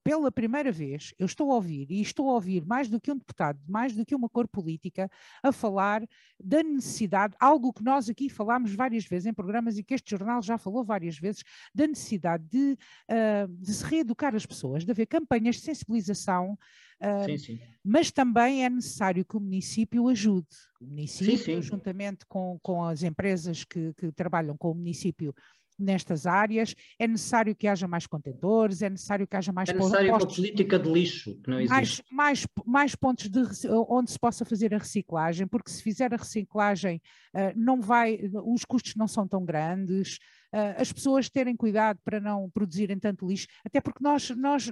pela 0.05 0.31
primeira 0.31 0.71
vez, 0.71 1.15
eu 1.17 1.25
estou 1.25 1.51
a 1.51 1.55
ouvir, 1.55 1.87
e 1.89 1.99
estou 1.99 2.29
a 2.29 2.33
ouvir 2.35 2.63
mais 2.63 2.87
do 2.87 3.01
que 3.01 3.11
um 3.11 3.17
deputado, 3.17 3.59
mais 3.67 3.91
do 3.91 4.05
que 4.05 4.13
uma 4.13 4.29
cor 4.29 4.47
política, 4.47 5.09
a 5.41 5.51
falar 5.51 6.07
da 6.39 6.61
necessidade, 6.61 7.35
algo 7.39 7.73
que 7.73 7.83
nós 7.83 8.07
aqui 8.07 8.29
falámos 8.29 8.75
várias 8.75 9.03
vezes 9.03 9.25
em 9.25 9.33
programas 9.33 9.79
e 9.79 9.83
que 9.83 9.95
este 9.95 10.11
jornal 10.11 10.43
já 10.43 10.59
falou 10.59 10.83
várias 10.83 11.17
vezes, 11.17 11.43
da 11.73 11.87
necessidade 11.87 12.43
de, 12.47 12.77
uh, 13.09 13.47
de 13.47 13.73
se 13.73 13.83
reeducar 13.83 14.35
as 14.35 14.45
pessoas, 14.45 14.85
de 14.85 14.91
haver 14.91 15.07
campanhas 15.07 15.55
de 15.55 15.61
sensibilização. 15.63 16.55
Uh, 17.01 17.25
sim, 17.25 17.37
sim. 17.39 17.59
Mas 17.83 18.11
também 18.11 18.63
é 18.63 18.69
necessário 18.69 19.25
que 19.25 19.35
o 19.35 19.39
município 19.39 20.07
ajude. 20.07 20.47
O 20.79 20.85
município, 20.85 21.37
sim, 21.37 21.61
juntamente 21.63 22.27
com, 22.27 22.59
com 22.61 22.83
as 22.83 23.01
empresas 23.01 23.63
que, 23.63 23.91
que 23.95 24.11
trabalham 24.11 24.55
com 24.55 24.69
o 24.69 24.75
município, 24.75 25.33
nestas 25.77 26.25
áreas, 26.25 26.75
é 26.97 27.07
necessário 27.07 27.55
que 27.55 27.67
haja 27.67 27.87
mais 27.87 28.07
contentores, 28.07 28.81
é 28.81 28.89
necessário 28.89 29.27
que 29.27 29.35
haja 29.35 29.51
mais 29.51 29.69
É 29.69 29.73
necessário 29.73 30.09
postos, 30.09 30.37
uma 30.37 30.43
política 30.43 30.79
de 30.79 30.89
lixo 30.89 31.35
que 31.41 31.49
não 31.49 31.59
existe. 31.59 31.71
Mais, 31.71 32.01
mais, 32.11 32.47
mais 32.65 32.95
pontos 32.95 33.29
de, 33.29 33.41
onde 33.87 34.11
se 34.11 34.19
possa 34.19 34.45
fazer 34.45 34.73
a 34.73 34.77
reciclagem, 34.77 35.47
porque 35.47 35.69
se 35.69 35.81
fizer 35.81 36.13
a 36.13 36.17
reciclagem 36.17 37.01
uh, 37.33 37.53
não 37.55 37.81
vai, 37.81 38.19
os 38.45 38.63
custos 38.65 38.95
não 38.95 39.07
são 39.07 39.27
tão 39.27 39.43
grandes, 39.43 40.17
uh, 40.53 40.81
as 40.81 40.91
pessoas 40.91 41.29
terem 41.29 41.55
cuidado 41.55 41.99
para 42.03 42.19
não 42.19 42.49
produzirem 42.49 42.97
tanto 42.97 43.27
lixo, 43.27 43.47
até 43.65 43.81
porque 43.81 44.03
nós, 44.03 44.29
nós, 44.31 44.71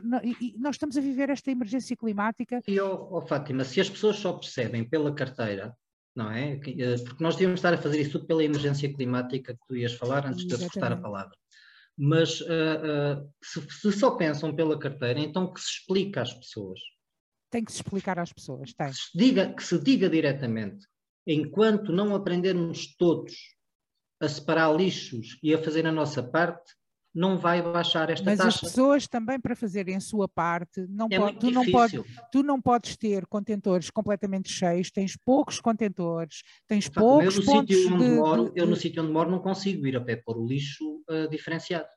nós 0.57 0.75
estamos 0.75 0.97
a 0.97 1.01
viver 1.01 1.29
esta 1.29 1.51
emergência 1.51 1.95
climática. 1.95 2.61
E, 2.67 2.79
oh, 2.79 3.07
oh, 3.11 3.21
Fátima, 3.21 3.63
se 3.63 3.81
as 3.81 3.89
pessoas 3.89 4.17
só 4.17 4.33
percebem 4.33 4.83
pela 4.83 5.13
carteira 5.13 5.75
não 6.15 6.31
é? 6.31 6.53
Eh, 6.53 6.97
porque 7.03 7.23
nós 7.23 7.35
devíamos 7.35 7.59
estar 7.59 7.73
a 7.73 7.77
fazer 7.77 8.01
isso 8.01 8.13
tudo 8.13 8.27
pela 8.27 8.43
emergência 8.43 8.93
climática 8.93 9.53
que 9.53 9.67
tu 9.67 9.75
ias 9.75 9.93
falar 9.93 10.25
antes 10.25 10.45
de 10.45 10.53
eu 10.53 10.59
cortar 10.59 10.91
a 10.91 10.97
palavra. 10.97 11.35
Mas 11.97 12.41
uh, 12.41 12.45
uh, 12.45 13.33
se, 13.43 13.61
se, 13.69 13.91
só 13.91 14.11
pensam 14.11 14.55
pela 14.55 14.79
carteira, 14.79 15.19
então 15.19 15.53
que 15.53 15.61
se 15.61 15.69
explica 15.77 16.21
às 16.21 16.33
pessoas. 16.33 16.79
Tem 17.51 17.63
que 17.63 17.71
se 17.71 17.79
explicar 17.79 18.17
às 18.17 18.33
pessoas, 18.33 18.73
tem. 18.73 18.87
Que 18.87 18.95
se 18.95 19.17
diga, 19.17 19.53
que 19.53 19.63
se 19.63 19.79
diga 19.79 20.09
diretamente, 20.09 20.87
enquanto 21.27 21.91
não 21.91 22.15
aprendermos 22.15 22.95
todos 22.95 23.33
a 24.19 24.27
separar 24.27 24.75
lixos 24.75 25.37
e 25.43 25.53
a 25.53 25.61
fazer 25.61 25.85
a 25.85 25.91
nossa 25.91 26.23
parte, 26.23 26.73
não 27.13 27.37
vai 27.37 27.61
baixar 27.61 28.09
esta 28.09 28.25
Mas 28.25 28.37
taxa. 28.37 28.47
Mas 28.47 28.55
as 28.55 28.61
pessoas 28.61 29.07
também 29.07 29.39
para 29.39 29.55
fazerem 29.55 29.95
a 29.95 29.99
sua 29.99 30.27
parte, 30.27 30.85
não 30.89 31.07
é 31.11 31.17
pode, 31.17 31.39
tu, 31.39 31.51
não 31.51 31.71
pode, 31.71 32.03
tu 32.31 32.43
não 32.43 32.61
podes 32.61 32.97
ter 32.97 33.25
contentores 33.27 33.89
completamente 33.89 34.49
cheios, 34.49 34.89
tens 34.89 35.15
poucos 35.15 35.59
contentores, 35.59 36.41
tens 36.67 36.89
poucos 36.89 37.37
eu 37.37 37.45
pontos 37.45 37.75
de, 37.75 37.89
moro, 37.89 38.51
de, 38.51 38.59
Eu 38.59 38.65
no 38.65 38.75
sítio 38.75 39.03
onde 39.03 39.11
moro 39.11 39.29
não 39.29 39.39
consigo 39.39 39.85
ir 39.85 39.95
a 39.95 40.01
pé 40.01 40.15
pôr 40.15 40.37
o 40.37 40.45
lixo 40.45 41.03
uh, 41.09 41.29
diferenciado. 41.29 41.87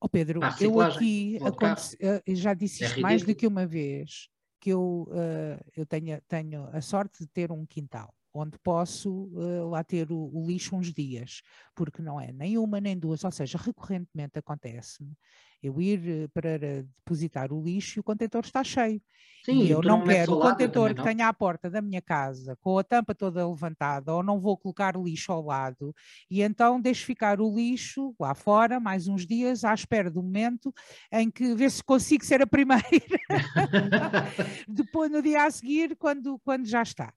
Oh 0.00 0.08
Pedro, 0.08 0.40
eu 0.60 0.80
aqui 0.82 1.38
aconte, 1.42 1.96
eu 1.98 2.36
já 2.36 2.52
disse 2.52 2.84
é 2.84 2.88
isto 2.88 3.00
mais 3.00 3.22
do 3.22 3.34
que 3.34 3.46
uma 3.46 3.66
vez, 3.66 4.28
que 4.60 4.68
eu, 4.70 5.08
uh, 5.08 5.64
eu 5.74 5.86
tenho, 5.86 6.20
tenho 6.28 6.68
a 6.72 6.82
sorte 6.82 7.20
de 7.20 7.26
ter 7.28 7.50
um 7.50 7.64
quintal 7.64 8.12
onde 8.34 8.58
posso 8.58 9.30
uh, 9.32 9.70
lá 9.70 9.84
ter 9.84 10.10
o, 10.10 10.30
o, 10.34 10.46
lixo 10.46 10.74
uns 10.74 10.92
dias, 10.92 11.40
porque 11.74 12.02
não 12.02 12.20
é 12.20 12.32
nem 12.32 12.58
uma 12.58 12.80
nem 12.80 12.98
duas, 12.98 13.22
ou 13.22 13.30
seja, 13.30 13.56
recorrentemente 13.56 14.38
acontece-me 14.38 15.16
eu 15.64 15.80
ir 15.80 16.00
eh, 16.06 16.28
para 16.28 16.58
depositar 16.58 17.52
o 17.52 17.62
lixo 17.62 17.98
e 17.98 18.00
o 18.00 18.04
contentor 18.04 18.44
está 18.44 18.62
cheio. 18.62 19.00
Sim, 19.44 19.62
e 19.62 19.70
eu 19.70 19.82
não, 19.82 20.02
quero 20.02 20.32
o 20.32 20.40
contentor 20.40 20.94
que 20.94 21.02
tenha 21.02 21.28
à 21.28 21.32
porta 21.32 21.68
da 21.68 21.82
minha 21.82 22.00
casa 22.00 22.56
com 22.62 22.78
a 22.78 22.82
tampa 22.82 23.14
toda 23.14 23.46
levantada 23.46 24.14
ou 24.14 24.22
não 24.22 24.40
vou 24.40 24.56
colocar 24.56 24.96
lixo 24.96 25.30
ao 25.32 25.44
lado 25.44 25.94
e 26.30 26.40
então 26.40 26.80
deixo 26.80 27.04
ficar 27.04 27.42
o 27.42 27.54
lixo 27.54 28.14
lá 28.18 28.34
fora 28.34 28.80
mais 28.80 29.06
uns 29.06 29.26
dias 29.26 29.62
à 29.62 29.74
espera 29.74 30.10
do 30.10 30.22
momento 30.22 30.72
em 31.12 31.30
que 31.30 31.54
ver 31.54 31.70
se 31.70 31.84
consigo 31.84 32.24
ser 32.24 32.40
a 32.40 32.46
primeira 32.46 32.82
depois 34.66 35.10
no 35.10 35.20
dia 35.20 35.44
a 35.44 35.50
seguir 35.50 35.94
quando, 35.96 36.38
quando 36.42 36.66
já 36.66 36.82
está. 36.82 37.12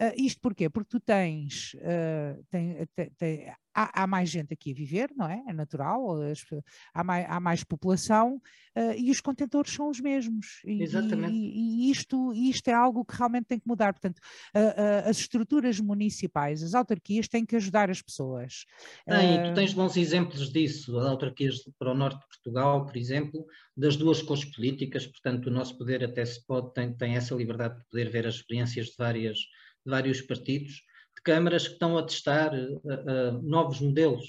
Uh, 0.00 0.12
isto 0.16 0.40
porquê? 0.40 0.68
Porque 0.68 0.88
tu 0.88 1.00
tens, 1.00 1.74
uh, 1.74 2.42
tem, 2.50 2.86
tem, 2.94 3.10
tem, 3.18 3.52
há, 3.76 4.02
há, 4.02 4.06
mais 4.06 4.30
gente 4.30 4.54
aqui 4.54 4.72
a 4.72 4.74
viver, 4.74 5.10
não 5.14 5.28
é? 5.28 5.42
É 5.46 5.52
natural, 5.52 6.22
as, 6.22 6.42
há, 6.94 7.04
mais, 7.04 7.26
há, 7.28 7.38
mais, 7.38 7.62
população 7.62 8.40
uh, 8.74 8.92
e 8.96 9.10
os 9.10 9.20
contentores 9.20 9.72
são 9.72 9.90
os 9.90 10.00
mesmos. 10.00 10.62
E, 10.64 10.82
Exatamente. 10.82 11.34
E, 11.34 11.88
e, 11.88 11.90
isto, 11.90 12.32
isto 12.32 12.68
é 12.68 12.72
algo 12.72 13.04
que 13.04 13.14
realmente 13.14 13.44
tem 13.44 13.58
que 13.58 13.68
mudar. 13.68 13.92
Portanto, 13.92 14.18
uh, 14.18 14.58
uh, 14.58 15.10
as 15.10 15.18
estruturas 15.18 15.78
municipais, 15.78 16.62
as 16.62 16.74
autarquias 16.74 17.28
têm 17.28 17.44
que 17.44 17.56
ajudar 17.56 17.90
as 17.90 18.00
pessoas. 18.00 18.64
Tem, 19.06 19.42
tu 19.42 19.54
tens 19.54 19.74
bons 19.74 19.96
exemplos 19.96 20.50
disso, 20.50 20.98
as 20.98 21.06
autarquias 21.06 21.56
para 21.78 21.92
o 21.92 21.94
norte 21.94 22.20
de 22.20 22.26
Portugal, 22.28 22.86
por 22.86 22.96
exemplo, 22.96 23.46
das 23.76 23.96
duas 23.96 24.22
cores 24.22 24.44
políticas, 24.46 25.06
portanto, 25.06 25.46
o 25.46 25.50
nosso 25.50 25.76
poder 25.76 26.02
até 26.02 26.24
se 26.24 26.44
pode, 26.46 26.72
tem, 26.72 26.94
tem 26.94 27.14
essa 27.14 27.34
liberdade 27.34 27.78
de 27.78 27.84
poder 27.90 28.08
ver 28.08 28.26
as 28.26 28.36
experiências 28.36 28.86
de, 28.86 28.94
várias, 28.96 29.36
de 29.36 29.90
vários 29.90 30.22
partidos 30.22 30.82
câmaras 31.26 31.66
que 31.66 31.72
estão 31.74 31.98
a 31.98 32.04
testar 32.04 32.54
uh, 32.54 32.80
uh, 32.84 33.42
novos 33.42 33.80
modelos. 33.80 34.24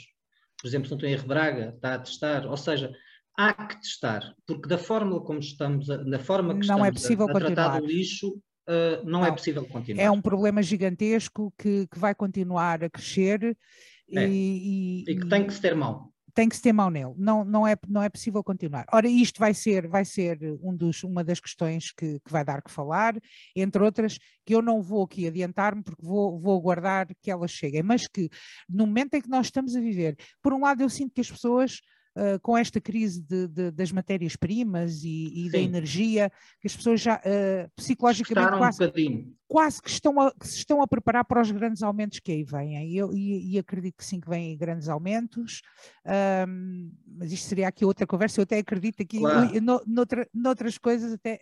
Por 0.60 0.67
exemplo, 0.67 0.88
se 0.88 0.91
não 1.17 1.27
Braga, 1.27 1.71
está 1.75 1.93
a 1.93 1.99
testar, 1.99 2.47
ou 2.47 2.57
seja, 2.57 2.91
há 3.38 3.53
que 3.53 3.79
testar, 3.79 4.33
porque 4.47 4.67
da 4.67 4.79
forma 4.79 5.21
como 5.21 5.38
estamos, 5.38 5.88
a, 5.91 5.97
da 5.97 6.17
forma 6.17 6.57
que 6.57 6.65
não 6.65 6.83
é 6.83 6.89
estamos 6.89 6.89
é 6.89 6.91
a, 7.31 7.38
a 7.38 7.39
tratar 7.39 7.83
o 7.83 7.86
lixo, 7.86 8.29
uh, 8.67 9.05
não, 9.05 9.19
é 9.19 9.21
não, 9.21 9.25
é 9.25 9.31
possível 9.31 9.63
continuar. 9.67 10.03
É 10.03 10.10
um 10.10 10.21
problema 10.21 10.63
gigantesco 10.63 11.53
que, 11.55 11.86
que 11.88 11.99
vai 11.99 12.15
continuar 12.15 12.83
a 12.83 12.89
crescer 12.89 13.55
é. 14.12 14.27
e, 14.27 15.03
e, 15.05 15.12
e, 15.12 15.19
que 15.19 15.27
tem 15.27 15.45
que 15.45 15.53
se 15.53 15.62
ter 15.62 15.75
mão 15.75 16.12
tem 16.38 16.47
que 16.47 16.56
se 16.56 16.62
ter 16.62 16.71
mão 16.71 16.91
nele, 16.91 17.15
não, 17.17 17.43
não, 17.43 17.65
é, 17.65 17.76
não 17.88 18.04
é 18.04 18.10
possível 18.10 18.43
continuar. 18.43 18.86
Ora, 18.93 19.08
isto 19.08 19.39
vai 19.39 19.56
ser, 19.56 19.88
vai 19.88 20.06
ser 20.06 20.38
um 20.62 20.71
dos, 20.71 21.02
uma 21.02 21.23
das 21.23 21.39
questões 21.39 21.91
que, 21.91 22.19
que 22.19 22.32
vai 22.32 22.45
dar 22.45 22.62
que 22.62 22.69
falar, 22.69 23.15
entre 23.56 23.82
outras, 23.82 24.19
que 24.45 24.54
eu 24.54 24.62
não 24.62 24.80
vou 24.80 25.04
aqui 25.04 25.26
adiantar-me 25.26 25.82
porque 25.82 26.06
vou, 26.06 26.39
vou 26.39 26.56
aguardar 26.56 27.08
que 27.23 27.32
elas 27.32 27.50
cheguem, 27.50 27.82
mas 27.82 28.08
que 28.08 28.30
no 28.69 28.86
momento 28.86 29.15
em 29.15 29.21
que 29.21 29.28
nós 29.28 29.47
estamos 29.47 29.76
a 29.76 29.80
viver, 29.80 30.15
por 30.39 30.54
um 30.54 30.62
lado 30.62 30.84
eu 30.84 30.89
sinto 30.91 31.12
que 31.12 31.21
as 31.21 31.32
pessoas 31.32 31.82
Uh, 32.17 32.39
com 32.41 32.58
esta 32.58 32.82
crise 32.82 33.21
de, 33.21 33.47
de, 33.47 33.69
das 33.69 33.91
matérias-primas 33.91 35.03
e, 35.03 35.45
e 35.45 35.51
da 35.51 35.60
energia, 35.60 36.32
que 36.60 36.65
as 36.65 36.75
pessoas 36.75 36.99
já 36.99 37.17
uh, 37.17 37.69
psicologicamente 37.75 38.58
quase, 38.58 38.84
um 38.84 39.36
quase 39.47 39.82
que 39.82 39.89
estão 39.89 40.19
a, 40.19 40.32
que 40.32 40.47
se 40.47 40.58
estão 40.58 40.82
a 40.82 40.88
preparar 40.88 41.23
para 41.23 41.41
os 41.41 41.49
grandes 41.51 41.82
aumentos 41.82 42.19
que 42.19 42.32
aí 42.32 42.43
vêm. 42.43 42.91
E, 42.91 42.97
eu, 42.97 43.13
e, 43.13 43.53
e 43.53 43.60
acredito 43.60 43.97
que 43.97 44.06
sim, 44.06 44.19
que 44.19 44.27
vêm 44.27 44.58
grandes 44.58 44.89
aumentos, 44.89 45.62
um, 46.47 46.91
mas 47.06 47.32
isto 47.32 47.47
seria 47.47 47.67
aqui 47.67 47.86
outra 47.86 48.06
conversa. 48.06 48.39
Eu 48.39 48.43
até 48.43 48.58
acredito 48.58 49.01
aqui 49.01 49.19
claro. 49.19 49.62
no, 49.62 49.82
noutra, 49.86 50.27
noutras 50.34 50.77
coisas, 50.77 51.13
até 51.13 51.38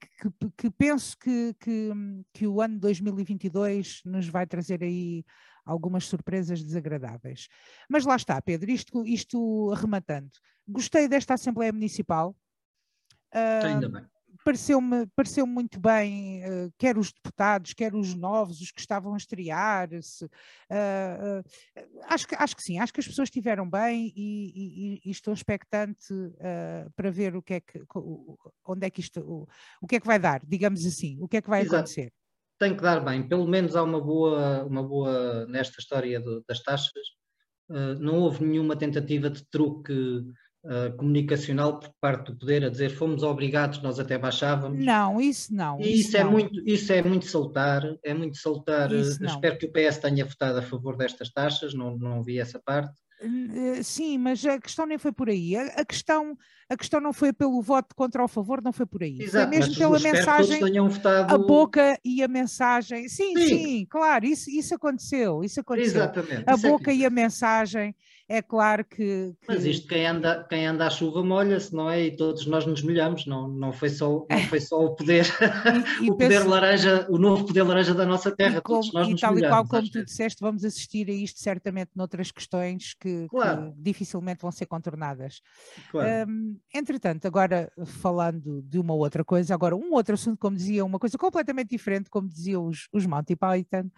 que, 0.00 0.50
que, 0.56 0.70
penso 0.70 1.16
que, 1.16 1.54
que, 1.58 1.90
que 2.34 2.46
o 2.46 2.60
ano 2.60 2.78
2022 2.78 4.02
nos 4.04 4.28
vai 4.28 4.46
trazer 4.46 4.82
aí 4.82 5.24
algumas 5.64 6.06
surpresas 6.06 6.62
desagradáveis. 6.62 7.48
Mas 7.88 8.04
lá 8.04 8.16
está, 8.16 8.40
Pedro, 8.40 8.70
isto, 8.70 9.06
isto 9.06 9.72
arrematando. 9.72 10.30
Gostei 10.68 11.08
desta 11.08 11.34
Assembleia 11.34 11.72
Municipal. 11.72 12.36
Uh, 13.32 13.66
Ainda 13.66 13.88
bem 13.88 14.04
pareceu-me 14.44 15.06
pareceu 15.14 15.46
muito 15.46 15.78
bem, 15.78 16.42
uh, 16.44 16.72
quer 16.78 16.96
os 16.96 17.12
deputados, 17.12 17.72
quer 17.72 17.94
os 17.94 18.14
novos, 18.14 18.60
os 18.60 18.70
que 18.70 18.80
estavam 18.80 19.14
a 19.14 19.16
estrear-se. 19.16 20.24
Uh, 20.24 21.40
uh, 21.40 22.00
acho, 22.04 22.26
que, 22.26 22.34
acho 22.34 22.56
que 22.56 22.62
sim, 22.62 22.78
acho 22.78 22.92
que 22.92 23.00
as 23.00 23.06
pessoas 23.06 23.26
estiveram 23.26 23.68
bem 23.68 24.12
e, 24.16 24.96
e, 24.96 25.00
e 25.04 25.10
estou 25.10 25.34
expectante 25.34 26.14
para 26.96 27.10
ver 27.10 27.36
o 27.36 27.42
que 27.42 27.54
é 27.54 27.60
que, 27.60 27.82
onde 28.66 28.86
é 28.86 28.90
que 28.90 29.00
isto, 29.00 29.20
o, 29.20 29.48
o, 29.80 29.86
que 29.86 29.96
é 29.96 30.00
que 30.00 30.06
vai 30.06 30.18
dar, 30.18 30.40
digamos 30.44 30.84
assim, 30.86 31.18
o 31.20 31.28
que 31.28 31.36
é 31.36 31.42
que 31.42 31.50
vai 31.50 31.62
Exato. 31.62 31.76
acontecer. 31.76 32.12
Tem 32.60 32.76
que 32.76 32.82
dar 32.82 33.02
bem, 33.02 33.26
pelo 33.26 33.48
menos 33.48 33.74
há 33.74 33.82
uma 33.82 34.00
boa, 34.00 34.64
uma 34.64 34.82
boa 34.82 35.46
nesta 35.46 35.80
história 35.80 36.20
do, 36.20 36.44
das 36.46 36.62
taxas, 36.62 37.06
não 37.98 38.18
houve 38.18 38.44
nenhuma 38.44 38.76
tentativa 38.76 39.30
de 39.30 39.42
truque 39.48 40.24
uh, 40.64 40.96
comunicacional 40.96 41.78
por 41.78 41.90
parte 42.00 42.30
do 42.30 42.38
poder 42.38 42.64
a 42.64 42.68
dizer 42.68 42.90
fomos 42.90 43.22
obrigados, 43.22 43.80
nós 43.82 43.98
até 43.98 44.18
baixávamos. 44.18 44.84
Não, 44.84 45.20
isso 45.20 45.54
não. 45.54 45.80
Isso, 45.80 45.90
isso 45.90 46.16
é 46.16 46.24
não. 46.24 46.32
muito, 46.32 46.68
isso 46.68 46.92
é 46.92 47.02
muito 47.02 47.26
saltar, 47.26 47.82
é 48.04 48.14
muito 48.14 48.36
saltar. 48.36 48.92
Espero 48.92 49.58
que 49.58 49.66
o 49.66 49.72
PS 49.72 49.98
tenha 49.98 50.24
votado 50.24 50.58
a 50.58 50.62
favor 50.62 50.96
destas 50.96 51.30
taxas, 51.30 51.74
não, 51.74 51.96
não 51.96 52.22
vi 52.22 52.38
essa 52.38 52.60
parte. 52.64 52.92
Eh, 53.22 53.82
sim, 53.82 54.16
mas 54.16 54.44
a 54.46 54.58
questão 54.58 54.86
nem 54.86 54.96
foi 54.96 55.12
por 55.12 55.28
aí. 55.28 55.54
A, 55.56 55.84
questão, 55.84 56.36
a 56.68 56.76
questão 56.76 57.00
não 57.00 57.12
foi 57.12 57.32
pelo 57.32 57.60
voto 57.60 57.94
contra 57.94 58.22
ou 58.22 58.24
a 58.24 58.28
favor, 58.28 58.62
não 58.62 58.72
foi 58.72 58.86
por 58.86 59.02
aí. 59.02 59.20
Exato, 59.20 59.48
foi 59.48 59.58
mesmo 59.58 59.76
pela 59.76 59.98
mensagem, 60.00 60.60
votado... 60.88 61.34
a 61.34 61.38
boca 61.38 61.98
e 62.04 62.22
a 62.22 62.28
mensagem. 62.28 63.08
Sim, 63.08 63.36
sim, 63.36 63.48
sim, 63.48 63.86
claro, 63.88 64.24
isso, 64.24 64.48
isso 64.50 64.74
aconteceu. 64.74 65.44
Isso 65.44 65.60
aconteceu. 65.60 66.02
Exatamente. 66.02 66.44
A 66.46 66.56
boca 66.56 66.90
é 66.90 66.94
que... 66.94 67.00
e 67.00 67.06
a 67.06 67.10
mensagem 67.10 67.94
é 68.32 68.40
claro 68.40 68.84
que, 68.84 69.34
que, 69.40 69.48
Mas 69.48 69.64
isto, 69.64 69.88
quem 69.88 70.06
anda, 70.06 70.46
quem 70.48 70.64
anda 70.64 70.86
à 70.86 70.90
chuva 70.90 71.20
molha-se, 71.20 71.74
não 71.74 71.90
é? 71.90 72.04
E 72.04 72.16
todos 72.16 72.46
nós 72.46 72.64
nos 72.64 72.80
molhamos, 72.80 73.26
não, 73.26 73.48
não, 73.48 73.72
foi, 73.72 73.88
só, 73.88 74.24
não 74.30 74.40
foi 74.48 74.60
só 74.60 74.84
o 74.84 74.94
poder, 74.94 75.26
e, 76.00 76.06
e 76.06 76.10
o 76.12 76.14
penso, 76.14 76.38
poder 76.38 76.48
laranja, 76.48 77.06
o 77.10 77.18
novo 77.18 77.44
poder 77.44 77.64
laranja 77.64 77.92
da 77.92 78.06
nossa 78.06 78.30
terra, 78.30 78.58
e 78.58 78.60
como, 78.60 78.78
todos 78.78 78.94
nós 78.94 79.08
e 79.08 79.10
nos 79.10 79.20
tal 79.20 79.32
molhamos. 79.32 79.48
E 79.48 79.50
qual, 79.50 79.66
como 79.66 79.90
tu 79.90 80.04
disseste, 80.04 80.40
vamos 80.40 80.64
assistir 80.64 81.10
a 81.10 81.12
isto 81.12 81.40
certamente 81.40 81.90
noutras 81.96 82.30
questões 82.30 82.94
que, 82.94 83.26
claro. 83.28 83.72
que 83.72 83.82
dificilmente 83.82 84.42
vão 84.42 84.52
ser 84.52 84.66
contornadas. 84.66 85.42
Claro. 85.90 86.30
Um, 86.30 86.56
entretanto, 86.72 87.26
agora 87.26 87.72
falando 87.84 88.62
de 88.62 88.78
uma 88.78 88.94
outra 88.94 89.24
coisa, 89.24 89.52
agora 89.54 89.74
um 89.74 89.92
outro 89.92 90.14
assunto, 90.14 90.38
como 90.38 90.56
dizia, 90.56 90.84
uma 90.84 91.00
coisa 91.00 91.18
completamente 91.18 91.70
diferente, 91.70 92.08
como 92.08 92.28
diziam 92.28 92.64
os, 92.64 92.86
os 92.92 93.04
Monty 93.06 93.34
Python, 93.34 93.90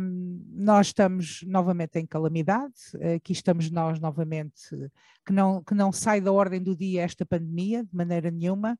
um, 0.00 0.44
nós 0.54 0.88
estamos 0.88 1.42
novamente 1.42 1.98
em 1.98 2.06
calamidade, 2.06 2.74
aqui 3.14 3.32
estamos 3.32 3.70
nós 3.70 4.00
novamente, 4.00 4.70
que 5.26 5.32
não, 5.32 5.62
que 5.62 5.74
não 5.74 5.92
sai 5.92 6.20
da 6.20 6.32
ordem 6.32 6.62
do 6.62 6.74
dia 6.74 7.02
esta 7.02 7.26
pandemia, 7.26 7.84
de 7.84 7.94
maneira 7.94 8.30
nenhuma. 8.30 8.78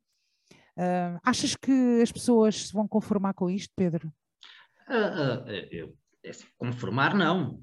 Uh, 0.77 1.19
achas 1.23 1.57
que 1.57 2.01
as 2.03 2.11
pessoas 2.11 2.69
se 2.69 2.73
vão 2.73 2.87
conformar 2.89 3.35
com 3.35 3.51
isto, 3.51 3.73
Pedro? 3.77 4.13
Uh, 4.89 5.89
uh, 5.91 5.97
conformar 6.57 7.15
não, 7.15 7.63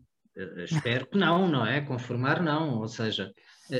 espero 0.65 1.07
que 1.07 1.17
não, 1.17 1.47
não 1.47 1.65
é? 1.65 1.81
Conformar 1.81 2.43
não, 2.43 2.79
ou 2.79 2.87
seja, 2.87 3.33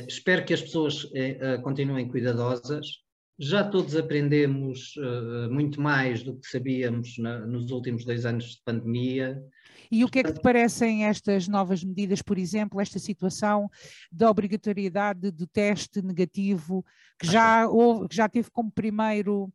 espero 0.08 0.44
que 0.44 0.54
as 0.54 0.62
pessoas 0.62 1.06
eh, 1.14 1.58
continuem 1.58 2.08
cuidadosas, 2.08 3.02
já 3.38 3.62
todos 3.62 3.94
aprendemos 3.96 4.94
uh, 4.96 5.52
muito 5.52 5.80
mais 5.80 6.22
do 6.22 6.36
que 6.36 6.48
sabíamos 6.48 7.18
na, 7.18 7.40
nos 7.40 7.70
últimos 7.70 8.04
dois 8.04 8.24
anos 8.24 8.56
de 8.56 8.62
pandemia. 8.64 9.42
E 9.90 10.04
o 10.04 10.08
que 10.08 10.20
é 10.20 10.22
que 10.22 10.32
te 10.32 10.40
parecem 10.40 11.04
estas 11.04 11.46
novas 11.46 11.84
medidas, 11.84 12.22
por 12.22 12.38
exemplo, 12.38 12.80
esta 12.80 12.98
situação 12.98 13.70
da 14.10 14.30
obrigatoriedade 14.30 15.30
do 15.30 15.46
teste 15.46 16.02
negativo, 16.02 16.84
que 17.18 17.26
já, 17.26 17.68
houve, 17.68 18.08
que 18.08 18.16
já 18.16 18.28
teve 18.28 18.50
como 18.50 18.70
primeiro 18.70 19.52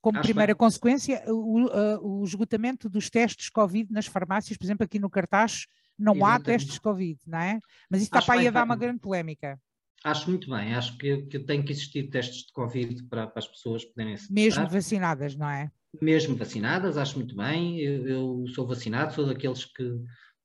como 0.00 0.18
Acho 0.18 0.26
primeira 0.26 0.52
bem. 0.52 0.58
consequência 0.58 1.22
o, 1.28 1.64
uh, 1.64 2.20
o, 2.20 2.24
esgotamento 2.24 2.90
dos 2.90 3.08
testes 3.08 3.48
Covid 3.48 3.90
nas 3.90 4.04
farmácias, 4.04 4.54
por 4.58 4.66
exemplo, 4.66 4.84
aqui 4.84 4.98
no 4.98 5.08
cartaz 5.08 5.64
não 5.98 6.14
Exatamente. 6.14 6.40
há 6.40 6.44
testes 6.44 6.78
Covid, 6.78 7.18
não 7.26 7.38
é? 7.38 7.58
Mas 7.88 8.02
isso 8.02 8.08
está 8.08 8.20
para 8.20 8.38
aí 8.38 8.46
a 8.46 8.50
dar 8.50 8.64
uma 8.64 8.76
grande 8.76 9.00
polémica. 9.00 9.58
Acho 10.02 10.28
muito 10.28 10.50
bem, 10.50 10.74
acho 10.74 10.98
que, 10.98 11.22
que 11.22 11.38
tem 11.38 11.62
que 11.62 11.72
existir 11.72 12.10
testes 12.10 12.46
de 12.46 12.52
Covid 12.52 13.04
para, 13.04 13.26
para 13.26 13.38
as 13.38 13.48
pessoas 13.48 13.84
poderem 13.84 14.16
se 14.16 14.32
Mesmo 14.32 14.62
testar. 14.62 14.76
vacinadas, 14.76 15.36
não 15.36 15.48
é? 15.48 15.70
Mesmo 16.00 16.36
vacinadas, 16.36 16.98
acho 16.98 17.16
muito 17.16 17.34
bem. 17.36 17.78
Eu, 17.80 18.06
eu, 18.06 18.44
sou 18.48 18.66
vacinado, 18.66 19.14
sou 19.14 19.26
daqueles 19.26 19.64
que 19.64 19.84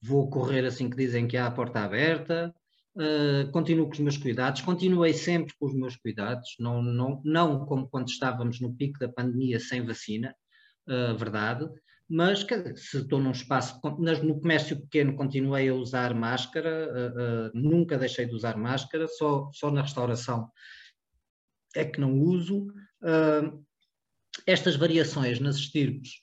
vou 0.01 0.29
correr 0.29 0.65
assim 0.65 0.89
que 0.89 0.95
dizem 0.95 1.27
que 1.27 1.35
há 1.35 1.47
a 1.47 1.51
porta 1.51 1.81
aberta. 1.81 2.53
Uh, 2.95 3.49
continuo 3.51 3.85
com 3.85 3.93
os 3.93 3.99
meus 3.99 4.17
cuidados, 4.17 4.61
continuei 4.61 5.13
sempre 5.13 5.53
com 5.57 5.67
os 5.67 5.73
meus 5.73 5.95
cuidados, 5.95 6.55
não, 6.59 6.81
não, 6.81 7.21
não 7.23 7.65
como 7.65 7.87
quando 7.87 8.09
estávamos 8.09 8.59
no 8.59 8.75
pico 8.75 8.99
da 8.99 9.07
pandemia 9.07 9.59
sem 9.59 9.85
vacina, 9.85 10.35
uh, 10.87 11.15
verdade, 11.15 11.69
mas 12.09 12.45
se 12.75 12.97
estou 12.97 13.19
num 13.19 13.31
espaço, 13.31 13.79
no 14.23 14.41
comércio 14.41 14.79
pequeno 14.81 15.15
continuei 15.15 15.69
a 15.69 15.75
usar 15.75 16.13
máscara, 16.15 16.89
uh, 16.91 17.47
uh, 17.47 17.51
nunca 17.53 17.99
deixei 17.99 18.25
de 18.25 18.33
usar 18.33 18.57
máscara, 18.57 19.07
só, 19.07 19.49
só 19.53 19.69
na 19.69 19.83
restauração 19.83 20.49
é 21.75 21.85
que 21.85 22.01
não 22.01 22.19
uso. 22.19 22.65
Estas 24.47 24.75
variações 24.75 25.39
nas 25.39 25.55
estirpes 25.57 26.13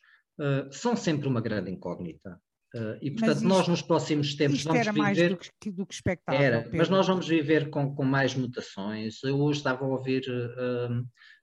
são 0.72 0.96
sempre 0.96 1.29
uma 1.29 1.40
grande 1.40 1.70
incógnita. 1.70 2.40
e, 3.01 3.12
portanto, 3.12 3.37
isto, 3.37 3.49
nós 3.49 3.68
nos 3.68 3.81
próximos 3.81 4.35
tempos 4.35 4.64
vamos 4.64 4.81
era 4.81 4.92
viver... 4.92 5.03
mais 5.03 5.18
do 5.18 5.38
que, 5.61 5.70
do 5.70 5.87
que 5.87 5.94
expectável. 5.94 6.40
Era, 6.40 6.62
Pedro. 6.62 6.79
mas 6.79 6.88
nós 6.88 7.07
vamos 7.07 7.29
viver 7.29 7.70
com, 7.70 7.94
com 7.94 8.05
mais 8.05 8.35
mutações. 8.35 9.22
Eu 9.22 9.40
hoje 9.40 9.61
estava 9.61 9.85
a 9.85 9.88
ouvir 9.88 10.25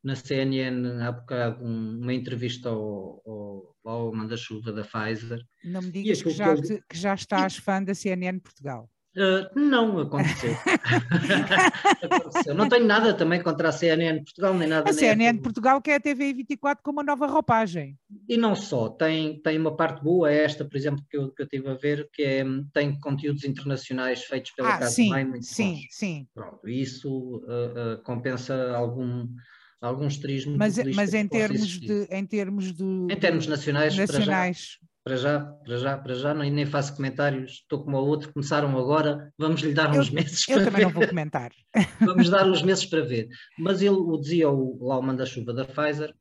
na 0.03 0.15
CNN 0.15 1.01
há 1.01 1.11
bocado 1.11 1.63
uma 1.63 2.13
entrevista 2.13 2.69
ao, 2.69 3.21
ao, 3.25 3.75
ao 3.85 4.13
manda-chuva 4.13 4.71
da 4.71 4.83
Pfizer. 4.83 5.41
Não 5.63 5.81
me 5.81 5.91
digas 5.91 6.21
que 6.21 6.29
já, 6.29 6.55
que, 6.55 6.81
que 6.89 6.97
já 6.97 7.13
estás 7.13 7.55
fã 7.55 7.81
da 7.81 7.95
CNN 7.95 8.39
Portugal. 8.39 8.89
Uh, 9.15 9.47
não 9.55 9.99
aconteceu. 9.99 10.55
aconteceu. 12.01 12.55
Não 12.55 12.67
tenho 12.67 12.85
nada 12.85 13.13
também 13.13 13.43
contra 13.43 13.69
a 13.69 13.71
CNN 13.71 14.23
Portugal, 14.23 14.55
nem 14.55 14.67
nada. 14.67 14.89
A 14.89 14.93
CNN 14.93 15.37
Portugal 15.39 15.79
quer 15.79 15.95
a 15.95 15.99
TV 15.99 16.33
24 16.33 16.83
com 16.83 16.89
uma 16.89 17.03
nova 17.03 17.27
roupagem. 17.27 17.95
E 18.27 18.35
não 18.35 18.55
só, 18.55 18.89
tem, 18.89 19.39
tem 19.39 19.59
uma 19.59 19.75
parte 19.75 20.03
boa, 20.03 20.31
esta, 20.31 20.65
por 20.65 20.75
exemplo, 20.75 21.05
que 21.07 21.15
eu, 21.15 21.31
que 21.31 21.43
eu 21.43 21.45
estive 21.45 21.69
a 21.69 21.75
ver, 21.75 22.09
que 22.11 22.23
é, 22.23 22.43
tem 22.73 22.99
conteúdos 22.99 23.43
internacionais 23.43 24.23
feitos 24.23 24.49
pela 24.51 24.73
ah, 24.73 24.79
Casa 24.79 24.95
sim, 24.95 25.09
Mãe 25.09 25.23
muito 25.23 25.45
sim, 25.45 25.73
bons. 25.75 25.87
sim. 25.91 26.27
Pronto, 26.33 26.67
isso 26.67 27.37
uh, 27.45 27.93
uh, 27.93 28.03
compensa 28.03 28.75
algum 28.75 29.27
alguns 29.85 30.17
turismo 30.17 30.57
mas, 30.57 30.77
mas 30.95 31.13
em 31.13 31.27
termos 31.27 31.79
de 31.79 32.07
em 32.09 32.25
termos 32.25 32.71
do 32.71 33.07
em 33.09 33.19
termos 33.19 33.47
nacionais, 33.47 33.95
nacionais. 33.95 34.79
Para, 35.03 35.17
já, 35.17 35.39
para 35.41 35.77
já 35.77 35.97
para 35.97 36.15
já 36.15 36.33
nem, 36.33 36.49
nem 36.49 36.65
faço 36.65 36.95
comentários 36.95 37.51
estou 37.51 37.83
como 37.83 37.97
o 37.97 38.05
outro 38.05 38.31
começaram 38.31 38.77
agora 38.77 39.31
vamos 39.37 39.61
lhe 39.61 39.73
dar 39.73 39.91
uns 39.91 40.09
meses 40.09 40.47
eu 40.47 40.63
também 40.63 40.79
ver. 40.79 40.85
não 40.85 40.91
vou 40.91 41.07
comentar 41.07 41.51
vamos 41.99 42.29
dar 42.29 42.47
uns 42.47 42.61
meses 42.61 42.85
para 42.85 43.01
ver 43.01 43.27
mas 43.59 43.81
ele 43.81 43.95
o 43.95 44.17
dizia 44.17 44.49
o, 44.49 44.85
lá 44.85 44.97
o 44.97 45.03
manda-chuva 45.03 45.53
da 45.53 45.65
Pfizer 45.65 46.13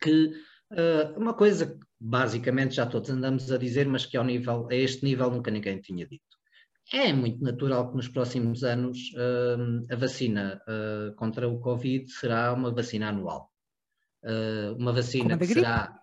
que 0.00 0.32
uh, 0.72 1.18
uma 1.18 1.34
coisa 1.34 1.66
que 1.66 1.86
basicamente 2.00 2.76
já 2.76 2.86
todos 2.86 3.10
andamos 3.10 3.52
a 3.52 3.58
dizer 3.58 3.86
mas 3.86 4.06
que 4.06 4.16
ao 4.16 4.24
nível 4.24 4.66
a 4.70 4.74
este 4.74 5.04
nível 5.04 5.30
nunca 5.30 5.50
ninguém 5.50 5.78
tinha 5.78 6.06
dito 6.06 6.35
é 6.92 7.12
muito 7.12 7.42
natural 7.42 7.90
que 7.90 7.96
nos 7.96 8.08
próximos 8.08 8.62
anos 8.62 9.12
uh, 9.14 9.92
a 9.92 9.96
vacina 9.96 10.62
uh, 10.68 11.14
contra 11.16 11.48
o 11.48 11.58
Covid 11.60 12.10
será 12.10 12.52
uma 12.52 12.72
vacina 12.72 13.08
anual. 13.08 13.50
Uh, 14.22 14.74
uma 14.78 14.92
vacina 14.92 15.36
que 15.36 15.46
será, 15.46 16.00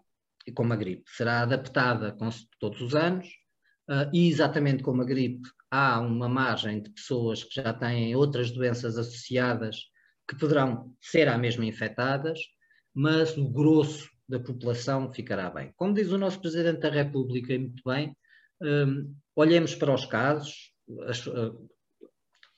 como 0.55 0.73
a 0.73 0.75
gripe, 0.75 1.03
será 1.07 1.41
adaptada 1.41 2.11
com, 2.11 2.29
todos 2.59 2.81
os 2.81 2.95
anos 2.95 3.27
e 4.13 4.29
exatamente 4.29 4.81
como 4.81 5.01
a 5.01 5.05
gripe 5.05 5.41
há 5.69 5.99
uma 5.99 6.29
margem 6.29 6.81
de 6.81 6.89
pessoas 6.89 7.43
que 7.43 7.61
já 7.61 7.73
têm 7.73 8.15
outras 8.15 8.49
doenças 8.49 8.97
associadas 8.97 9.75
que 10.25 10.37
poderão 10.37 10.95
ser 11.01 11.27
a 11.27 11.37
mesma 11.37 11.65
infectadas, 11.65 12.39
mas 12.93 13.37
o 13.37 13.49
grosso 13.49 14.09
da 14.27 14.39
população 14.39 15.11
ficará 15.11 15.49
bem. 15.49 15.73
Como 15.75 15.93
diz 15.93 16.11
o 16.11 16.17
nosso 16.17 16.39
Presidente 16.39 16.79
da 16.79 16.89
República, 16.89 17.53
e 17.53 17.59
muito 17.59 17.83
bem, 17.85 18.15
um, 18.61 19.13
olhemos 19.35 19.75
para 19.75 19.93
os 19.93 20.05
casos, 20.05 20.72
as, 21.07 21.23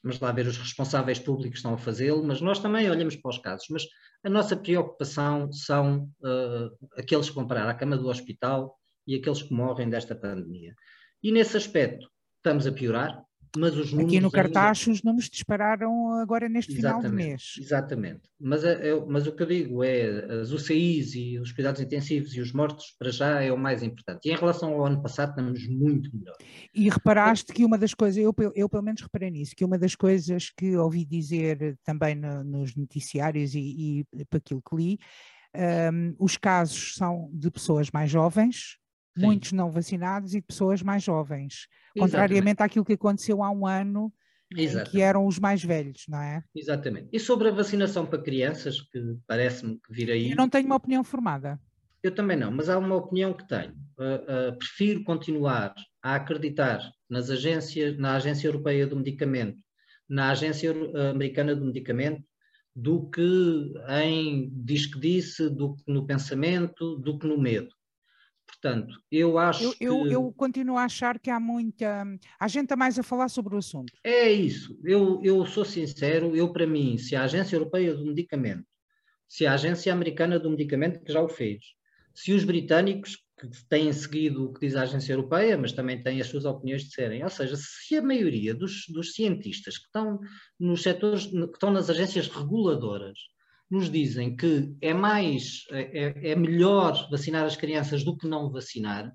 vamos 0.04 0.19
lá 0.19 0.32
ver, 0.32 0.48
os 0.48 0.58
responsáveis 0.58 1.19
públicos 1.19 1.60
estão 1.60 1.74
a 1.74 1.78
fazê-lo, 1.78 2.24
mas 2.24 2.39
nós 2.41 2.60
também 2.60 2.89
olhamos 2.89 3.15
para 3.15 3.30
os 3.30 3.39
casos. 3.39 3.67
Mas 3.69 3.88
A 4.24 4.30
nossa 4.30 4.56
preocupação 4.56 5.52
são 5.52 6.10
uh, 6.21 6.88
aqueles 6.98 7.30
que 7.30 7.36
vão 7.36 7.48
parar 7.48 7.69
à 7.69 7.74
cama 7.74 7.95
do 7.95 8.08
hospital 8.08 8.76
e 9.08 9.15
aqueles 9.15 9.43
que 9.43 9.54
morrem 9.54 9.89
desta 9.89 10.15
pandemia. 10.15 10.74
E 11.21 11.32
nesse 11.32 11.58
aspecto 11.58 12.10
estamos 12.38 12.65
a 12.65 12.71
piorar, 12.71 13.24
mas 13.58 13.76
os 13.76 13.91
números. 13.91 14.12
Aqui 14.12 14.22
no 14.22 14.32
cartaz 14.32 14.80
ainda... 14.82 14.91
os 14.91 15.04
números 15.04 15.30
dispararam 15.30 16.13
agora 16.20 16.48
neste 16.50 16.74
exatamente, 16.74 17.02
final 17.02 17.12
de 17.12 17.15
mês. 17.15 17.56
Exatamente. 17.60 18.22
Mas, 18.39 18.63
é, 18.63 18.89
é, 18.89 19.06
mas 19.08 19.28
o 19.28 19.32
que 19.32 19.44
eu 19.44 19.48
digo 19.48 19.84
é 19.84 20.41
as 20.41 20.52
UCIs 20.52 21.15
e 21.15 21.39
os 21.39 21.52
cuidados 21.52 21.82
intensivos 21.82 22.36
e 22.36 22.41
os 22.41 22.52
mortos, 22.52 22.96
para 22.98 23.12
já, 23.12 23.41
é 23.41 23.52
o 23.52 23.58
mais 23.58 23.82
importante. 23.82 24.28
E 24.28 24.32
em 24.32 24.36
relação 24.36 24.74
ao 24.74 24.86
ano 24.86 25.02
passado, 25.02 25.30
estamos 25.30 25.68
muito 25.68 26.10
melhor. 26.15 26.36
E 26.74 26.89
reparaste 26.89 27.54
que 27.54 27.65
uma 27.65 27.78
das 27.78 27.94
coisas, 27.94 28.18
eu, 28.18 28.34
eu 28.56 28.70
pelo 28.70 28.84
menos 28.84 29.02
reparei 29.02 29.32
nisso, 29.32 29.56
que 29.56 29.65
uma 29.65 29.78
das 29.78 29.96
coisas 29.96 30.50
que 30.50 30.76
ouvi 30.78 31.06
dizer 31.06 31.78
também 31.84 32.15
no, 32.15 32.44
nos 32.44 32.76
noticiários 32.76 33.56
e, 33.56 34.06
e 34.15 34.26
para 34.26 34.38
aquilo 34.38 34.62
que 34.62 34.76
li, 34.76 35.00
um, 35.94 36.15
os 36.20 36.38
casos 36.38 36.96
são 36.96 37.30
de 37.34 37.50
pessoas 37.50 37.89
mais 37.91 38.12
jovens, 38.12 38.78
Sim. 39.17 39.25
muitos 39.25 39.51
não 39.51 39.71
vacinados 39.71 40.36
e 40.36 40.41
pessoas 40.41 40.82
mais 40.82 41.04
jovens. 41.04 41.67
Contrariamente 41.97 42.62
àquilo 42.62 42.84
que 42.84 42.93
aconteceu 42.93 43.41
há 43.41 43.49
um 43.49 43.65
ano, 43.65 44.12
que 44.91 45.01
eram 45.01 45.25
os 45.25 45.39
mais 45.39 45.63
velhos, 45.63 46.06
não 46.08 46.21
é? 46.21 46.43
Exatamente. 46.54 47.10
E 47.12 47.19
sobre 47.19 47.47
a 47.47 47.51
vacinação 47.51 48.06
para 48.06 48.21
crianças, 48.21 48.82
que 48.82 49.17
parece-me 49.28 49.80
que 49.80 49.93
vir 49.93 50.12
aí. 50.12 50.32
Eu 50.32 50.38
não 50.38 50.49
tenho 50.49 50.65
uma 50.65 50.75
opinião 50.75 51.04
formada. 51.04 51.60
Eu 52.04 52.13
também 52.13 52.38
não, 52.38 52.51
mas 52.51 52.69
há 52.69 52.78
uma 52.78 52.95
opinião 52.95 53.34
que 53.34 53.47
tenho. 53.47 53.73
Uh, 53.97 54.51
uh, 54.51 54.58
prefiro 54.58 55.04
continuar 55.04 55.73
a 56.04 56.15
acreditar 56.15 56.80
nas 57.10 57.30
agências, 57.30 57.97
na 57.97 58.15
Agência 58.15 58.47
Europeia 58.47 58.86
do 58.86 58.95
Medicamento, 58.95 59.58
na 60.08 60.30
Agência 60.30 60.71
Americana 61.12 61.56
do 61.56 61.65
Medicamento, 61.65 62.21
do 62.75 63.10
que 63.10 63.73
em 63.89 64.51
diz 64.54 64.86
que 64.86 64.99
disse, 64.99 65.49
do 65.49 65.75
que 65.75 65.84
no 65.88 66.06
pensamento, 66.06 66.97
do 66.97 67.17
que 67.17 67.25
no 67.25 67.39
medo. 67.39 67.69
Portanto, 68.65 68.99
eu 69.12 69.38
acho 69.38 69.63
eu, 69.63 69.71
que... 69.73 69.84
Eu, 69.86 70.08
eu, 70.08 70.34
continuo 70.34 70.75
a 70.75 70.86
achar 70.86 71.19
que 71.19 71.30
há 71.30 71.39
muita... 71.39 72.04
Há 72.39 72.47
gente 72.47 72.73
a 72.73 72.75
mais 72.75 72.97
a 72.97 73.04
falar 73.04 73.30
sobre 73.30 73.54
o 73.54 73.60
assunto. 73.60 73.93
É 74.04 74.32
isso. 74.32 74.75
Eu, 74.84 75.21
eu 75.23 75.45
sou 75.45 75.63
sincero, 75.63 76.36
eu 76.36 76.51
para 76.51 76.65
mim, 76.65 76.97
se 76.97 77.15
a 77.15 77.25
Agência 77.25 77.56
Europeia 77.56 77.93
do 77.93 78.04
Medicamento, 78.04 78.65
se 79.30 79.45
a 79.45 79.54
Agência 79.54 79.93
Americana 79.93 80.39
do 80.39 80.49
Medicamento, 80.49 80.99
que 81.04 81.13
já 81.13 81.21
o 81.21 81.30
fez, 81.30 81.60
se 82.12 82.34
os 82.34 82.43
britânicos, 82.43 83.23
que 83.38 83.47
têm 83.69 83.93
seguido 83.93 84.45
o 84.45 84.54
que 84.54 84.62
diz 84.62 84.75
a 84.75 84.82
Agência 84.82 85.13
Europeia, 85.13 85.56
mas 85.60 85.71
também 85.71 86.01
têm 86.01 86.19
as 86.19 86.28
suas 86.28 86.45
opiniões 86.45 86.86
de 86.86 86.93
serem, 86.95 87.23
ou 87.23 87.30
seja, 87.30 87.56
se 87.56 87.97
a 87.97 88.01
maioria 88.01 88.56
dos, 88.56 88.86
dos 88.88 89.13
cientistas 89.13 89.78
que 89.78 89.86
estão 89.86 90.19
nos 90.60 90.82
setores, 90.82 91.28
que 91.28 91.38
estão 91.38 91.69
nas 91.69 91.88
agências 91.88 92.30
reguladoras, 92.30 93.19
nos 93.69 93.89
dizem 93.89 94.36
que 94.36 94.75
é 94.82 94.93
mais, 94.93 95.63
é, 95.71 96.32
é 96.32 96.36
melhor 96.36 97.10
vacinar 97.10 97.45
as 97.45 97.56
crianças 97.56 98.04
do 98.04 98.15
que 98.15 98.28
não 98.28 98.51
vacinar, 98.51 99.12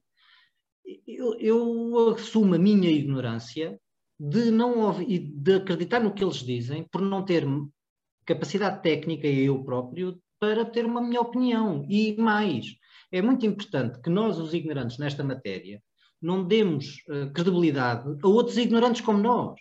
eu, 1.06 1.38
eu 1.38 2.08
assumo 2.10 2.54
a 2.54 2.58
minha 2.58 2.90
ignorância 2.90 3.78
de 4.18 4.50
não 4.50 4.80
ouvir, 4.80 5.32
de 5.34 5.54
acreditar 5.54 6.00
no 6.00 6.12
que 6.12 6.22
eles 6.22 6.38
dizem, 6.38 6.86
por 6.90 7.00
não 7.00 7.24
ter 7.24 7.46
capacidade 8.26 8.82
técnica, 8.82 9.26
eu 9.26 9.64
próprio, 9.64 10.20
para 10.38 10.64
ter 10.64 10.84
uma 10.84 11.00
minha 11.00 11.20
opinião. 11.20 11.86
E 11.88 12.16
mais, 12.16 12.66
é 13.10 13.22
muito 13.22 13.46
importante 13.46 14.00
que 14.00 14.10
nós, 14.10 14.38
os 14.38 14.52
ignorantes 14.52 14.98
nesta 14.98 15.24
matéria, 15.24 15.82
não 16.20 16.46
demos 16.46 17.02
uh, 17.08 17.32
credibilidade 17.32 18.18
a 18.22 18.28
outros 18.28 18.58
ignorantes 18.58 19.00
como 19.00 19.18
nós. 19.18 19.58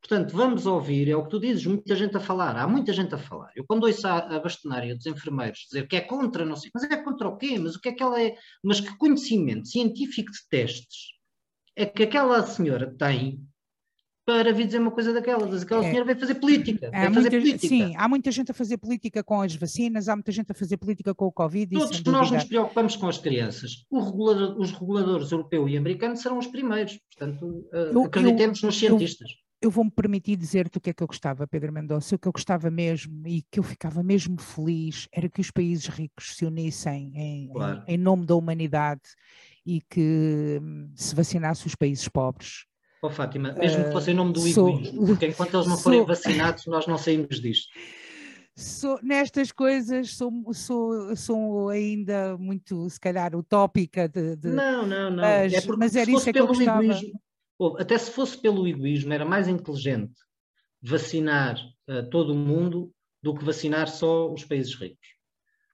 Portanto, 0.00 0.34
vamos 0.34 0.64
ouvir, 0.64 1.08
é 1.08 1.16
o 1.16 1.24
que 1.24 1.30
tu 1.30 1.40
dizes, 1.40 1.66
muita 1.66 1.96
gente 1.96 2.16
a 2.16 2.20
falar, 2.20 2.56
há 2.56 2.66
muita 2.68 2.92
gente 2.92 3.14
a 3.14 3.18
falar. 3.18 3.50
Eu 3.56 3.64
quando 3.66 3.84
ouço 3.84 4.06
a, 4.06 4.18
a 4.18 4.40
bastonária 4.40 4.94
dos 4.94 5.06
enfermeiros 5.06 5.66
dizer 5.70 5.88
que 5.88 5.96
é 5.96 6.00
contra, 6.00 6.44
não 6.44 6.56
sei, 6.56 6.70
mas 6.72 6.84
é 6.84 6.96
contra 6.96 7.28
o 7.28 7.36
quê? 7.36 7.58
Mas 7.58 7.74
o 7.74 7.80
que 7.80 7.88
é 7.88 7.92
que 7.92 8.02
ela 8.02 8.20
é? 8.20 8.34
Mas 8.62 8.80
que 8.80 8.96
conhecimento 8.96 9.68
científico 9.68 10.30
de 10.30 10.48
testes 10.48 11.18
é 11.76 11.84
que 11.84 12.04
aquela 12.04 12.44
senhora 12.46 12.94
tem 12.96 13.44
para 14.28 14.52
vir 14.52 14.66
dizer 14.66 14.78
uma 14.78 14.90
coisa 14.90 15.10
daquelas. 15.10 15.62
Aquela 15.62 15.82
é. 15.82 15.88
senhora 15.88 16.04
vai 16.04 16.14
fazer 16.14 16.34
política. 16.34 16.90
Há 16.92 17.08
muita, 17.08 17.30
política. 17.30 17.66
Sim, 17.66 17.96
há 17.96 18.06
muita 18.06 18.30
gente 18.30 18.50
a 18.50 18.54
fazer 18.54 18.76
política 18.76 19.24
com 19.24 19.40
as 19.40 19.54
vacinas, 19.54 20.06
há 20.06 20.14
muita 20.14 20.30
gente 20.30 20.52
a 20.52 20.54
fazer 20.54 20.76
política 20.76 21.14
com 21.14 21.24
o 21.24 21.32
Covid. 21.32 21.74
Todos 21.74 22.04
nós 22.04 22.30
nos 22.30 22.44
preocupamos 22.44 22.94
com 22.94 23.08
as 23.08 23.16
crianças. 23.16 23.86
Regulador, 23.90 24.60
os 24.60 24.70
reguladores 24.70 25.32
europeu 25.32 25.66
e 25.66 25.78
americano 25.78 26.14
serão 26.14 26.36
os 26.36 26.46
primeiros. 26.46 27.00
Portanto, 27.16 27.66
eh, 27.72 27.90
eu, 27.94 28.04
acreditemos 28.04 28.62
eu, 28.62 28.66
nos 28.66 28.78
cientistas. 28.78 29.30
Eu, 29.60 29.70
vou-me 29.70 29.90
permitir 29.90 30.36
dizer-te 30.36 30.78
o 30.78 30.80
que 30.80 30.90
é 30.90 30.92
que 30.92 31.02
eu 31.02 31.06
gostava, 31.06 31.46
Pedro 31.46 31.72
Mendonça. 31.72 32.14
O 32.14 32.18
que 32.18 32.28
eu 32.28 32.32
gostava 32.32 32.70
mesmo 32.70 33.26
e 33.26 33.42
que 33.50 33.58
eu 33.58 33.62
ficava 33.62 34.02
mesmo 34.02 34.40
feliz 34.40 35.08
era 35.12 35.28
que 35.28 35.40
os 35.40 35.50
países 35.50 35.86
ricos 35.88 36.36
se 36.36 36.44
unissem 36.44 37.12
em, 37.14 37.48
claro. 37.52 37.82
em, 37.86 37.94
em 37.94 37.96
nome 37.96 38.24
da 38.24 38.36
humanidade 38.36 39.02
e 39.66 39.80
que 39.80 40.60
hum, 40.62 40.90
se 40.94 41.14
vacinasse 41.14 41.66
os 41.66 41.74
países 41.74 42.08
pobres. 42.08 42.66
Oh, 43.02 43.10
Fátima, 43.10 43.52
mesmo 43.52 43.84
que 43.84 43.92
fosse 43.92 44.10
em 44.10 44.14
nome 44.14 44.32
do 44.32 44.40
uh, 44.40 44.52
sou, 44.52 44.68
egoísmo, 44.70 45.06
porque 45.06 45.26
enquanto 45.26 45.54
eles 45.54 45.66
não 45.68 45.78
forem 45.78 46.00
sou, 46.00 46.06
vacinados, 46.06 46.66
nós 46.66 46.86
não 46.86 46.98
saímos 46.98 47.40
disto. 47.40 47.68
Sou, 48.56 48.98
nestas 49.04 49.52
coisas 49.52 50.16
sou, 50.16 50.32
sou, 50.52 51.14
sou 51.14 51.68
ainda 51.68 52.36
muito, 52.36 52.90
se 52.90 52.98
calhar, 52.98 53.36
utópica. 53.36 54.08
De, 54.08 54.34
de 54.34 54.48
não, 54.48 54.84
não, 54.84 55.10
não. 55.10 55.22
Mas, 55.22 55.52
é 55.52 55.76
mas 55.76 55.94
era 55.94 56.10
isso 56.10 56.28
é 56.28 56.32
que 56.32 56.40
eu 56.40 56.46
gostava. 56.48 56.82
Egoísmo, 56.82 57.20
até 57.78 57.98
se 57.98 58.10
fosse 58.10 58.40
pelo 58.40 58.66
egoísmo, 58.66 59.12
era 59.12 59.24
mais 59.24 59.48
inteligente 59.48 60.14
vacinar 60.80 61.58
uh, 61.88 62.08
todo 62.08 62.32
o 62.32 62.36
mundo 62.36 62.92
do 63.22 63.34
que 63.34 63.44
vacinar 63.44 63.88
só 63.88 64.32
os 64.32 64.44
países 64.44 64.74
ricos. 64.74 65.08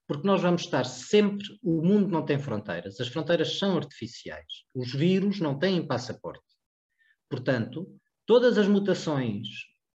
Porque 0.06 0.26
nós 0.26 0.40
vamos 0.40 0.62
estar 0.62 0.84
sempre. 0.84 1.46
O 1.62 1.82
mundo 1.82 2.08
não 2.08 2.24
tem 2.24 2.38
fronteiras, 2.38 3.00
as 3.00 3.08
fronteiras 3.08 3.58
são 3.58 3.76
artificiais. 3.76 4.64
Os 4.74 4.92
vírus 4.92 5.40
não 5.40 5.58
têm 5.58 5.86
passaporte. 5.86 6.44
Portanto, 7.28 7.86
todas 8.26 8.58
as 8.58 8.68
mutações 8.68 9.48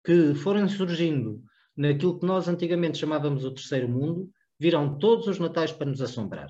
que 0.04 0.34
forem 0.36 0.68
surgindo 0.68 1.44
naquilo 1.76 2.20
que 2.20 2.26
nós 2.26 2.48
antigamente 2.48 2.98
chamávamos 2.98 3.46
o 3.46 3.54
terceiro 3.54 3.88
mundo, 3.88 4.30
virão 4.60 5.00
todos 5.00 5.28
os 5.28 5.40
natais 5.40 5.72
para 5.72 5.90
nos 5.90 6.02
assombrar. 6.02 6.50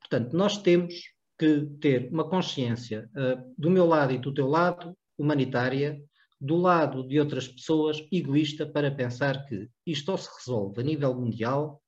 Portanto, 0.00 0.34
nós 0.34 0.56
temos 0.58 0.94
que 1.38 1.66
ter 1.80 2.08
uma 2.10 2.28
consciência 2.28 3.08
uh, 3.12 3.54
do 3.58 3.70
meu 3.70 3.86
lado 3.86 4.12
e 4.12 4.18
do 4.18 4.32
teu 4.32 4.46
lado, 4.46 4.96
humanitária, 5.18 6.00
do 6.40 6.56
lado 6.56 7.06
de 7.06 7.18
outras 7.18 7.48
pessoas, 7.48 7.98
egoísta, 8.12 8.66
para 8.66 8.90
pensar 8.90 9.44
que 9.46 9.68
isto 9.86 10.10
ou 10.10 10.18
se 10.18 10.28
resolve 10.38 10.80
a 10.80 10.84
nível 10.84 11.14
mundial 11.14 11.80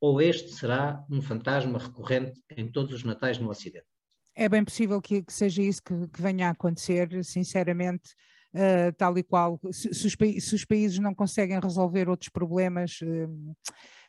ou 0.00 0.20
este 0.20 0.52
será 0.52 1.04
um 1.10 1.22
fantasma 1.22 1.78
recorrente 1.78 2.40
em 2.56 2.70
todos 2.70 2.94
os 2.94 3.04
natais 3.04 3.38
no 3.38 3.48
Ocidente. 3.48 3.86
É 4.34 4.48
bem 4.48 4.62
possível 4.62 5.00
que, 5.00 5.22
que 5.22 5.32
seja 5.32 5.62
isso 5.62 5.82
que, 5.82 6.08
que, 6.08 6.20
venha 6.20 6.48
a 6.48 6.50
acontecer, 6.50 7.24
sinceramente, 7.24 8.10
uh, 8.54 8.92
tal 8.98 9.16
e 9.16 9.22
qual. 9.22 9.58
Se, 9.72 9.94
se, 9.94 10.06
os, 10.06 10.12
se, 10.12 10.54
os, 10.54 10.64
países 10.64 10.98
não 10.98 11.14
conseguem 11.14 11.58
resolver 11.58 12.08
outros 12.08 12.28
problemas, 12.28 13.00
uh, 13.00 13.56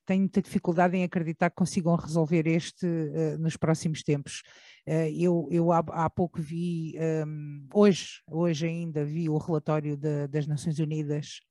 tenho 0.08 0.22
muita 0.22 0.42
dificuldade 0.42 0.96
em 0.96 1.04
acreditar 1.04 1.50
que 1.50 1.58
consigam 1.58 1.96
resolver 1.96 2.48
este 2.48 2.88
uh, 2.88 3.38
nos 3.38 3.58
próximos 3.58 4.02
tempos. 4.02 4.42
Uh, 4.88 5.12
eu 5.14 5.48
eu 5.52 5.72
há, 5.72 5.80
há, 5.90 6.10
pouco 6.10 6.42
vi, 6.42 6.96
um, 6.96 7.02
ehm, 7.02 7.68
hoje, 7.74 8.22
hoje 8.26 8.66
ainda 8.66 9.04
vi 9.04 9.30
o 9.30 9.38
relatório 9.38 9.98
de, 9.98 10.28
das 10.28 10.48
Nações 10.48 10.80
Unidas 10.80 11.42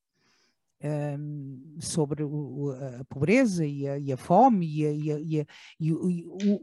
um, 0.83 0.87
ehm, 0.87 1.79
sobre 1.79 2.23
o, 2.23 2.71
a 2.99 3.05
pobreza 3.05 3.63
e 3.63 3.87
a, 3.87 3.99
e 3.99 4.11
a 4.11 4.17
fome 4.17 4.65
e, 4.67 4.85
a, 4.85 5.19
e, 5.19 5.47
e 5.79 5.93
o, 5.93 6.07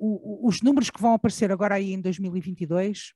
o, 0.00 0.48
os 0.48 0.61
números 0.62 0.90
que 0.90 1.00
vão 1.00 1.14
aparecer 1.14 1.52
agora 1.52 1.76
aí 1.76 1.92
em 1.92 2.00
2022 2.00 3.12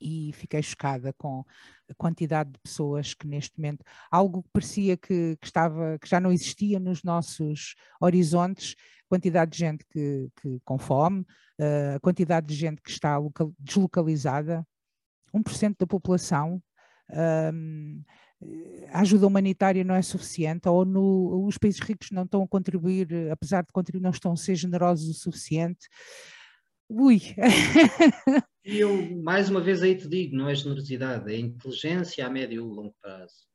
e 0.00 0.32
fiquei 0.32 0.62
chocada 0.62 1.12
com 1.12 1.44
a 1.90 1.94
quantidade 1.94 2.52
de 2.52 2.58
pessoas 2.58 3.14
que 3.14 3.26
neste 3.26 3.58
momento, 3.58 3.84
algo 4.10 4.42
que 4.42 4.50
parecia 4.52 4.96
que, 4.96 5.36
que 5.36 5.46
estava, 5.46 5.98
que 5.98 6.08
já 6.08 6.20
não 6.20 6.32
existia 6.32 6.78
nos 6.78 7.02
nossos 7.02 7.74
horizontes, 8.00 8.74
quantidade 9.08 9.52
de 9.52 9.58
gente 9.58 9.84
que, 9.86 10.28
que 10.40 10.60
com 10.64 10.78
fome, 10.78 11.20
uh, 11.58 11.96
a 11.96 12.00
quantidade 12.00 12.46
de 12.46 12.54
gente 12.54 12.82
que 12.82 12.90
está 12.90 13.16
local, 13.16 13.52
deslocalizada, 13.58 14.66
1% 15.34 15.76
da 15.78 15.86
população, 15.86 16.62
um, 17.52 18.02
a 18.92 19.00
ajuda 19.00 19.26
humanitária 19.26 19.82
não 19.82 19.94
é 19.94 20.02
suficiente, 20.02 20.68
ou 20.68 20.84
no, 20.84 21.46
os 21.46 21.58
países 21.58 21.80
ricos 21.80 22.10
não 22.10 22.22
estão 22.22 22.42
a 22.42 22.48
contribuir, 22.48 23.08
apesar 23.32 23.62
de 23.62 23.72
contribuir, 23.72 24.02
não 24.02 24.10
estão 24.10 24.32
a 24.32 24.36
ser 24.36 24.54
generosos 24.54 25.08
o 25.08 25.14
suficiente. 25.14 25.88
Ui! 26.88 27.20
E 28.64 28.78
eu, 28.80 29.16
mais 29.22 29.48
uma 29.48 29.60
vez, 29.60 29.82
aí 29.82 29.94
te 29.94 30.06
digo: 30.06 30.36
não 30.36 30.48
é 30.48 30.54
generosidade, 30.54 31.32
é 31.32 31.38
inteligência 31.38 32.26
a 32.26 32.30
médio 32.30 32.56
e 32.56 32.58
longo 32.58 32.94
prazo. 33.00 33.48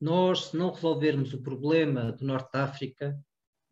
Nós, 0.00 0.46
se 0.46 0.56
não 0.56 0.72
resolvermos 0.72 1.32
o 1.34 1.42
problema 1.42 2.12
do 2.12 2.24
Norte 2.24 2.50
de 2.52 2.58
África, 2.58 3.18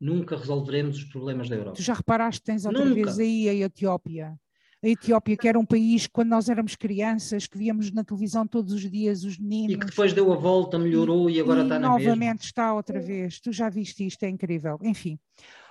nunca 0.00 0.36
resolveremos 0.36 0.98
os 0.98 1.04
problemas 1.04 1.48
da 1.48 1.56
Europa. 1.56 1.76
Tu 1.76 1.82
já 1.82 1.94
reparaste, 1.94 2.42
tens 2.42 2.64
outra 2.64 2.84
nunca. 2.84 2.94
vez 2.94 3.18
aí 3.18 3.48
a 3.48 3.54
Etiópia. 3.54 4.38
a 4.84 4.88
Etiópia, 4.88 5.36
que 5.36 5.48
era 5.48 5.58
um 5.58 5.64
país 5.64 6.06
quando 6.06 6.28
nós 6.30 6.48
éramos 6.48 6.76
crianças, 6.76 7.46
que 7.46 7.56
víamos 7.58 7.90
na 7.92 8.04
televisão 8.04 8.46
todos 8.46 8.72
os 8.72 8.90
dias 8.90 9.24
os 9.24 9.38
meninos. 9.38 9.74
E 9.74 9.78
que 9.78 9.86
depois 9.86 10.12
deu 10.12 10.32
a 10.32 10.36
volta, 10.36 10.78
melhorou 10.78 11.30
e, 11.30 11.36
e 11.36 11.40
agora 11.40 11.60
e 11.60 11.62
está 11.62 11.78
na 11.78 11.88
novamente 11.88 12.18
mesma. 12.18 12.34
está 12.40 12.74
outra 12.74 13.00
vez. 13.00 13.40
Tu 13.40 13.52
já 13.52 13.68
viste 13.68 14.06
isto, 14.06 14.22
é 14.24 14.28
incrível. 14.28 14.78
Enfim, 14.82 15.18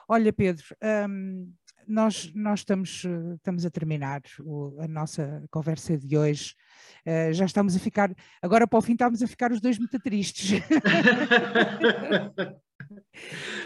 olha 0.08 0.34
Pedro, 0.34 0.64
hum, 1.10 1.52
nós, 1.88 2.32
nós 2.34 2.60
estamos, 2.60 3.04
estamos 3.36 3.66
a 3.66 3.70
terminar 3.70 4.22
o, 4.42 4.76
a 4.80 4.88
nossa 4.88 5.44
conversa 5.52 5.98
de 5.98 6.18
hoje. 6.18 6.56
Uh, 7.06 7.34
já 7.34 7.46
estamos 7.46 7.76
a 7.76 7.80
ficar, 7.80 8.12
agora 8.42 8.68
para 8.68 8.80
o 8.80 8.82
fim 8.82 8.94
estamos 8.94 9.22
a 9.22 9.28
ficar 9.28 9.52
os 9.52 9.62
dois 9.62 9.78
muito 9.78 10.00
tristes. 10.00 10.62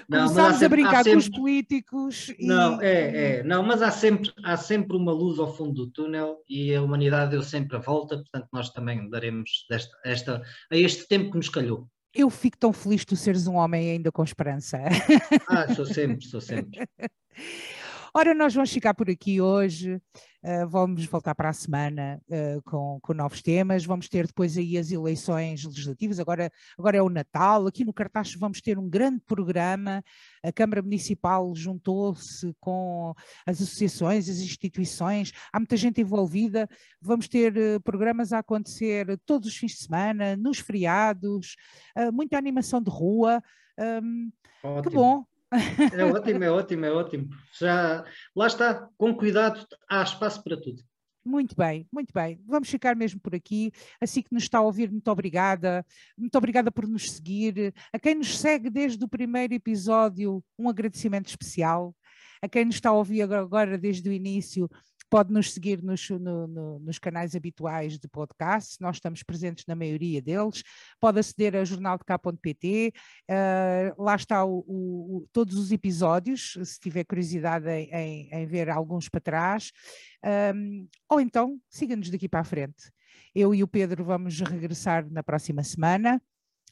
Não, 0.07 0.27
Começámos 0.27 0.63
a 0.63 0.69
brincar 0.69 1.03
sempre... 1.03 1.11
com 1.11 1.17
os 1.17 1.29
políticos. 1.29 2.29
E... 2.37 2.45
Não, 2.45 2.81
é, 2.81 3.39
é, 3.39 3.43
não, 3.43 3.63
mas 3.63 3.81
há 3.81 3.91
sempre, 3.91 4.31
há 4.43 4.55
sempre 4.55 4.95
uma 4.95 5.11
luz 5.11 5.39
ao 5.39 5.53
fundo 5.53 5.85
do 5.85 5.91
túnel 5.91 6.37
e 6.47 6.73
a 6.73 6.81
humanidade 6.81 7.31
deu 7.31 7.41
sempre 7.41 7.77
a 7.77 7.79
volta, 7.79 8.17
portanto 8.17 8.47
nós 8.51 8.69
também 8.71 9.09
daremos 9.09 9.65
desta, 9.69 9.97
esta, 10.05 10.41
a 10.71 10.75
este 10.75 11.07
tempo 11.07 11.31
que 11.31 11.37
nos 11.37 11.49
calhou. 11.49 11.87
Eu 12.13 12.29
fico 12.29 12.57
tão 12.57 12.73
feliz 12.73 13.01
de 13.01 13.07
tu 13.07 13.15
seres 13.15 13.47
um 13.47 13.55
homem 13.55 13.91
ainda 13.91 14.11
com 14.11 14.23
esperança. 14.23 14.79
Ah, 15.47 15.73
sou 15.73 15.85
sempre, 15.85 16.25
sou 16.25 16.41
sempre. 16.41 16.79
Ora, 18.13 18.33
nós 18.33 18.55
vamos 18.55 18.71
ficar 18.71 18.95
por 18.95 19.07
aqui 19.07 19.39
hoje, 19.39 19.95
uh, 19.95 20.67
vamos 20.67 21.05
voltar 21.05 21.35
para 21.35 21.49
a 21.49 21.53
semana 21.53 22.19
uh, 22.27 22.61
com, 22.63 22.99
com, 23.01 23.13
novos 23.13 23.39
temas, 23.39 23.85
vamos 23.85 24.09
ter 24.09 24.25
depois 24.25 24.57
aí 24.57 24.79
as 24.79 24.91
eleições 24.91 25.63
legislativas, 25.63 26.19
agora, 26.19 26.51
agora 26.77 26.97
é 26.97 27.01
o 27.03 27.09
Natal, 27.09 27.67
aqui 27.67 27.85
no 27.85 27.93
Cartaxo 27.93 28.39
vamos 28.39 28.61
ter 28.61 28.79
um 28.79 28.89
grande 28.89 29.21
programa, 29.21 30.03
a 30.43 30.51
Câmara 30.51 30.81
Municipal 30.81 31.53
juntou-se 31.55 32.51
com 32.59 33.13
as 33.45 33.61
associações, 33.61 34.27
as 34.27 34.39
instituições, 34.39 35.31
há 35.53 35.59
muita 35.59 35.77
gente 35.77 36.01
envolvida, 36.01 36.67
vamos 36.99 37.27
ter 37.27 37.55
uh, 37.55 37.79
programas 37.81 38.33
a 38.33 38.39
acontecer 38.39 39.19
todos 39.23 39.49
os 39.49 39.55
fins 39.55 39.73
de 39.73 39.83
semana, 39.83 40.35
nos 40.35 40.57
feriados, 40.57 41.55
muita 42.11 42.37
animação 42.37 42.81
de 42.81 42.89
rua, 42.89 43.41
um, 44.03 44.31
que 44.81 44.89
bom, 44.89 45.25
é 45.51 46.05
ótimo, 46.05 46.43
é 46.43 46.51
ótimo, 46.51 46.85
é 46.85 46.91
ótimo. 46.91 47.29
Já, 47.59 48.03
lá 48.35 48.47
está, 48.47 48.87
com 48.97 49.15
cuidado, 49.15 49.65
há 49.89 50.03
espaço 50.03 50.43
para 50.43 50.59
tudo. 50.59 50.83
Muito 51.25 51.55
bem, 51.55 51.87
muito 51.91 52.13
bem. 52.13 52.41
Vamos 52.47 52.69
ficar 52.69 52.95
mesmo 52.95 53.19
por 53.19 53.35
aqui. 53.35 53.71
Assim 54.01 54.21
que 54.21 54.33
nos 54.33 54.43
está 54.43 54.59
a 54.59 54.61
ouvir, 54.61 54.89
muito 54.89 55.09
obrigada. 55.11 55.85
Muito 56.17 56.35
obrigada 56.37 56.71
por 56.71 56.87
nos 56.87 57.11
seguir. 57.11 57.73
A 57.93 57.99
quem 57.99 58.15
nos 58.15 58.37
segue 58.37 58.69
desde 58.69 59.03
o 59.03 59.07
primeiro 59.07 59.53
episódio, 59.53 60.43
um 60.57 60.69
agradecimento 60.69 61.27
especial. 61.27 61.95
A 62.41 62.47
quem 62.47 62.65
nos 62.65 62.75
está 62.75 62.89
a 62.89 62.93
ouvir 62.93 63.21
agora 63.21 63.77
desde 63.77 64.09
o 64.09 64.13
início, 64.13 64.69
Pode 65.09 65.33
nos 65.33 65.53
seguir 65.53 65.81
nos, 65.81 66.09
no, 66.09 66.47
no, 66.47 66.79
nos 66.79 66.99
canais 66.99 67.35
habituais 67.35 67.97
de 67.97 68.07
podcast, 68.07 68.79
nós 68.79 68.97
estamos 68.97 69.23
presentes 69.23 69.65
na 69.65 69.75
maioria 69.75 70.21
deles. 70.21 70.63
Pode 70.99 71.19
aceder 71.19 71.55
a 71.55 71.65
jornaldk.pt, 71.65 72.93
uh, 72.93 73.31
ah, 73.31 73.95
lá 73.97 74.15
está 74.15 74.45
o, 74.45 74.59
o, 74.59 75.27
todos 75.33 75.55
os 75.55 75.71
episódios, 75.71 76.57
se 76.63 76.79
tiver 76.79 77.03
curiosidade 77.05 77.67
em, 77.69 77.89
em, 77.91 78.29
em 78.31 78.45
ver 78.45 78.69
alguns 78.69 79.09
para 79.09 79.19
trás. 79.19 79.71
Um, 80.53 80.87
ou 81.09 81.19
então, 81.19 81.59
siga-nos 81.69 82.09
daqui 82.09 82.29
para 82.29 82.41
a 82.41 82.43
frente. 82.43 82.91
Eu 83.33 83.53
e 83.53 83.63
o 83.63 83.67
Pedro 83.67 84.03
vamos 84.03 84.39
regressar 84.41 85.09
na 85.09 85.23
próxima 85.23 85.63
semana. 85.63 86.21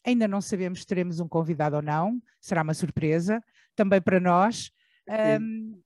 Ainda 0.06 0.28
não 0.28 0.42
sabemos 0.42 0.82
se 0.82 0.88
teremos 0.88 1.20
um 1.20 1.28
convidado 1.28 1.76
ou 1.76 1.82
não, 1.82 2.22
será 2.40 2.62
uma 2.62 2.74
surpresa 2.74 3.44
também 3.76 4.02
para 4.02 4.20
nós. 4.20 4.72
Um, 5.40 5.82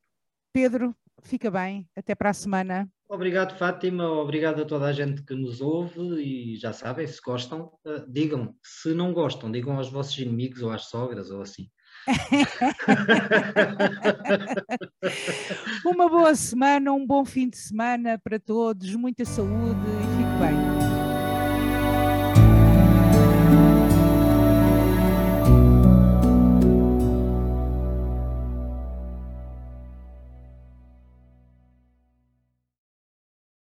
Pedro, 0.53 0.95
fica 1.21 1.51
bem, 1.51 1.85
até 1.95 2.15
para 2.15 2.29
a 2.29 2.33
semana. 2.33 2.89
Obrigado, 3.09 3.57
Fátima, 3.57 4.07
obrigado 4.07 4.61
a 4.61 4.65
toda 4.65 4.85
a 4.85 4.93
gente 4.93 5.23
que 5.23 5.33
nos 5.33 5.59
ouve 5.59 5.99
e 6.21 6.55
já 6.55 6.71
sabem, 6.71 7.05
se 7.05 7.19
gostam, 7.21 7.73
uh, 7.85 8.09
digam. 8.09 8.55
Se 8.63 8.93
não 8.93 9.11
gostam, 9.11 9.51
digam 9.51 9.75
aos 9.77 9.91
vossos 9.91 10.17
inimigos 10.17 10.61
ou 10.61 10.71
às 10.71 10.85
sogras 10.85 11.29
ou 11.29 11.41
assim. 11.41 11.69
Uma 15.85 16.09
boa 16.09 16.33
semana, 16.35 16.91
um 16.91 17.05
bom 17.05 17.23
fim 17.25 17.47
de 17.49 17.57
semana 17.57 18.17
para 18.17 18.39
todos, 18.39 18.95
muita 18.95 19.25
saúde 19.25 19.51
e 19.51 20.17
fique 20.17 20.39
bem. 20.39 20.90